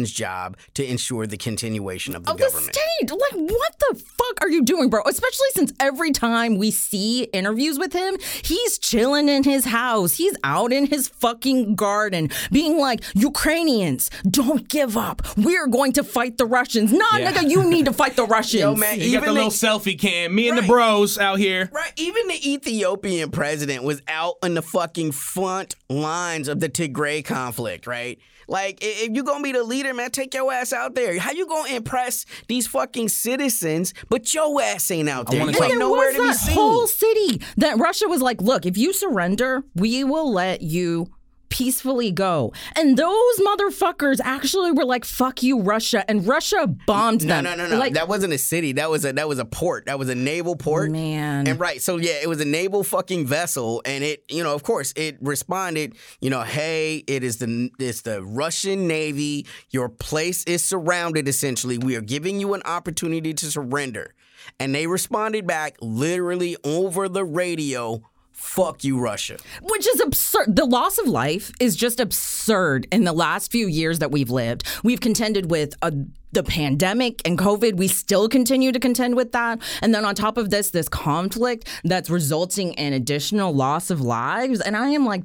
citizens' 0.07 0.17
job 0.17 0.57
to 0.75 0.85
ensure 0.85 1.27
the 1.27 1.37
continuation 1.37 2.15
of 2.17 2.25
the 2.25 2.33
of 2.33 2.39
the 2.39 2.49
state. 2.51 3.11
Like, 3.11 3.33
what 3.51 3.75
the 3.79 3.97
fuck 3.99 4.39
are 4.43 4.49
you 4.49 4.63
doing, 4.63 4.91
bro? 4.91 5.03
Especially 5.07 5.47
since 5.53 5.73
every 5.81 6.13
time 6.13 6.57
we 6.59 6.71
see 6.71 7.25
interviews 7.25 7.79
with 7.79 7.93
him, 7.93 8.17
he's 8.43 8.79
chilling 8.79 9.29
in 9.29 9.45
his 9.45 9.65
house. 9.67 10.15
He's 10.15 10.37
out 10.45 10.73
in 10.73 10.87
his 10.87 11.09
fucking 11.09 11.75
garden 11.77 12.31
being 12.51 12.79
like, 12.79 13.03
Ukrainians, 13.15 14.11
don't 14.29 14.69
give 14.69 14.97
up. 14.97 15.23
We're 15.37 15.67
going 15.67 15.93
to 15.93 16.05
fight 16.05 16.39
the 16.39 16.47
Russians. 16.47 16.93
Nah, 16.93 17.05
Yeah. 17.19 17.33
nigga, 17.33 17.51
you 17.51 17.65
need 17.69 17.87
to 17.87 17.93
fight 17.93 18.17
the 18.17 18.25
Russians. 18.37 18.61
Yo, 18.61 18.75
man, 18.75 18.99
You 19.01 19.13
got 19.13 19.21
the 19.21 19.31
even 19.31 19.35
little 19.35 19.51
selfie 19.51 19.99
cam. 19.99 20.35
Me 20.35 20.49
and 20.49 20.59
the 20.59 20.63
bros 20.63 21.19
out 21.19 21.39
here. 21.39 21.69
Right, 21.73 21.93
even 21.97 22.29
the 22.29 22.53
Ethiopian 22.53 23.31
president 23.31 23.85
was 23.85 24.03
out 24.09 24.35
on 24.43 24.55
the 24.55 24.63
fucking 24.63 25.13
front 25.13 25.75
lines 25.89 26.49
of 26.49 26.61
the 26.61 26.69
Tigray 26.69 27.25
conflict, 27.25 27.87
right? 27.87 28.19
Like, 28.49 28.79
if 28.81 29.11
you're 29.13 29.25
gonna 29.25 29.43
be 29.43 29.53
the 29.53 29.65
leader, 29.65 29.93
man, 29.93 30.11
take 30.11 30.35
your 30.35 30.53
ass 30.53 30.73
out 30.73 30.95
there. 30.95 31.19
How 31.19 31.33
you 31.33 31.47
gonna 31.47 31.75
impress 31.75 32.25
these 32.49 32.67
fucking 32.67 33.09
citizens, 33.09 33.93
but 34.09 34.33
your 34.35 34.61
ass 34.63 34.91
ain't 34.91 35.09
out 35.09 35.31
there? 35.31 35.41
wanna 35.41 35.53
You 35.53 35.63
ain't 35.63 35.71
there 35.73 35.79
nowhere 35.79 36.09
was 36.09 36.17
to 36.17 36.23
be 36.23 36.33
seen. 36.33 36.55
whole 36.55 36.87
city 36.87 37.41
that 37.57 37.79
Russia 37.79 38.07
was 38.09 38.23
like, 38.23 38.41
look, 38.41 38.67
if 38.67 38.77
you 38.77 38.93
surrender, 38.93 39.65
we 39.75 40.05
will 40.05 40.33
let 40.33 40.63
you 40.63 41.09
peacefully 41.57 42.11
go. 42.11 42.53
And 42.75 42.97
those 42.99 43.39
motherfuckers 43.41 44.21
actually 44.23 44.73
were 44.73 44.85
like, 44.85 45.05
fuck 45.07 45.43
you, 45.43 45.61
Russia. 45.61 46.05
And 46.09 46.27
Russia 46.27 46.67
bombed 46.87 47.25
No, 47.25 47.37
them. 47.37 47.45
no, 47.45 47.55
no, 47.55 47.69
no. 47.69 47.79
Like, 47.79 47.95
that 47.95 48.09
wasn't 48.09 48.35
a 48.35 48.39
city. 48.39 48.73
That 48.73 48.91
was 48.91 49.05
a 49.05 49.13
that 49.15 49.27
was 49.29 49.39
a 49.39 49.45
port. 49.45 49.87
That 49.87 49.99
was 49.99 50.09
a 50.11 50.15
naval 50.15 50.57
port. 50.57 50.91
Man. 50.91 51.47
And 51.47 51.59
right, 51.59 51.81
so 51.81 51.97
yeah, 51.97 52.19
it 52.23 52.29
was 52.29 52.41
a 52.41 52.45
naval 52.45 52.85
fucking 52.85 53.27
vessel, 53.27 53.81
and 53.87 54.05
it, 54.05 54.25
you 54.29 54.43
know, 54.43 54.55
of 54.55 54.63
course, 54.63 54.93
it 54.97 55.17
responded. 55.21 55.97
You 56.21 56.31
know, 56.31 56.43
hey, 56.43 57.03
it 57.07 57.25
is 57.25 57.39
the 57.39 57.71
it's 57.79 58.03
the 58.03 58.23
Russian 58.23 58.87
Navy. 58.87 59.47
Your 59.71 59.89
place 59.89 60.45
is 60.45 60.63
surrounded. 60.65 61.27
Essentially, 61.29 61.79
we 61.79 61.97
are 61.97 62.01
giving 62.03 62.39
you 62.39 62.53
an 62.55 62.63
opportunity 62.65 63.33
to 63.33 63.47
surrender. 63.51 64.15
And 64.61 64.75
they 64.75 64.87
responded 64.87 65.47
back 65.47 65.77
literally 65.81 66.57
over 66.65 67.09
the 67.09 67.25
radio. 67.25 68.03
Fuck 68.37 68.85
you, 68.85 68.99
Russia. 68.99 69.39
Which 69.63 69.89
is 69.89 69.99
absurd. 70.01 70.57
The 70.57 70.67
loss 70.67 70.99
of 70.99 71.09
life 71.09 71.51
is 71.59 71.75
just 71.75 72.01
absurd 72.01 72.87
in 72.93 73.05
the 73.05 73.13
last 73.15 73.51
few 73.51 73.67
years 73.67 73.99
that 74.01 74.11
we've 74.11 74.29
lived. 74.29 74.65
We've 74.85 75.01
contended 75.01 75.51
with 75.51 75.75
uh 75.81 75.91
the 76.33 76.43
pandemic 76.43 77.27
and 77.27 77.39
COVID. 77.39 77.77
We 77.79 77.89
still 77.89 78.29
continue 78.29 78.73
to 78.73 78.79
contend 78.79 79.17
with 79.17 79.33
that. 79.33 79.59
And 79.81 79.95
then 79.95 80.05
on 80.05 80.15
top 80.15 80.37
of 80.37 80.51
this, 80.51 80.71
this 80.71 80.87
conflict 80.87 81.67
that's 81.83 82.11
resulting 82.11 82.75
in 82.75 82.93
additional 82.93 83.55
loss 83.55 83.89
of 83.89 84.03
lives. 84.03 84.61
And 84.61 84.77
I 84.77 84.91
am 84.91 85.07
like, 85.07 85.23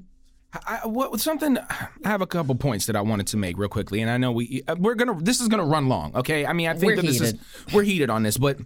I, 0.53 0.87
what, 0.87 1.19
something 1.19 1.57
I 1.57 2.07
have 2.07 2.21
a 2.21 2.27
couple 2.27 2.55
points 2.55 2.85
that 2.85 2.95
I 2.95 3.01
wanted 3.01 3.27
to 3.27 3.37
make 3.37 3.57
real 3.57 3.69
quickly, 3.69 4.01
and 4.01 4.09
I 4.09 4.17
know 4.17 4.31
we 4.31 4.63
uh, 4.69 4.75
we're 4.79 4.95
gonna 4.95 5.17
this 5.21 5.41
is 5.41 5.49
gonna 5.49 5.65
run 5.65 5.89
long. 5.89 6.15
Okay, 6.15 6.45
I 6.45 6.53
mean 6.53 6.67
I 6.69 6.73
think 6.73 6.91
We're 6.91 6.95
that 6.97 7.05
this 7.05 7.21
is 7.21 7.33
we're 7.73 7.83
heated 7.83 8.09
on 8.09 8.23
this, 8.23 8.37
but. 8.37 8.57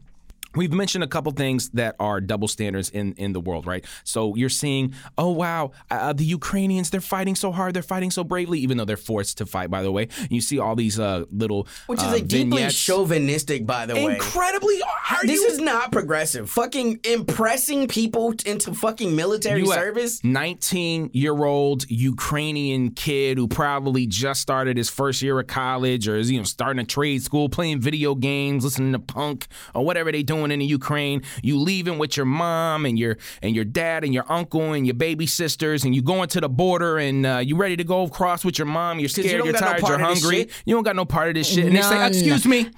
We've 0.56 0.72
mentioned 0.74 1.04
a 1.04 1.08
couple 1.08 1.32
things 1.32 1.70
that 1.70 1.96
are 2.00 2.22
double 2.22 2.48
standards 2.48 2.89
in, 2.89 3.13
in 3.13 3.34
the 3.34 3.39
world, 3.39 3.65
right? 3.65 3.86
So 4.04 4.36
you're 4.36 4.50
seeing, 4.50 4.94
oh 5.18 5.32
wow, 5.32 5.72
uh, 5.91 6.13
the 6.13 6.26
Ukrainians 6.26 6.89
they're 6.89 7.02
fighting 7.02 7.36
so 7.36 7.52
hard, 7.52 7.74
they're 7.74 7.84
fighting 7.84 8.12
so 8.12 8.24
bravely, 8.24 8.60
even 8.60 8.78
though 8.78 8.86
they're 8.86 8.98
forced 8.98 9.38
to 9.39 9.46
fight. 9.46 9.70
By 9.70 9.82
the 9.82 9.91
way, 9.91 10.08
you 10.30 10.41
see 10.41 10.60
all 10.60 10.76
these 10.76 11.00
uh, 11.00 11.26
little 11.32 11.68
Which 11.88 12.00
is 12.00 12.06
uh, 12.06 12.15
a 12.15 12.22
deeply 12.22 12.58
vignettes. 12.58 12.76
chauvinistic, 12.76 13.65
by 13.65 13.86
the 13.86 13.96
way. 13.96 14.15
incredibly. 14.15 14.82
This 15.24 15.41
you 15.41 15.48
is 15.48 15.60
not 15.60 15.91
progressive. 15.91 16.50
Fucking 16.50 17.00
impressing 17.04 17.88
people 17.88 18.34
into 18.46 18.74
fucking 18.74 19.15
military 19.15 19.62
You 19.62 19.68
service. 19.68 20.24
19 20.24 21.12
year 21.13 21.44
old 21.44 21.89
Ukrainian 21.89 22.91
kid 22.91 23.38
who 23.38 23.48
probably 23.48 24.08
just 24.08 24.41
started 24.41 24.78
his 24.78 24.89
first 24.89 25.22
year 25.22 25.39
of 25.39 25.48
college 25.48 26.08
or 26.08 26.15
is 26.15 26.32
you 26.32 26.38
know 26.38 26.44
starting 26.44 26.80
a 26.80 26.86
trade 26.86 27.24
school, 27.24 27.50
playing 27.50 27.80
video 27.82 28.15
games, 28.15 28.63
listening 28.63 28.94
to 28.94 29.00
punk 29.00 29.48
or 29.74 29.86
whatever 29.86 30.12
they 30.12 30.24
doing 30.24 30.44
in 30.51 30.60
the 30.60 30.65
Ukraine. 30.65 31.21
You 31.43 31.60
leaving 31.60 31.97
with 31.97 32.17
your 32.17 32.25
mom 32.25 32.86
and 32.86 32.97
your 32.97 33.17
and 33.41 33.55
your 33.55 33.65
dad 33.65 34.03
and 34.03 34.13
your 34.13 34.25
uncle 34.31 34.73
and 34.73 34.86
your 34.86 34.95
baby 34.95 35.25
sisters 35.25 35.84
and 35.84 35.95
you 35.95 36.01
going 36.01 36.29
to 36.29 36.41
the 36.41 36.49
border 36.49 36.97
and 36.97 37.25
uh, 37.25 37.38
you 37.38 37.55
ready 37.55 37.77
to 37.77 37.84
go 37.84 38.03
across 38.03 38.43
with 38.45 38.58
your 38.58 38.67
mom. 38.67 38.99
You're 38.99 39.10
scared, 39.10 39.38
don't 39.38 39.45
you're 39.45 39.53
got 39.53 39.62
no 39.62 39.88
tired, 39.88 39.88
you're 39.88 39.99
hungry. 39.99 40.49
You 40.65 40.75
don't 40.75 40.84
got 40.84 40.95
no 40.95 41.05
part 41.05 41.29
of 41.29 41.36
this 41.36 41.47
shit. 41.47 41.65
And 41.65 41.75
they 41.75 41.81
say, 41.81 41.95
None. 41.95 42.08
"Excuse 42.12 42.45
me." 42.45 42.69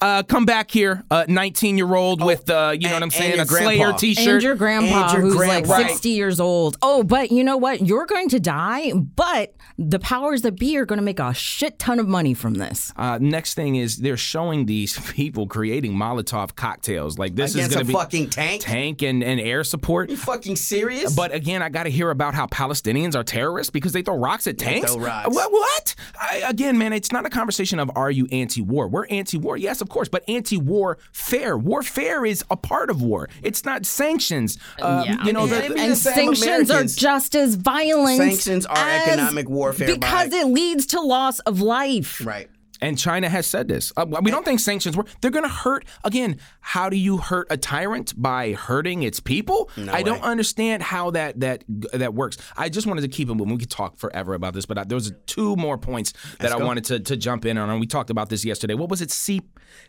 Uh, 0.00 0.22
come 0.22 0.44
back 0.44 0.70
here, 0.70 1.02
uh, 1.10 1.24
19 1.28 1.76
year 1.78 1.94
old 1.94 2.22
with, 2.24 2.48
uh, 2.50 2.72
you 2.74 2.80
know 2.80 2.88
and- 2.88 2.94
what 2.96 3.02
I'm 3.02 3.10
saying, 3.10 3.34
your 3.34 3.42
a 3.42 3.46
Slayer 3.46 3.92
t 3.94 4.14
shirt. 4.14 4.34
and 4.34 4.42
your 4.42 4.54
grandpa, 4.54 5.04
And 5.04 5.12
your 5.12 5.22
who's 5.22 5.34
grandpa. 5.36 5.54
like 5.54 5.66
Right. 5.82 5.88
60 5.90 6.10
years 6.10 6.38
old. 6.40 6.76
Oh, 6.82 7.02
but 7.02 7.30
you 7.32 7.42
know 7.44 7.56
what? 7.56 7.86
You're 7.86 8.06
going 8.06 8.28
to 8.30 8.40
die, 8.40 8.92
but 8.92 9.54
the 9.78 9.98
powers 9.98 10.42
that 10.42 10.58
be 10.58 10.76
are 10.78 10.84
going 10.86 10.98
to 10.98 11.02
make 11.04 11.18
a 11.20 11.32
shit 11.34 11.78
ton 11.78 11.98
of 11.98 12.08
money 12.08 12.34
from 12.34 12.54
this. 12.54 12.92
Uh, 12.96 13.18
next 13.20 13.54
thing 13.54 13.76
is 13.76 13.96
they're 13.98 14.16
showing 14.16 14.66
these 14.66 14.98
people 15.12 15.46
creating 15.46 15.92
Molotov 15.94 16.54
cocktails. 16.56 17.18
Like 17.18 17.34
this 17.36 17.54
Against 17.54 17.70
is 17.70 17.74
going 17.76 17.86
to 17.86 17.92
be 17.92 17.98
fucking 17.98 18.30
tank? 18.30 18.62
tank 18.64 19.02
and, 19.02 19.22
and 19.22 19.40
air 19.40 19.64
support. 19.64 20.10
You 20.10 20.16
fucking 20.16 20.56
serious? 20.56 21.14
But 21.14 21.34
again, 21.34 21.62
I 21.62 21.68
got 21.68 21.84
to 21.84 21.90
hear 21.90 22.10
about 22.10 22.34
how 22.34 22.46
Palestinians 22.46 23.14
are 23.14 23.24
terrorists 23.24 23.70
because 23.70 23.92
they 23.92 24.02
throw 24.02 24.16
rocks 24.16 24.46
at 24.46 24.58
tanks. 24.58 24.92
throw 24.92 25.02
rocks. 25.02 25.34
What? 25.34 25.52
what? 25.52 25.94
I, 26.20 26.42
again, 26.48 26.78
man, 26.78 26.92
it's 26.92 27.12
not 27.12 27.24
a 27.26 27.30
conversation 27.30 27.78
of 27.78 27.90
are 27.96 28.10
you 28.10 28.26
anti-war. 28.32 28.88
We're 28.88 29.06
anti-war, 29.06 29.56
yes, 29.56 29.80
of 29.86 29.90
course, 29.90 30.08
but 30.08 30.24
anti-war 30.28 30.98
fair. 31.12 31.56
Warfare 31.56 32.26
is 32.26 32.44
a 32.50 32.56
part 32.56 32.90
of 32.90 33.00
war. 33.00 33.28
It's 33.42 33.64
not 33.64 33.86
sanctions. 33.86 34.58
Um, 34.82 35.04
Yeah. 35.04 35.24
You 35.24 35.32
know, 35.32 35.44
Yeah, 35.46 35.68
the, 35.68 35.74
And 35.78 35.92
the 35.92 35.96
same 35.96 36.34
sanctions 36.34 36.70
are 36.70 36.82
just 36.84 37.36
as 37.36 37.54
violent. 37.54 38.18
Sanctions 38.18 38.66
are 38.66 38.76
as- 38.76 39.08
economic 39.08 39.48
warfare 39.48 39.86
because 39.86 40.30
by- 40.30 40.36
it 40.38 40.46
leads 40.46 40.86
to 40.86 41.00
loss 41.00 41.38
of 41.40 41.60
life. 41.60 42.20
right. 42.26 42.48
And 42.80 42.98
China 42.98 43.28
has 43.28 43.46
said 43.46 43.68
this. 43.68 43.92
Uh, 43.96 44.04
we 44.22 44.30
don't 44.30 44.44
think 44.44 44.60
sanctions 44.60 44.96
work. 44.96 45.08
They're 45.20 45.30
going 45.30 45.44
to 45.44 45.48
hurt. 45.48 45.84
Again, 46.04 46.38
how 46.60 46.88
do 46.88 46.96
you 46.96 47.16
hurt 47.18 47.46
a 47.50 47.56
tyrant 47.56 48.12
by 48.20 48.52
hurting 48.52 49.02
its 49.02 49.18
people? 49.20 49.70
I 49.90 50.02
don't 50.02 50.22
understand 50.22 50.82
how 50.82 51.10
that 51.12 51.40
that 51.40 51.64
that 51.92 52.14
works. 52.14 52.36
I 52.56 52.68
just 52.68 52.86
wanted 52.86 53.00
to 53.02 53.08
keep 53.08 53.28
it 53.30 53.34
moving. 53.34 53.54
We 53.54 53.58
could 53.60 53.70
talk 53.70 53.96
forever 53.96 54.34
about 54.34 54.54
this, 54.54 54.66
but 54.66 54.78
I, 54.78 54.84
there 54.84 54.96
was 54.96 55.12
two 55.26 55.56
more 55.56 55.78
points 55.78 56.12
that 56.40 56.52
I 56.52 56.56
wanted 56.56 56.84
to, 56.84 57.00
to 57.00 57.16
jump 57.16 57.46
in 57.46 57.56
on. 57.58 57.70
And 57.70 57.80
we 57.80 57.86
talked 57.86 58.10
about 58.10 58.28
this 58.28 58.44
yesterday. 58.44 58.74
What 58.74 58.88
was 58.90 59.00
it? 59.00 59.10
C 59.10 59.40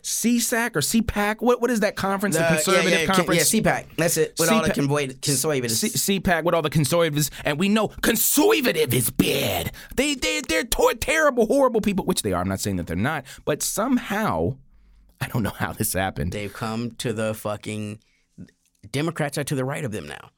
CSAC 0.02 0.76
or 0.76 0.80
CPAC? 0.80 1.36
What 1.40 1.60
what 1.60 1.70
is 1.70 1.80
that 1.80 1.96
conference? 1.96 2.36
The, 2.36 2.44
Uh, 2.44 2.54
conservative 2.54 2.90
yeah, 2.92 2.98
yeah, 3.00 3.06
conference. 3.06 3.52
Yeah, 3.52 3.60
CPAC. 3.60 3.86
That's 3.96 4.16
it. 4.16 4.34
With 4.38 4.50
all 4.50 4.62
the 4.62 4.68
CPAC. 4.70 4.74
convoy- 4.74 5.08
conservatives. 5.20 5.80
C- 5.80 6.20
CPAC 6.20 6.44
with 6.44 6.54
all 6.54 6.62
the 6.62 6.70
conservatives, 6.70 7.30
and 7.44 7.58
we 7.58 7.68
know 7.68 7.88
conservative 7.88 8.92
is 8.94 9.10
bad. 9.10 9.72
They 9.96 10.14
they 10.14 10.40
they're 10.48 10.64
terrible, 10.64 11.46
horrible 11.46 11.80
people, 11.80 12.04
which 12.04 12.22
they 12.22 12.32
are. 12.32 12.40
I'm 12.40 12.48
not 12.48 12.60
saying 12.60 12.76
that 12.78 12.86
they're 12.86 12.96
not, 12.96 13.24
but 13.44 13.62
somehow, 13.62 14.56
I 15.20 15.28
don't 15.28 15.42
know 15.42 15.50
how 15.50 15.72
this 15.72 15.92
happened. 15.92 16.32
They've 16.32 16.52
come 16.52 16.92
to 16.92 17.12
the 17.12 17.34
fucking. 17.34 18.00
Democrats 18.90 19.36
are 19.36 19.44
to 19.44 19.54
the 19.54 19.64
right 19.64 19.84
of 19.84 19.92
them 19.92 20.06
now. 20.06 20.30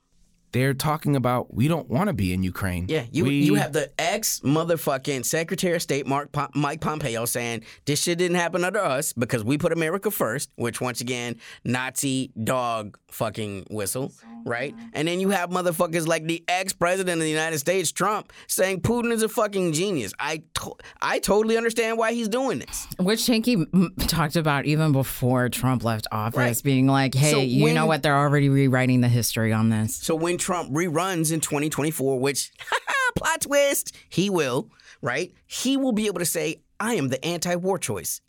They're 0.52 0.74
talking 0.74 1.14
about 1.16 1.54
we 1.54 1.68
don't 1.68 1.88
want 1.88 2.08
to 2.08 2.12
be 2.12 2.32
in 2.32 2.42
Ukraine. 2.42 2.86
Yeah, 2.88 3.04
you 3.12 3.24
We- 3.24 3.40
you 3.42 3.54
have 3.54 3.72
the 3.72 3.90
ex 3.98 4.40
motherfucking 4.40 5.24
Secretary 5.24 5.76
of 5.76 5.82
State 5.82 6.06
Mark 6.06 6.32
Pom- 6.32 6.50
Mike 6.54 6.80
Pompeo 6.80 7.24
saying 7.24 7.62
this 7.86 8.02
shit 8.02 8.18
didn't 8.18 8.36
happen 8.36 8.64
under 8.64 8.80
us 8.80 9.12
because 9.12 9.44
we 9.44 9.58
put 9.58 9.72
America 9.72 10.10
first, 10.10 10.50
which 10.56 10.80
once 10.80 11.00
again 11.00 11.36
Nazi 11.64 12.32
dog 12.42 12.98
fucking 13.10 13.66
whistle, 13.70 14.12
right? 14.44 14.74
And 14.92 15.06
then 15.08 15.20
you 15.20 15.30
have 15.30 15.50
motherfuckers 15.50 16.06
like 16.06 16.26
the 16.26 16.44
ex 16.48 16.72
president 16.72 17.18
of 17.20 17.24
the 17.24 17.30
United 17.30 17.58
States 17.58 17.90
Trump 17.92 18.32
saying 18.46 18.80
Putin 18.82 19.12
is 19.12 19.22
a 19.22 19.28
fucking 19.28 19.72
genius. 19.72 20.12
I 20.18 20.42
to- 20.54 20.74
I 21.02 21.18
totally 21.18 21.56
understand 21.56 21.98
why 21.98 22.12
he's 22.12 22.28
doing 22.28 22.58
this. 22.60 22.86
Which 22.98 23.26
Hanky 23.26 23.54
m- 23.54 23.94
talked 24.06 24.36
about 24.36 24.66
even 24.66 24.92
before 24.92 25.48
Trump 25.48 25.84
left 25.84 26.06
office, 26.12 26.36
Right. 26.38 26.62
being 26.62 26.86
like, 26.86 27.14
hey, 27.14 27.30
So 27.32 27.40
you 27.40 27.64
when- 27.64 27.74
know 27.74 27.86
what? 27.86 28.02
They're 28.02 28.16
already 28.16 28.48
rewriting 28.48 29.00
the 29.00 29.08
history 29.08 29.52
on 29.52 29.68
this. 29.70 29.96
So 29.96 30.14
when 30.14 30.38
Trump 30.40 30.72
reruns 30.72 31.32
in 31.32 31.40
2024, 31.40 32.18
which 32.18 32.50
plot 33.16 33.42
twist, 33.42 33.94
he 34.08 34.28
will, 34.30 34.70
right? 35.00 35.32
He 35.46 35.76
will 35.76 35.92
be 35.92 36.06
able 36.06 36.18
to 36.18 36.26
say, 36.26 36.62
"I 36.80 36.94
am 36.94 37.08
the 37.08 37.24
anti-war 37.24 37.78
choice," 37.78 38.20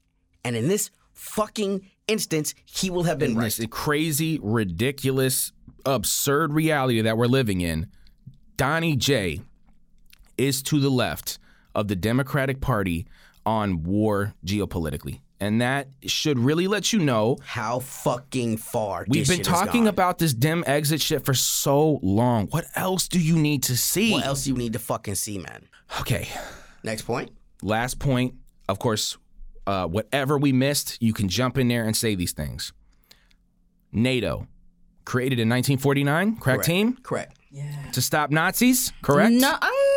and 0.43 0.55
in 0.55 0.67
this 0.67 0.91
fucking 1.13 1.89
instance, 2.07 2.53
he 2.65 2.89
will 2.89 3.03
have 3.03 3.17
been 3.17 3.35
right. 3.35 3.45
this 3.45 3.65
crazy, 3.69 4.39
ridiculous, 4.41 5.51
absurd 5.85 6.53
reality 6.53 7.01
that 7.01 7.17
we're 7.17 7.27
living 7.27 7.61
in. 7.61 7.87
Donnie 8.57 8.95
J 8.95 9.41
is 10.37 10.61
to 10.63 10.79
the 10.79 10.89
left 10.89 11.39
of 11.73 11.87
the 11.87 11.95
Democratic 11.95 12.61
Party 12.61 13.07
on 13.45 13.83
war 13.83 14.33
geopolitically. 14.45 15.21
And 15.41 15.59
that 15.59 15.87
should 16.05 16.37
really 16.37 16.67
let 16.67 16.93
you 16.93 16.99
know 16.99 17.37
how 17.43 17.79
fucking 17.79 18.57
far 18.57 19.05
we've 19.07 19.23
this 19.25 19.29
been 19.35 19.43
shit 19.43 19.47
has 19.47 19.59
talking 19.59 19.81
gone. 19.81 19.87
about 19.87 20.19
this 20.19 20.35
DemExit 20.35 21.01
shit 21.01 21.25
for 21.25 21.33
so 21.33 21.99
long. 22.03 22.45
What 22.47 22.65
else 22.75 23.07
do 23.07 23.19
you 23.19 23.35
need 23.37 23.63
to 23.63 23.75
see? 23.75 24.11
What 24.11 24.25
else 24.25 24.43
do 24.43 24.51
you 24.51 24.55
need 24.55 24.73
to 24.73 24.79
fucking 24.79 25.15
see, 25.15 25.39
man? 25.39 25.67
Okay. 25.99 26.27
Next 26.83 27.01
point. 27.01 27.31
Last 27.63 27.97
point. 27.97 28.35
Of 28.69 28.77
course, 28.77 29.17
uh, 29.65 29.87
whatever 29.87 30.37
we 30.37 30.53
missed, 30.53 31.01
you 31.01 31.11
can 31.11 31.27
jump 31.27 31.57
in 31.57 31.67
there 31.67 31.85
and 31.85 31.97
say 31.97 32.13
these 32.13 32.33
things. 32.33 32.71
NATO, 33.91 34.47
created 35.05 35.39
in 35.39 35.49
1949, 35.49 36.37
correct, 36.37 36.43
Correct. 36.43 36.65
team? 36.65 36.97
Correct. 37.01 37.37
Yeah. 37.49 37.89
To 37.91 38.01
stop 38.01 38.31
Nazis, 38.31 38.93
correct? 39.01 39.33
No, 39.33 39.51
um, 39.51 39.59
I 39.61 39.90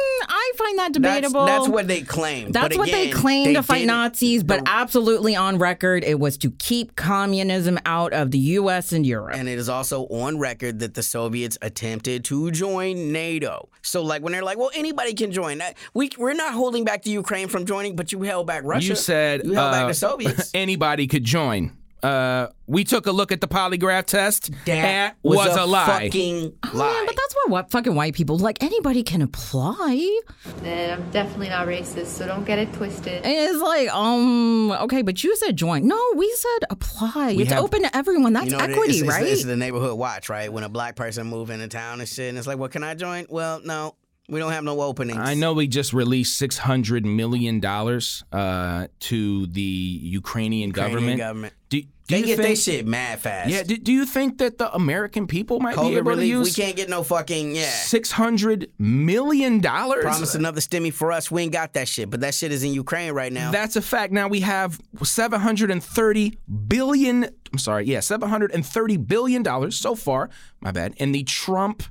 find 0.56 0.78
that 0.78 0.92
debatable. 0.92 1.46
that's 1.46 1.68
what 1.68 1.86
they 1.86 2.02
claim. 2.02 2.52
That's 2.52 2.68
but 2.68 2.78
what 2.78 2.90
they 2.90 3.10
again, 3.10 3.20
claim 3.20 3.44
they 3.46 3.54
to 3.54 3.62
fight 3.62 3.86
Nazis, 3.86 4.42
but 4.42 4.62
absolutely 4.66 5.36
on 5.36 5.58
record, 5.58 6.04
it 6.04 6.18
was 6.18 6.36
to 6.38 6.50
keep 6.52 6.96
communism 6.96 7.78
out 7.86 8.12
of 8.12 8.30
the 8.30 8.38
U.S. 8.38 8.92
and 8.92 9.06
Europe. 9.06 9.36
And 9.36 9.48
it 9.48 9.58
is 9.58 9.68
also 9.68 10.04
on 10.06 10.38
record 10.38 10.78
that 10.80 10.94
the 10.94 11.02
Soviets 11.02 11.58
attempted 11.62 12.24
to 12.26 12.50
join 12.50 13.12
NATO. 13.12 13.68
So, 13.82 14.02
like, 14.02 14.22
when 14.22 14.32
they're 14.32 14.44
like, 14.44 14.58
"Well, 14.58 14.70
anybody 14.74 15.14
can 15.14 15.32
join," 15.32 15.62
we 15.92 16.10
we're 16.18 16.34
not 16.34 16.54
holding 16.54 16.84
back 16.84 17.02
the 17.02 17.10
Ukraine 17.10 17.48
from 17.48 17.66
joining, 17.66 17.96
but 17.96 18.12
you 18.12 18.22
held 18.22 18.46
back 18.46 18.62
Russia. 18.64 18.88
You 18.88 18.96
said 18.96 19.44
you 19.44 19.52
held 19.52 19.72
back 19.72 19.84
uh, 19.84 19.88
the 19.88 19.94
Soviets. 19.94 20.50
anybody 20.54 21.06
could 21.06 21.24
join. 21.24 21.72
Uh, 22.04 22.48
we 22.66 22.84
took 22.84 23.06
a 23.06 23.12
look 23.12 23.32
at 23.32 23.40
the 23.40 23.48
polygraph 23.48 24.04
test. 24.04 24.50
That 24.66 25.16
was, 25.22 25.38
was 25.38 25.56
a, 25.56 25.62
a 25.62 25.64
lie. 25.66 25.86
fucking 25.86 26.52
Oh, 26.64 26.76
man, 26.78 27.06
but 27.06 27.16
that's 27.16 27.34
what, 27.34 27.50
what 27.50 27.70
fucking 27.70 27.94
white 27.94 28.14
people 28.14 28.36
like. 28.38 28.62
Anybody 28.62 29.02
can 29.02 29.22
apply. 29.22 30.20
And 30.62 30.92
I'm 30.92 31.10
definitely 31.10 31.48
not 31.48 31.66
racist, 31.66 32.06
so 32.06 32.26
don't 32.26 32.44
get 32.44 32.58
it 32.58 32.72
twisted. 32.74 33.24
And 33.24 33.26
it's 33.54 33.62
like, 33.62 33.88
um, 33.88 34.70
okay, 34.72 35.02
but 35.02 35.24
you 35.24 35.34
said 35.36 35.56
join. 35.56 35.86
No, 35.86 35.98
we 36.16 36.30
said 36.34 36.66
apply. 36.70 37.34
We 37.36 37.42
it's 37.44 37.52
have- 37.52 37.64
open 37.64 37.82
to 37.82 37.96
everyone. 37.96 38.32
That's 38.34 38.46
you 38.46 38.52
know, 38.58 38.64
equity, 38.64 38.92
it's, 38.92 39.02
it's- 39.02 39.08
right? 39.20 39.26
It's, 39.26 39.44
the 39.44 39.56
neighborhood 39.56 39.98
watch, 39.98 40.28
right? 40.28 40.52
When 40.52 40.64
a 40.64 40.68
black 40.68 40.96
person 40.96 41.26
move 41.26 41.48
into 41.50 41.68
town 41.68 42.00
and 42.00 42.08
shit, 42.08 42.28
and 42.28 42.36
it's 42.38 42.46
like, 42.46 42.58
"Well, 42.58 42.68
can 42.68 42.82
I 42.84 42.94
join?" 42.94 43.26
Well, 43.30 43.60
no, 43.64 43.94
we 44.28 44.38
don't 44.38 44.52
have 44.52 44.64
no 44.64 44.80
openings. 44.80 45.18
I 45.18 45.34
know 45.34 45.52
we 45.52 45.66
just 45.66 45.92
released 45.92 46.38
six 46.38 46.56
hundred 46.56 47.04
million 47.04 47.60
dollars 47.60 48.24
uh, 48.32 48.86
to 49.00 49.46
the 49.46 49.60
Ukrainian, 49.60 50.70
Ukrainian 50.70 50.70
government. 50.70 51.18
government. 51.18 51.54
Do, 51.68 51.82
do 51.82 51.88
They 52.08 52.18
you 52.20 52.26
get 52.26 52.36
think, 52.36 52.46
their 52.48 52.56
shit 52.56 52.86
mad 52.86 53.20
fast. 53.20 53.50
Yeah. 53.50 53.62
Do, 53.64 53.76
do 53.76 53.92
you 53.92 54.06
think 54.06 54.38
that 54.38 54.56
the 54.56 54.72
American 54.74 55.26
people 55.26 55.60
might 55.60 55.74
be 55.74 55.82
COVID 55.82 55.96
able 55.98 56.10
relief, 56.12 56.34
to 56.34 56.42
we 56.42 56.50
can't 56.52 56.76
get 56.76 56.88
no 56.88 57.02
fucking 57.02 57.54
yeah. 57.54 57.68
six 57.68 58.10
hundred 58.12 58.70
million 58.78 59.60
dollars? 59.60 60.04
Promise 60.04 60.34
another 60.34 60.60
stimmy 60.60 60.92
for 60.92 61.12
us. 61.12 61.30
We 61.30 61.42
ain't 61.42 61.52
got 61.52 61.74
that 61.74 61.86
shit, 61.86 62.08
but 62.08 62.20
that 62.20 62.34
shit 62.34 62.50
is 62.50 62.62
in 62.62 62.72
Ukraine 62.72 63.12
right 63.12 63.32
now. 63.32 63.50
That's 63.50 63.76
a 63.76 63.82
fact. 63.82 64.12
Now 64.12 64.28
we 64.28 64.40
have 64.40 64.80
730 65.02 66.38
billion, 66.66 67.24
I'm 67.52 67.58
sorry, 67.58 67.84
yeah, 67.86 68.00
730 68.00 68.96
billion 68.98 69.42
dollars 69.42 69.76
so 69.76 69.94
far, 69.94 70.30
my 70.60 70.70
bad, 70.72 70.94
in 70.96 71.12
the 71.12 71.24
Trump 71.24 71.82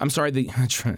I'm 0.00 0.10
sorry, 0.10 0.30
the 0.30 0.50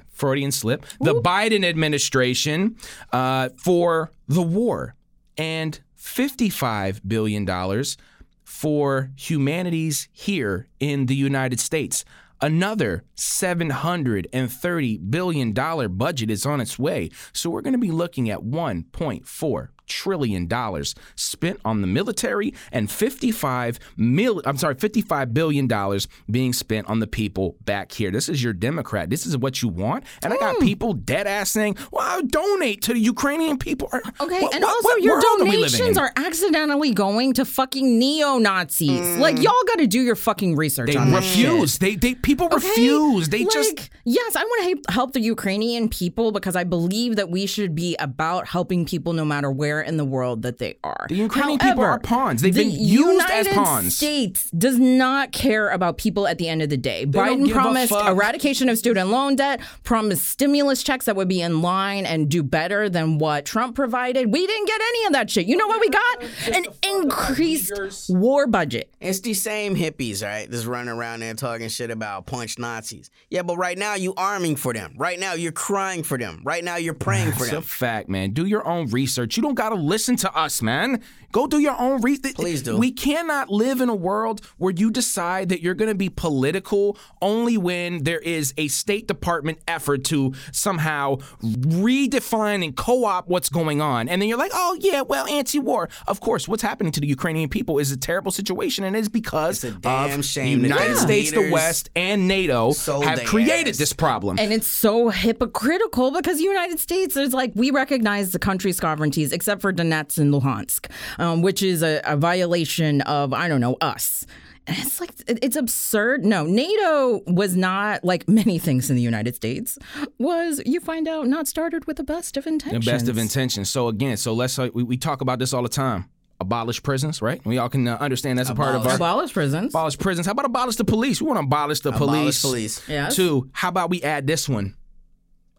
Freudian 0.12 0.52
slip, 0.52 0.84
the 1.00 1.14
Biden 1.14 1.64
administration 1.64 2.76
uh, 3.12 3.50
for 3.56 4.10
the 4.28 4.42
war 4.42 4.94
and 5.36 5.78
55 5.94 7.02
billion 7.06 7.44
dollars 7.44 7.96
for 8.44 9.10
humanities 9.16 10.08
here 10.12 10.68
in 10.78 11.06
the 11.06 11.16
United 11.16 11.60
States. 11.60 12.04
Another 12.40 13.02
$730 13.16 15.10
billion 15.10 15.52
budget 15.52 16.30
is 16.30 16.46
on 16.46 16.60
its 16.60 16.78
way. 16.78 17.10
So 17.32 17.50
we're 17.50 17.62
going 17.62 17.72
to 17.72 17.78
be 17.78 17.90
looking 17.90 18.30
at 18.30 18.40
$1.4 18.40 19.68
trillion 19.86 20.46
dollars 20.46 20.94
spent 21.14 21.60
on 21.64 21.80
the 21.80 21.86
military 21.86 22.54
and 22.72 22.90
55 22.90 23.78
mil 23.96 24.42
I'm 24.44 24.56
sorry 24.56 24.74
55 24.74 25.32
billion 25.32 25.66
dollars 25.66 26.08
being 26.30 26.52
spent 26.52 26.88
on 26.88 27.00
the 27.00 27.06
people 27.06 27.56
back 27.64 27.92
here. 27.92 28.10
This 28.10 28.28
is 28.28 28.42
your 28.42 28.52
Democrat. 28.52 29.10
This 29.10 29.26
is 29.26 29.36
what 29.36 29.62
you 29.62 29.68
want. 29.68 30.04
And 30.22 30.32
I 30.32 30.36
got 30.36 30.56
hmm. 30.56 30.64
people 30.64 30.92
dead 30.92 31.26
ass 31.26 31.50
saying, 31.50 31.76
"Well, 31.92 32.04
I'll 32.06 32.22
donate 32.22 32.82
to 32.82 32.92
the 32.92 33.00
Ukrainian 33.00 33.58
people." 33.58 33.88
Okay, 33.92 34.40
What- 34.42 34.54
and 34.54 34.62
what- 34.64 34.74
also 34.74 34.88
what 34.88 35.02
your 35.02 35.14
world 35.14 35.24
are 35.40 35.44
we 35.44 35.50
living 35.50 35.78
donations 35.78 35.96
in? 35.96 36.02
are 36.02 36.12
accidentally 36.16 36.92
going 36.92 37.32
to 37.34 37.44
fucking 37.44 37.98
neo 37.98 38.38
Nazis. 38.38 39.00
Mm. 39.00 39.18
Like 39.18 39.36
y'all 39.42 39.52
got 39.66 39.78
to 39.78 39.86
do 39.86 40.00
your 40.00 40.16
fucking 40.16 40.56
research 40.56 40.90
They 40.90 40.96
on 40.96 41.12
refuse. 41.12 41.78
They 41.78 41.96
they 41.96 42.14
people 42.14 42.46
Okay? 42.46 42.56
refuse. 42.56 43.28
They 43.28 43.44
like, 43.44 43.52
just 43.52 43.90
yes, 44.04 44.36
I 44.36 44.42
want 44.44 44.84
to 44.84 44.92
help 44.92 45.12
the 45.12 45.20
Ukrainian 45.20 45.88
people 45.88 46.32
because 46.32 46.56
I 46.56 46.64
believe 46.64 47.16
that 47.16 47.30
we 47.30 47.46
should 47.46 47.74
be 47.74 47.96
about 47.98 48.46
helping 48.48 48.84
people 48.84 49.12
no 49.12 49.24
matter 49.24 49.50
where 49.50 49.75
in 49.80 49.96
the 49.96 50.04
world 50.04 50.42
that 50.42 50.58
they 50.58 50.76
are. 50.84 51.06
The 51.08 51.16
Ukrainian 51.16 51.58
people 51.58 51.84
are 51.84 51.98
pawns. 51.98 52.42
They've 52.42 52.54
the 52.54 52.64
been 52.64 52.70
used 52.72 53.30
as 53.30 53.46
United 53.46 53.64
pawns. 53.64 53.96
States 53.96 54.50
does 54.50 54.78
not 54.78 55.32
care 55.32 55.70
about 55.70 55.98
people 55.98 56.26
at 56.26 56.38
the 56.38 56.48
end 56.48 56.62
of 56.62 56.68
the 56.68 56.76
day. 56.76 57.04
don't 57.04 57.42
Biden 57.42 57.52
promised 57.52 57.92
eradication 57.92 58.68
of 58.68 58.78
student 58.78 59.10
loan 59.10 59.36
debt, 59.36 59.60
promised 59.84 60.28
stimulus 60.28 60.82
checks 60.82 61.06
that 61.06 61.16
would 61.16 61.28
be 61.28 61.40
in 61.40 61.62
line 61.62 62.06
and 62.06 62.28
do 62.28 62.42
better 62.42 62.88
than 62.88 63.18
what 63.18 63.44
Trump 63.44 63.74
provided. 63.76 64.32
We 64.32 64.46
didn't 64.46 64.66
get 64.66 64.80
any 64.80 65.06
of 65.06 65.12
that 65.12 65.30
shit. 65.30 65.46
You 65.46 65.56
know 65.56 65.66
what 65.66 65.80
we 65.80 65.88
got? 65.88 66.24
An 66.52 66.66
increased 66.82 67.72
war 68.08 68.46
budget. 68.46 68.92
It's 69.00 69.20
the 69.20 69.34
same 69.34 69.76
hippies, 69.76 70.24
right? 70.24 70.50
Just 70.50 70.66
running 70.66 70.88
around 70.88 71.20
there 71.20 71.34
talking 71.34 71.68
shit 71.68 71.90
about 71.90 72.26
punch 72.26 72.58
Nazis. 72.58 73.10
Yeah, 73.30 73.42
but 73.42 73.56
right 73.56 73.78
now 73.78 73.94
you 73.94 74.14
arming 74.16 74.56
for 74.56 74.72
them. 74.72 74.94
Right 74.96 75.18
now 75.18 75.34
you're 75.34 75.52
crying 75.52 76.02
for 76.02 76.18
them. 76.18 76.42
Right 76.44 76.64
now 76.64 76.76
you're 76.76 76.94
praying 76.94 77.32
for 77.32 77.44
them. 77.44 77.58
It's 77.58 77.66
a 77.66 77.68
fact, 77.68 78.08
man. 78.08 78.30
Do 78.30 78.46
your 78.46 78.66
own 78.66 78.88
research. 78.88 79.36
You 79.36 79.42
don't 79.42 79.54
gotta 79.70 79.80
listen 79.80 80.16
to 80.16 80.34
us, 80.36 80.62
man. 80.62 81.02
Go 81.32 81.46
do 81.46 81.58
your 81.58 81.78
own 81.78 82.00
research. 82.00 82.34
Please 82.36 82.62
do. 82.62 82.78
We 82.78 82.92
cannot 82.92 83.50
live 83.50 83.80
in 83.80 83.88
a 83.88 83.94
world 83.94 84.40
where 84.58 84.72
you 84.74 84.90
decide 84.90 85.48
that 85.48 85.60
you're 85.60 85.74
gonna 85.74 85.94
be 85.94 86.08
political 86.08 86.96
only 87.20 87.58
when 87.58 88.04
there 88.04 88.20
is 88.20 88.54
a 88.56 88.68
State 88.68 89.08
Department 89.08 89.58
effort 89.66 90.04
to 90.04 90.32
somehow 90.52 91.16
redefine 91.42 92.64
and 92.64 92.76
co-op 92.76 93.28
what's 93.28 93.48
going 93.48 93.80
on, 93.80 94.08
and 94.08 94.22
then 94.22 94.28
you're 94.28 94.38
like, 94.38 94.52
oh 94.54 94.78
yeah, 94.80 95.02
well, 95.02 95.26
anti-war. 95.26 95.88
Of 96.06 96.20
course, 96.20 96.46
what's 96.46 96.62
happening 96.62 96.92
to 96.92 97.00
the 97.00 97.08
Ukrainian 97.08 97.48
people 97.48 97.78
is 97.78 97.90
a 97.90 97.96
terrible 97.96 98.30
situation, 98.30 98.84
and 98.84 98.96
it's 98.96 99.08
because 99.08 99.64
It's 99.64 99.76
of 99.84 100.24
shame 100.24 100.62
the 100.62 100.68
United 100.68 100.94
their 100.94 100.96
States, 100.96 101.32
the 101.32 101.50
West, 101.50 101.90
and 101.96 102.28
NATO 102.28 102.72
sold 102.72 103.04
have 103.04 103.24
created 103.24 103.70
ass. 103.70 103.78
this 103.78 103.92
problem. 103.92 104.38
And 104.38 104.52
it's 104.52 104.68
so 104.68 105.08
hypocritical 105.08 106.12
because 106.12 106.38
the 106.38 106.44
United 106.44 106.78
States 106.78 107.16
is 107.16 107.34
like, 107.34 107.52
we 107.54 107.70
recognize 107.70 108.30
the 108.30 108.38
country's 108.38 108.76
sovereignties 108.78 109.32
except 109.32 109.55
for 109.60 109.72
Donetsk 109.72 110.18
and 110.18 110.32
Luhansk, 110.32 110.90
um, 111.18 111.42
which 111.42 111.62
is 111.62 111.82
a, 111.82 112.00
a 112.04 112.16
violation 112.16 113.00
of, 113.02 113.32
I 113.32 113.48
don't 113.48 113.60
know, 113.60 113.76
us. 113.80 114.26
It's 114.68 115.00
like, 115.00 115.12
it's 115.28 115.54
absurd. 115.54 116.24
No, 116.24 116.44
NATO 116.44 117.22
was 117.26 117.54
not 117.56 118.04
like 118.04 118.28
many 118.28 118.58
things 118.58 118.90
in 118.90 118.96
the 118.96 119.02
United 119.02 119.36
States, 119.36 119.78
was, 120.18 120.60
you 120.66 120.80
find 120.80 121.06
out, 121.06 121.28
not 121.28 121.46
started 121.46 121.86
with 121.86 121.98
the 121.98 122.04
best 122.04 122.36
of 122.36 122.46
intentions. 122.48 122.84
The 122.84 122.90
best 122.90 123.08
of 123.08 123.16
intentions. 123.16 123.70
So 123.70 123.86
again, 123.88 124.16
so 124.16 124.32
let's 124.32 124.58
uh, 124.58 124.68
we, 124.74 124.82
we 124.82 124.96
talk 124.96 125.20
about 125.20 125.38
this 125.38 125.52
all 125.52 125.62
the 125.62 125.68
time. 125.68 126.10
Abolish 126.40 126.82
prisons, 126.82 127.22
right? 127.22 127.40
We 127.46 127.58
all 127.58 127.68
can 127.68 127.88
uh, 127.88 127.96
understand 127.98 128.38
that's 128.38 128.50
a 128.50 128.54
part 128.54 128.74
of 128.74 128.86
our 128.86 128.96
Abolish 128.96 129.32
prisons. 129.32 129.72
abolish 129.72 129.98
prisons. 129.98 130.26
How 130.26 130.32
about 130.32 130.44
abolish 130.44 130.76
the 130.76 130.84
police? 130.84 131.22
We 131.22 131.28
want 131.28 131.38
to 131.38 131.46
abolish 131.46 131.80
the 131.80 131.90
Abolish 131.90 132.42
police. 132.42 132.80
police. 132.80 132.88
Yes. 132.88 133.16
Two. 133.16 133.48
How 133.52 133.68
about 133.68 133.88
we 133.88 134.02
add 134.02 134.26
this 134.26 134.46
one? 134.48 134.74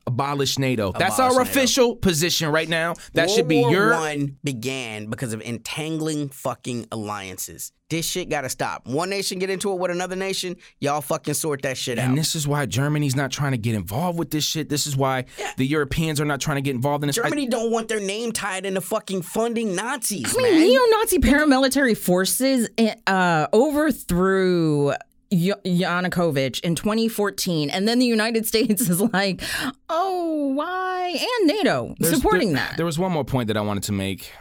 Abolish 0.08 0.58
NATO. 0.58 0.94
That's 0.94 1.20
our 1.20 1.30
NATO. 1.32 1.42
official 1.42 1.96
position 1.96 2.50
right 2.50 2.70
now. 2.70 2.96
That 3.14 3.28
World 3.28 3.36
should 3.36 3.48
be 3.48 3.60
War 3.60 3.72
your. 3.72 3.92
One 3.92 4.38
began 4.44 5.08
because 5.08 5.34
of 5.34 5.42
entangling 5.42 6.30
fucking 6.30 6.88
alliances. 6.92 7.72
This 7.90 8.06
shit 8.06 8.28
gotta 8.30 8.50
stop. 8.50 8.86
One 8.86 9.10
nation 9.10 9.40
get 9.40 9.50
into 9.50 9.72
it 9.72 9.80
with 9.80 9.92
another 9.92 10.18
nation, 10.18 10.58
y'all 10.82 11.00
fucking 11.00 11.36
sort 11.36 11.62
that 11.62 11.78
shit 11.78 11.98
out. 11.98 12.10
And 12.10 12.18
this 12.18 12.36
is 12.36 12.46
why 12.46 12.66
Germany's 12.66 13.16
not 13.16 13.32
trying 13.32 13.54
to 13.54 13.58
get 13.58 13.76
involved 13.76 14.20
with 14.20 14.30
this 14.30 14.44
shit. 14.44 14.68
This 14.68 14.88
is 14.88 14.98
why 14.98 15.24
the 15.56 15.66
Europeans 15.66 16.20
are 16.20 16.26
not 16.26 16.42
trying 16.42 16.58
to 16.58 16.62
get 16.62 16.76
involved 16.76 17.06
in 17.06 17.08
this. 17.08 17.18
I- 17.18 17.24
Germany 17.24 17.48
don't 17.48 17.72
want 17.72 17.88
their 17.88 18.02
name 18.02 18.34
tied 18.34 18.66
into 18.66 18.82
fucking 18.82 19.22
funding 19.22 19.74
Nazis, 19.74 20.36
I 20.38 20.42
mean, 20.42 20.60
neo-Nazi 20.60 21.20
paramilitary 21.20 21.98
forces 21.98 22.68
uh, 23.08 23.48
overthrew 23.54 24.94
Y- 25.32 25.52
Yanukovych 25.66 26.62
in 26.62 26.76
2014, 26.76 27.70
and 27.70 27.88
then 27.88 28.00
the 28.00 28.06
United 28.06 28.46
States 28.52 28.90
is 28.90 29.02
like, 29.02 29.42
"Oh, 29.90 30.54
why?" 30.56 31.18
And 31.40 31.48
NATO 31.48 31.96
There's- 32.00 32.16
supporting 32.16 32.54
there- 32.54 32.64
that. 32.64 32.78
There 32.78 32.86
was 32.86 32.98
one 32.98 33.12
more 33.12 33.26
point 33.26 33.48
that 33.48 33.58
I 33.58 33.62
wanted 33.62 33.84
to 33.84 33.92
make. 33.92 34.32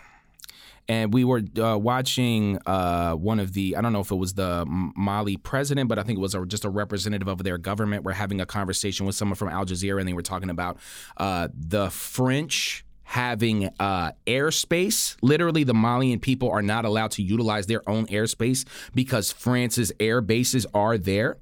And 0.88 1.12
we 1.12 1.24
were 1.24 1.42
uh, 1.60 1.76
watching 1.76 2.60
uh, 2.64 3.14
one 3.14 3.40
of 3.40 3.54
the, 3.54 3.74
I 3.74 3.80
don't 3.80 3.92
know 3.92 3.98
if 4.02 4.12
it 4.12 4.14
was 4.14 4.34
the 4.34 4.64
Mali 4.96 5.36
president, 5.36 5.88
but 5.88 5.98
I 5.98 6.04
think 6.04 6.16
it 6.16 6.22
was 6.22 6.36
a, 6.36 6.46
just 6.46 6.64
a 6.64 6.70
representative 6.70 7.26
of 7.26 7.42
their 7.42 7.58
government. 7.58 8.04
We're 8.04 8.12
having 8.12 8.40
a 8.40 8.46
conversation 8.46 9.04
with 9.04 9.16
someone 9.16 9.34
from 9.34 9.48
Al 9.48 9.66
Jazeera, 9.66 9.98
and 9.98 10.06
they 10.08 10.12
were 10.12 10.22
talking 10.22 10.48
about 10.48 10.78
uh, 11.16 11.48
the 11.52 11.90
French 11.90 12.84
having 13.06 13.70
uh, 13.78 14.10
airspace. 14.26 15.16
Literally, 15.22 15.62
the 15.62 15.72
Malian 15.72 16.18
people 16.18 16.50
are 16.50 16.60
not 16.60 16.84
allowed 16.84 17.12
to 17.12 17.22
utilize 17.22 17.66
their 17.66 17.88
own 17.88 18.06
airspace 18.06 18.66
because 18.94 19.30
France's 19.30 19.92
air 20.00 20.20
bases 20.20 20.66
are 20.74 20.98
there. 20.98 21.38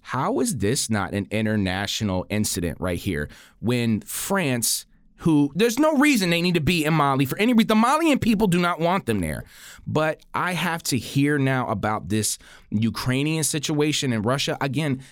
How 0.00 0.40
is 0.40 0.58
this 0.58 0.90
not 0.90 1.12
an 1.12 1.28
international 1.30 2.26
incident 2.28 2.78
right 2.80 2.98
here 2.98 3.28
when 3.60 4.00
France, 4.00 4.84
who 5.18 5.52
there's 5.54 5.78
no 5.78 5.96
reason 5.96 6.30
they 6.30 6.42
need 6.42 6.54
to 6.54 6.60
be 6.60 6.84
in 6.84 6.94
Mali 6.94 7.24
for 7.24 7.38
any 7.38 7.52
reason. 7.52 7.68
The 7.68 7.74
Malian 7.76 8.18
people 8.18 8.48
do 8.48 8.58
not 8.58 8.80
want 8.80 9.06
them 9.06 9.20
there. 9.20 9.44
But 9.86 10.22
I 10.34 10.54
have 10.54 10.82
to 10.84 10.98
hear 10.98 11.38
now 11.38 11.68
about 11.68 12.08
this 12.08 12.36
Ukrainian 12.70 13.44
situation 13.44 14.12
in 14.12 14.22
Russia. 14.22 14.56
Again, 14.60 15.02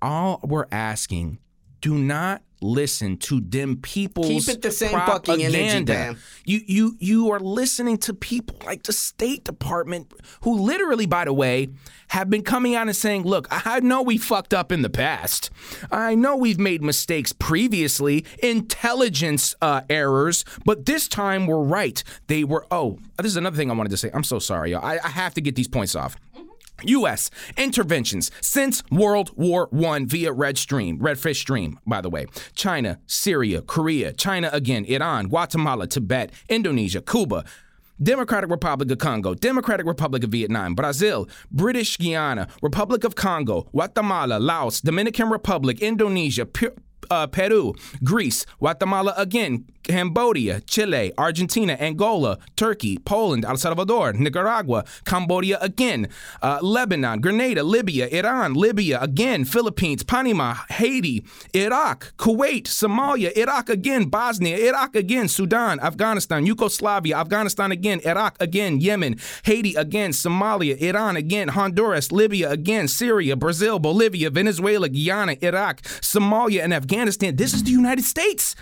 all 0.00 0.38
we're 0.44 0.66
asking, 0.70 1.38
do 1.80 1.94
not 1.94 2.42
listen 2.60 3.16
to 3.16 3.40
them 3.40 3.76
people's 3.76 4.46
Keep 4.46 4.56
it 4.56 4.62
the 4.62 4.70
same 4.70 4.90
fucking 4.90 5.42
energy, 5.42 5.84
propaganda. 5.84 6.16
You 6.44 6.60
you 6.66 6.96
you 6.98 7.30
are 7.30 7.40
listening 7.40 7.98
to 7.98 8.14
people 8.14 8.56
like 8.64 8.84
the 8.84 8.92
State 8.92 9.44
Department 9.44 10.12
who 10.42 10.58
literally, 10.58 11.06
by 11.06 11.24
the 11.24 11.32
way, 11.32 11.68
have 12.08 12.30
been 12.30 12.42
coming 12.42 12.74
out 12.74 12.86
and 12.86 12.96
saying, 12.96 13.22
look, 13.24 13.46
I 13.50 13.80
know 13.80 14.02
we 14.02 14.18
fucked 14.18 14.54
up 14.54 14.72
in 14.72 14.82
the 14.82 14.90
past. 14.90 15.50
I 15.90 16.14
know 16.14 16.36
we've 16.36 16.58
made 16.58 16.82
mistakes 16.82 17.32
previously, 17.32 18.24
intelligence 18.42 19.54
uh, 19.60 19.82
errors, 19.90 20.44
but 20.64 20.86
this 20.86 21.06
time 21.08 21.46
we're 21.46 21.62
right. 21.62 22.02
They 22.26 22.44
were 22.44 22.66
oh, 22.70 22.98
this 23.18 23.26
is 23.26 23.36
another 23.36 23.56
thing 23.56 23.70
I 23.70 23.74
wanted 23.74 23.90
to 23.90 23.96
say. 23.96 24.10
I'm 24.12 24.24
so 24.24 24.38
sorry, 24.38 24.72
y'all. 24.72 24.84
I, 24.84 24.98
I 25.02 25.08
have 25.08 25.34
to 25.34 25.40
get 25.40 25.54
these 25.54 25.68
points 25.68 25.94
off. 25.94 26.16
U.S. 26.84 27.30
interventions 27.56 28.30
since 28.40 28.82
World 28.90 29.30
War 29.36 29.68
One 29.70 30.06
via 30.06 30.32
Red 30.32 30.58
Stream, 30.58 30.98
Redfish 30.98 31.36
Stream, 31.36 31.78
by 31.86 32.00
the 32.00 32.10
way. 32.10 32.26
China, 32.54 32.98
Syria, 33.06 33.62
Korea, 33.62 34.12
China 34.12 34.50
again, 34.52 34.84
Iran, 34.84 35.28
Guatemala, 35.28 35.86
Tibet, 35.86 36.32
Indonesia, 36.48 37.00
Cuba. 37.00 37.44
Democratic 38.00 38.48
Republic 38.48 38.88
of 38.92 38.98
Congo, 38.98 39.34
Democratic 39.34 39.84
Republic 39.84 40.22
of 40.22 40.30
Vietnam, 40.30 40.76
Brazil, 40.76 41.28
British 41.50 41.96
Guiana, 41.96 42.46
Republic 42.62 43.02
of 43.02 43.16
Congo, 43.16 43.62
Guatemala, 43.72 44.38
Laos, 44.38 44.80
Dominican 44.80 45.28
Republic, 45.28 45.82
Indonesia, 45.82 46.46
uh, 47.10 47.26
Peru, 47.26 47.74
Greece, 48.04 48.46
Guatemala 48.60 49.14
again, 49.16 49.66
Cambodia, 49.88 50.60
Chile, 50.60 51.12
Argentina, 51.18 51.72
Angola, 51.80 52.38
Turkey, 52.56 52.98
Poland, 52.98 53.44
El 53.44 53.56
Salvador, 53.56 54.12
Nicaragua, 54.12 54.84
Cambodia 55.04 55.58
again, 55.60 56.08
uh, 56.42 56.58
Lebanon, 56.62 57.20
Grenada, 57.20 57.62
Libya, 57.62 58.06
Iran, 58.08 58.54
Libya 58.54 59.00
again, 59.00 59.44
Philippines, 59.44 60.02
Panama, 60.02 60.54
Haiti, 60.68 61.24
Iraq, 61.54 62.12
Kuwait, 62.16 62.64
Somalia, 62.64 63.36
Iraq 63.36 63.68
again, 63.68 64.04
Bosnia, 64.04 64.56
Iraq 64.56 64.94
again, 64.94 65.26
Sudan, 65.28 65.80
Afghanistan, 65.80 66.46
Yugoslavia, 66.46 67.16
Afghanistan 67.16 67.72
again, 67.72 68.00
Iraq 68.04 68.36
again, 68.40 68.80
Yemen, 68.80 69.16
Haiti 69.44 69.74
again, 69.74 70.10
Somalia, 70.10 70.76
Iran 70.78 71.16
again, 71.16 71.48
Honduras, 71.48 72.12
Libya 72.12 72.50
again, 72.50 72.88
Syria, 72.88 73.36
Brazil, 73.36 73.78
Bolivia, 73.78 74.30
Venezuela, 74.30 74.88
Guyana, 74.88 75.36
Iraq, 75.40 75.82
Somalia, 75.82 76.62
and 76.62 76.74
Afghanistan. 76.74 77.36
This 77.36 77.54
is 77.54 77.64
the 77.64 77.70
United 77.70 78.04
States. 78.04 78.54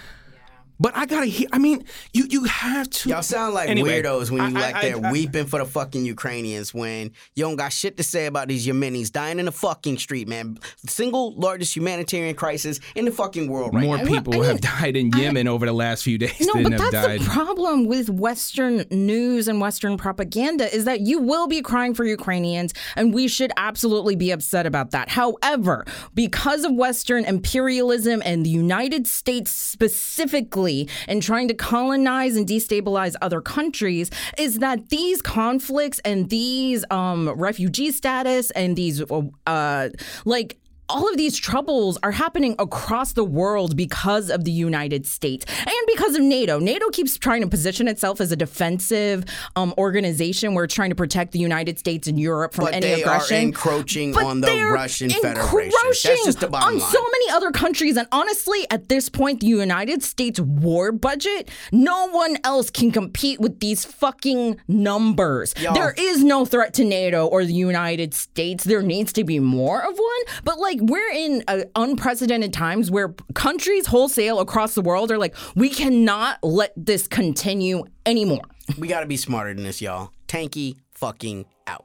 But 0.79 0.95
I 0.97 1.07
gotta 1.07 1.27
hear. 1.27 1.49
I 1.53 1.59
mean, 1.59 1.85
you 2.13 2.27
you 2.29 2.45
have 2.45 2.91
to. 2.91 3.09
Y'all 3.09 3.23
sound 3.23 3.55
like 3.55 3.69
Anyway, 3.71 4.03
weirdos 4.03 4.31
when 4.31 4.51
you 4.51 4.59
I- 4.59 4.61
like 4.61 4.75
I- 4.77 4.83
there 4.83 5.07
I- 5.07 5.11
weeping 5.13 5.47
for 5.47 5.59
the 5.59 5.65
fucking 5.65 6.05
Ukrainians 6.05 6.75
when 6.75 7.13
you 7.35 7.45
don't 7.45 7.57
got 7.57 7.73
shit 7.73 7.97
to 7.97 8.03
say 8.03 8.27
about 8.27 8.49
these 8.49 8.67
Yemenis 8.67 9.11
dying 9.11 9.39
in 9.39 9.47
the 9.47 9.53
fucking 9.53 9.97
street, 9.99 10.29
man. 10.29 10.59
Single 10.87 11.35
largest 11.37 11.75
humanitarian 11.75 12.35
crisis 12.35 12.79
in 12.95 13.07
the 13.07 13.11
fucking 13.11 13.49
world 13.49 13.75
right 13.75 13.85
More 13.85 13.97
now. 13.99 14.05
people 14.05 14.43
have 14.43 14.61
died 14.61 14.97
in 14.97 15.11
Yemen 15.17 15.49
over 15.49 15.65
the 15.65 15.73
last 15.73 16.03
few 16.03 16.19
days 16.19 16.35
No, 16.41 16.53
than 16.55 16.65
but 16.65 16.73
have 16.73 16.93
that's 16.93 17.07
died. 17.07 17.21
the 17.21 17.25
problem 17.25 17.87
with 17.87 18.11
Western 18.11 18.85
news 18.91 19.49
and 19.49 19.61
Western 19.61 19.97
propaganda 19.97 20.73
is 20.75 20.85
that 20.85 21.01
you 21.01 21.21
will 21.21 21.47
be 21.47 21.63
crying 21.63 21.95
for 21.95 22.05
Ukrainians, 22.05 22.75
and 22.97 23.15
we 23.15 23.29
should 23.29 23.51
absolutely 23.57 24.15
be 24.15 24.31
upset 24.31 24.67
about 24.67 24.91
that. 24.91 25.09
However, 25.09 25.87
because 26.15 26.65
of 26.65 26.73
Western 26.75 27.25
imperialism 27.25 28.21
and 28.27 28.45
the 28.45 28.51
United 28.51 29.07
States 29.07 29.51
specifically, 29.51 30.66
and 31.09 31.23
trying 31.23 31.49
to 31.49 31.55
colonize 31.55 32.37
and 32.37 32.47
destabilize 32.47 33.15
other 33.23 33.41
countries, 33.41 34.11
is 34.39 34.59
that 34.59 34.89
these 34.89 35.23
conflicts 35.23 35.99
and 36.01 36.29
these 36.31 36.85
um, 36.91 37.29
refugee 37.31 37.91
status 37.91 38.51
and 38.53 38.77
these 38.77 39.03
uh, 39.47 39.89
like 40.25 40.59
all 40.89 41.09
of 41.09 41.17
these 41.17 41.37
troubles 41.37 41.99
are 42.03 42.13
happening 42.13 42.55
across 42.59 43.13
the 43.13 43.25
world 43.25 43.77
because 43.77 44.31
of 44.31 44.45
the 44.45 44.53
United 44.53 45.07
States 45.07 45.45
and 45.59 45.75
because 45.89 46.15
of 46.15 46.23
NATO. 46.23 46.59
NATO 46.59 46.89
keeps 46.91 47.19
trying 47.19 47.41
to 47.43 47.49
position 47.49 47.89
itself 47.89 48.21
as 48.21 48.31
a 48.31 48.37
defensive 48.37 49.25
um, 49.57 49.75
organization 49.79 50.55
where 50.55 50.65
it's 50.65 50.75
trying 50.75 50.91
to 50.91 50.97
protect 50.97 51.33
the 51.33 51.39
United 51.39 51.79
States 51.79 52.07
and 52.07 52.21
Europe 52.21 52.55
from 52.55 52.67
But 52.67 52.75
any 52.75 52.87
they 52.87 53.03
aggression. 53.03 53.37
are 53.37 53.41
encroaching 53.41 54.13
But 54.13 54.25
on 54.25 54.41
the 54.41 54.71
Russian 54.73 55.11
Federation. 55.11 55.71
That's 55.83 56.03
just 56.03 56.41
the 56.41 56.49
bottom 56.49 56.75
on 56.75 56.79
line. 56.79 56.91
so 56.93 57.03
many 57.03 57.31
other 57.31 57.51
countries, 57.51 57.97
and 57.97 58.07
honestly, 58.13 58.67
at 58.71 58.89
this 58.89 59.09
point, 59.09 59.41
the 59.41 59.47
United 59.47 60.03
States 60.03 60.39
war 60.41 60.93
budget, 60.93 61.51
no 61.73 62.09
one 62.11 62.37
else 62.45 62.71
can 62.71 62.93
compete 62.93 63.41
with 63.41 63.61
these 63.61 63.85
fucking 63.85 64.57
numbers. 64.69 65.55
Y'all- 65.61 65.75
There 65.75 65.95
is 65.99 66.23
no 66.23 66.45
threat 66.45 66.75
to 66.75 66.85
NATO 66.85 67.27
or 67.27 67.45
the 67.45 67.53
United 67.55 68.15
States. 68.15 68.65
There 68.65 68.83
needs 68.83 69.13
to 69.15 69.25
be 69.25 69.39
more 69.41 69.81
of 69.81 69.97
one, 69.99 70.23
but 70.45 70.59
like 70.59 70.76
we're 70.83 71.11
in 71.11 71.45
uh, 71.49 71.63
unprecedented 71.75 72.53
times 72.53 72.91
where 72.91 73.15
countries 73.35 73.87
wholesale 73.87 74.41
across 74.41 74.75
the 74.75 74.83
world 74.83 75.11
are 75.11 75.19
like, 75.19 75.35
we 75.55 75.69
cannot 75.69 76.39
let 76.43 76.73
this 76.77 77.07
continue 77.07 77.85
anymore. 78.05 78.43
We 78.79 78.89
got 78.89 79.01
to 79.01 79.07
be 79.07 79.17
smarter 79.17 79.55
than 79.55 79.63
this, 79.63 79.81
y'all. 79.81 80.11
Tanky 80.27 80.75
fucking 80.91 81.47
out. 81.69 81.85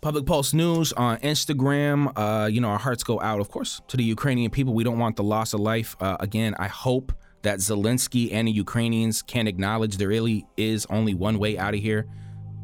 Public 0.00 0.26
Pulse 0.26 0.52
News 0.52 0.92
on 0.92 1.18
Instagram. 1.18 2.12
Uh, 2.16 2.46
you 2.46 2.60
know, 2.60 2.70
our 2.70 2.78
hearts 2.78 3.04
go 3.04 3.20
out, 3.20 3.38
of 3.38 3.50
course, 3.50 3.80
to 3.86 3.96
the 3.96 4.02
Ukrainian 4.02 4.50
people. 4.50 4.74
We 4.74 4.82
don't 4.82 4.98
want 4.98 5.14
the 5.14 5.22
loss 5.22 5.54
of 5.54 5.60
life. 5.60 5.94
Uh, 6.00 6.16
again, 6.18 6.56
I 6.58 6.66
hope 6.66 7.12
that 7.42 7.60
Zelensky 7.60 8.32
and 8.32 8.48
the 8.48 8.52
Ukrainians 8.52 9.22
can 9.22 9.46
acknowledge 9.46 9.96
there 9.96 10.08
really 10.08 10.44
is 10.56 10.86
only 10.90 11.14
one 11.14 11.38
way 11.38 11.56
out 11.56 11.72
of 11.74 11.80
here 11.80 12.08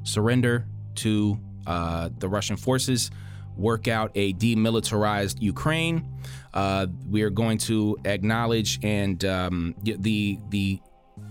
surrender 0.03 0.67
to 0.97 1.39
uh, 1.67 2.09
the 2.19 2.29
Russian 2.29 2.57
forces, 2.57 3.11
work 3.61 3.89
out 3.89 4.11
a 4.15 4.33
demilitarized 4.35 5.41
Ukraine. 5.41 6.07
Uh, 6.53 6.87
we 7.09 7.23
are 7.23 7.31
going 7.31 7.59
to 7.59 7.97
acknowledge 8.05 8.81
and 8.83 9.25
um, 9.25 9.75
the 9.83 10.39
the 10.49 10.81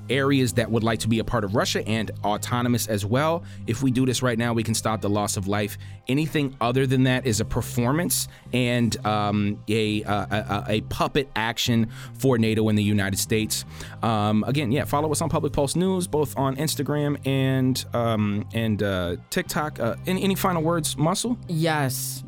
areas 0.10 0.54
that 0.54 0.70
would 0.72 0.84
like 0.84 1.00
to 1.00 1.08
be 1.08 1.20
a 1.20 1.24
part 1.24 1.44
of 1.44 1.56
Russia 1.56 1.88
and 1.88 2.12
autonomous 2.24 2.88
as 2.88 3.06
well. 3.06 3.44
If 3.68 3.84
we 3.84 3.92
do 3.92 4.06
this 4.06 4.22
right 4.22 4.38
now, 4.38 4.54
we 4.54 4.64
can 4.64 4.74
stop 4.74 5.02
the 5.02 5.10
loss 5.10 5.38
of 5.38 5.48
life. 5.48 5.78
Anything 6.08 6.56
other 6.62 6.88
than 6.88 7.04
that 7.04 7.26
is 7.26 7.40
a 7.40 7.46
performance 7.46 8.28
and 8.54 8.96
um, 9.06 9.62
a, 9.68 10.02
a, 10.04 10.66
a 10.68 10.80
a 10.80 10.82
puppet 10.82 11.30
action 11.36 11.90
for 12.14 12.38
NATO 12.38 12.70
and 12.70 12.78
the 12.78 12.84
United 12.84 13.18
States. 13.18 13.66
Um, 14.02 14.44
again, 14.48 14.72
yeah, 14.72 14.86
follow 14.86 15.12
us 15.12 15.22
on 15.22 15.30
Public 15.30 15.54
Pulse 15.54 15.76
News, 15.76 16.08
both 16.08 16.38
on 16.38 16.56
Instagram 16.56 17.26
and 17.28 17.84
um, 17.94 18.48
and 18.54 18.82
uh, 18.82 19.18
TikTok. 19.30 19.80
Uh, 19.80 19.96
any, 20.08 20.24
any 20.24 20.36
final 20.36 20.62
words, 20.62 20.98
Muscle? 20.98 21.38
Yes. 21.48 22.24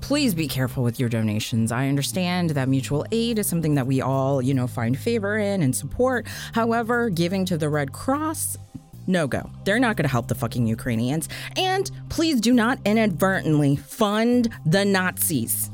Please 0.00 0.34
be 0.34 0.46
careful 0.46 0.82
with 0.82 1.00
your 1.00 1.08
donations. 1.08 1.72
I 1.72 1.88
understand 1.88 2.50
that 2.50 2.68
mutual 2.68 3.04
aid 3.10 3.38
is 3.38 3.46
something 3.46 3.74
that 3.74 3.86
we 3.86 4.00
all, 4.00 4.40
you 4.40 4.54
know, 4.54 4.66
find 4.66 4.98
favor 4.98 5.36
in 5.36 5.62
and 5.62 5.74
support. 5.74 6.26
However, 6.52 7.10
giving 7.10 7.44
to 7.46 7.58
the 7.58 7.68
Red 7.68 7.92
Cross, 7.92 8.58
no 9.06 9.26
go. 9.26 9.50
They're 9.64 9.78
not 9.78 9.96
going 9.96 10.04
to 10.04 10.10
help 10.10 10.28
the 10.28 10.34
fucking 10.34 10.66
Ukrainians. 10.66 11.28
And 11.56 11.90
please 12.08 12.40
do 12.40 12.52
not 12.52 12.78
inadvertently 12.84 13.76
fund 13.76 14.48
the 14.64 14.84
Nazis. 14.84 15.70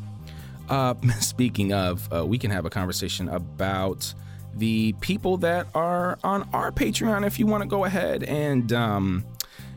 Uh, 0.69 0.95
speaking 1.21 1.73
of, 1.73 2.09
uh, 2.13 2.25
we 2.25 2.39
can 2.39 2.51
have 2.51 2.65
a 2.65 2.71
conversation 2.71 3.29
about 3.29 4.13
the 4.55 4.93
people 5.01 5.39
that 5.39 5.67
are 5.75 6.19
on 6.23 6.49
our 6.53 6.71
Patreon. 6.71 7.27
If 7.27 7.39
you 7.39 7.47
want 7.47 7.63
to 7.63 7.69
go 7.69 7.85
ahead 7.85 8.23
and, 8.23 8.73
um, 8.73 9.25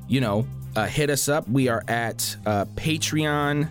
you 0.08 0.20
know, 0.20 0.46
uh, 0.76 0.86
hit 0.86 1.10
us 1.10 1.30
up, 1.30 1.48
we 1.48 1.70
are 1.70 1.84
at 1.88 2.36
uh, 2.46 2.66
Patreon 2.76 3.70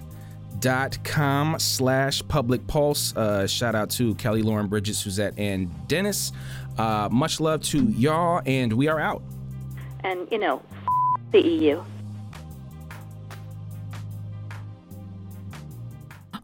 dot 0.61 0.99
com 1.05 1.59
slash 1.59 2.23
public 2.29 2.67
pulse 2.67 3.15
uh 3.17 3.47
shout 3.47 3.75
out 3.75 3.91
to 3.91 4.15
kelly 4.17 4.43
lauren 4.43 4.67
bridget 4.67 4.95
suzette 4.95 5.35
and 5.37 5.71
dennis 5.89 6.33
uh 6.79 7.09
much 7.11 7.41
love 7.41 7.61
to 7.63 7.85
y'all 7.91 8.41
and 8.47 8.73
we 8.73 8.89
are 8.89 9.01
out 9.01 9.23
And, 10.05 10.29
you 10.31 10.39
know, 10.39 10.61
the 11.33 11.39
E 11.39 11.69
EU. 11.69 11.83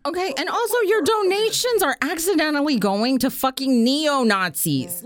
Okay, 0.07 0.33
and 0.39 0.49
also 0.49 0.79
your 0.87 1.03
donations 1.03 1.83
are 1.83 1.97
accidentally 2.01 2.79
going 2.79 3.19
to 3.19 3.31
fucking 3.31 3.85
neo 3.85 4.23
Nazis. 4.23 5.05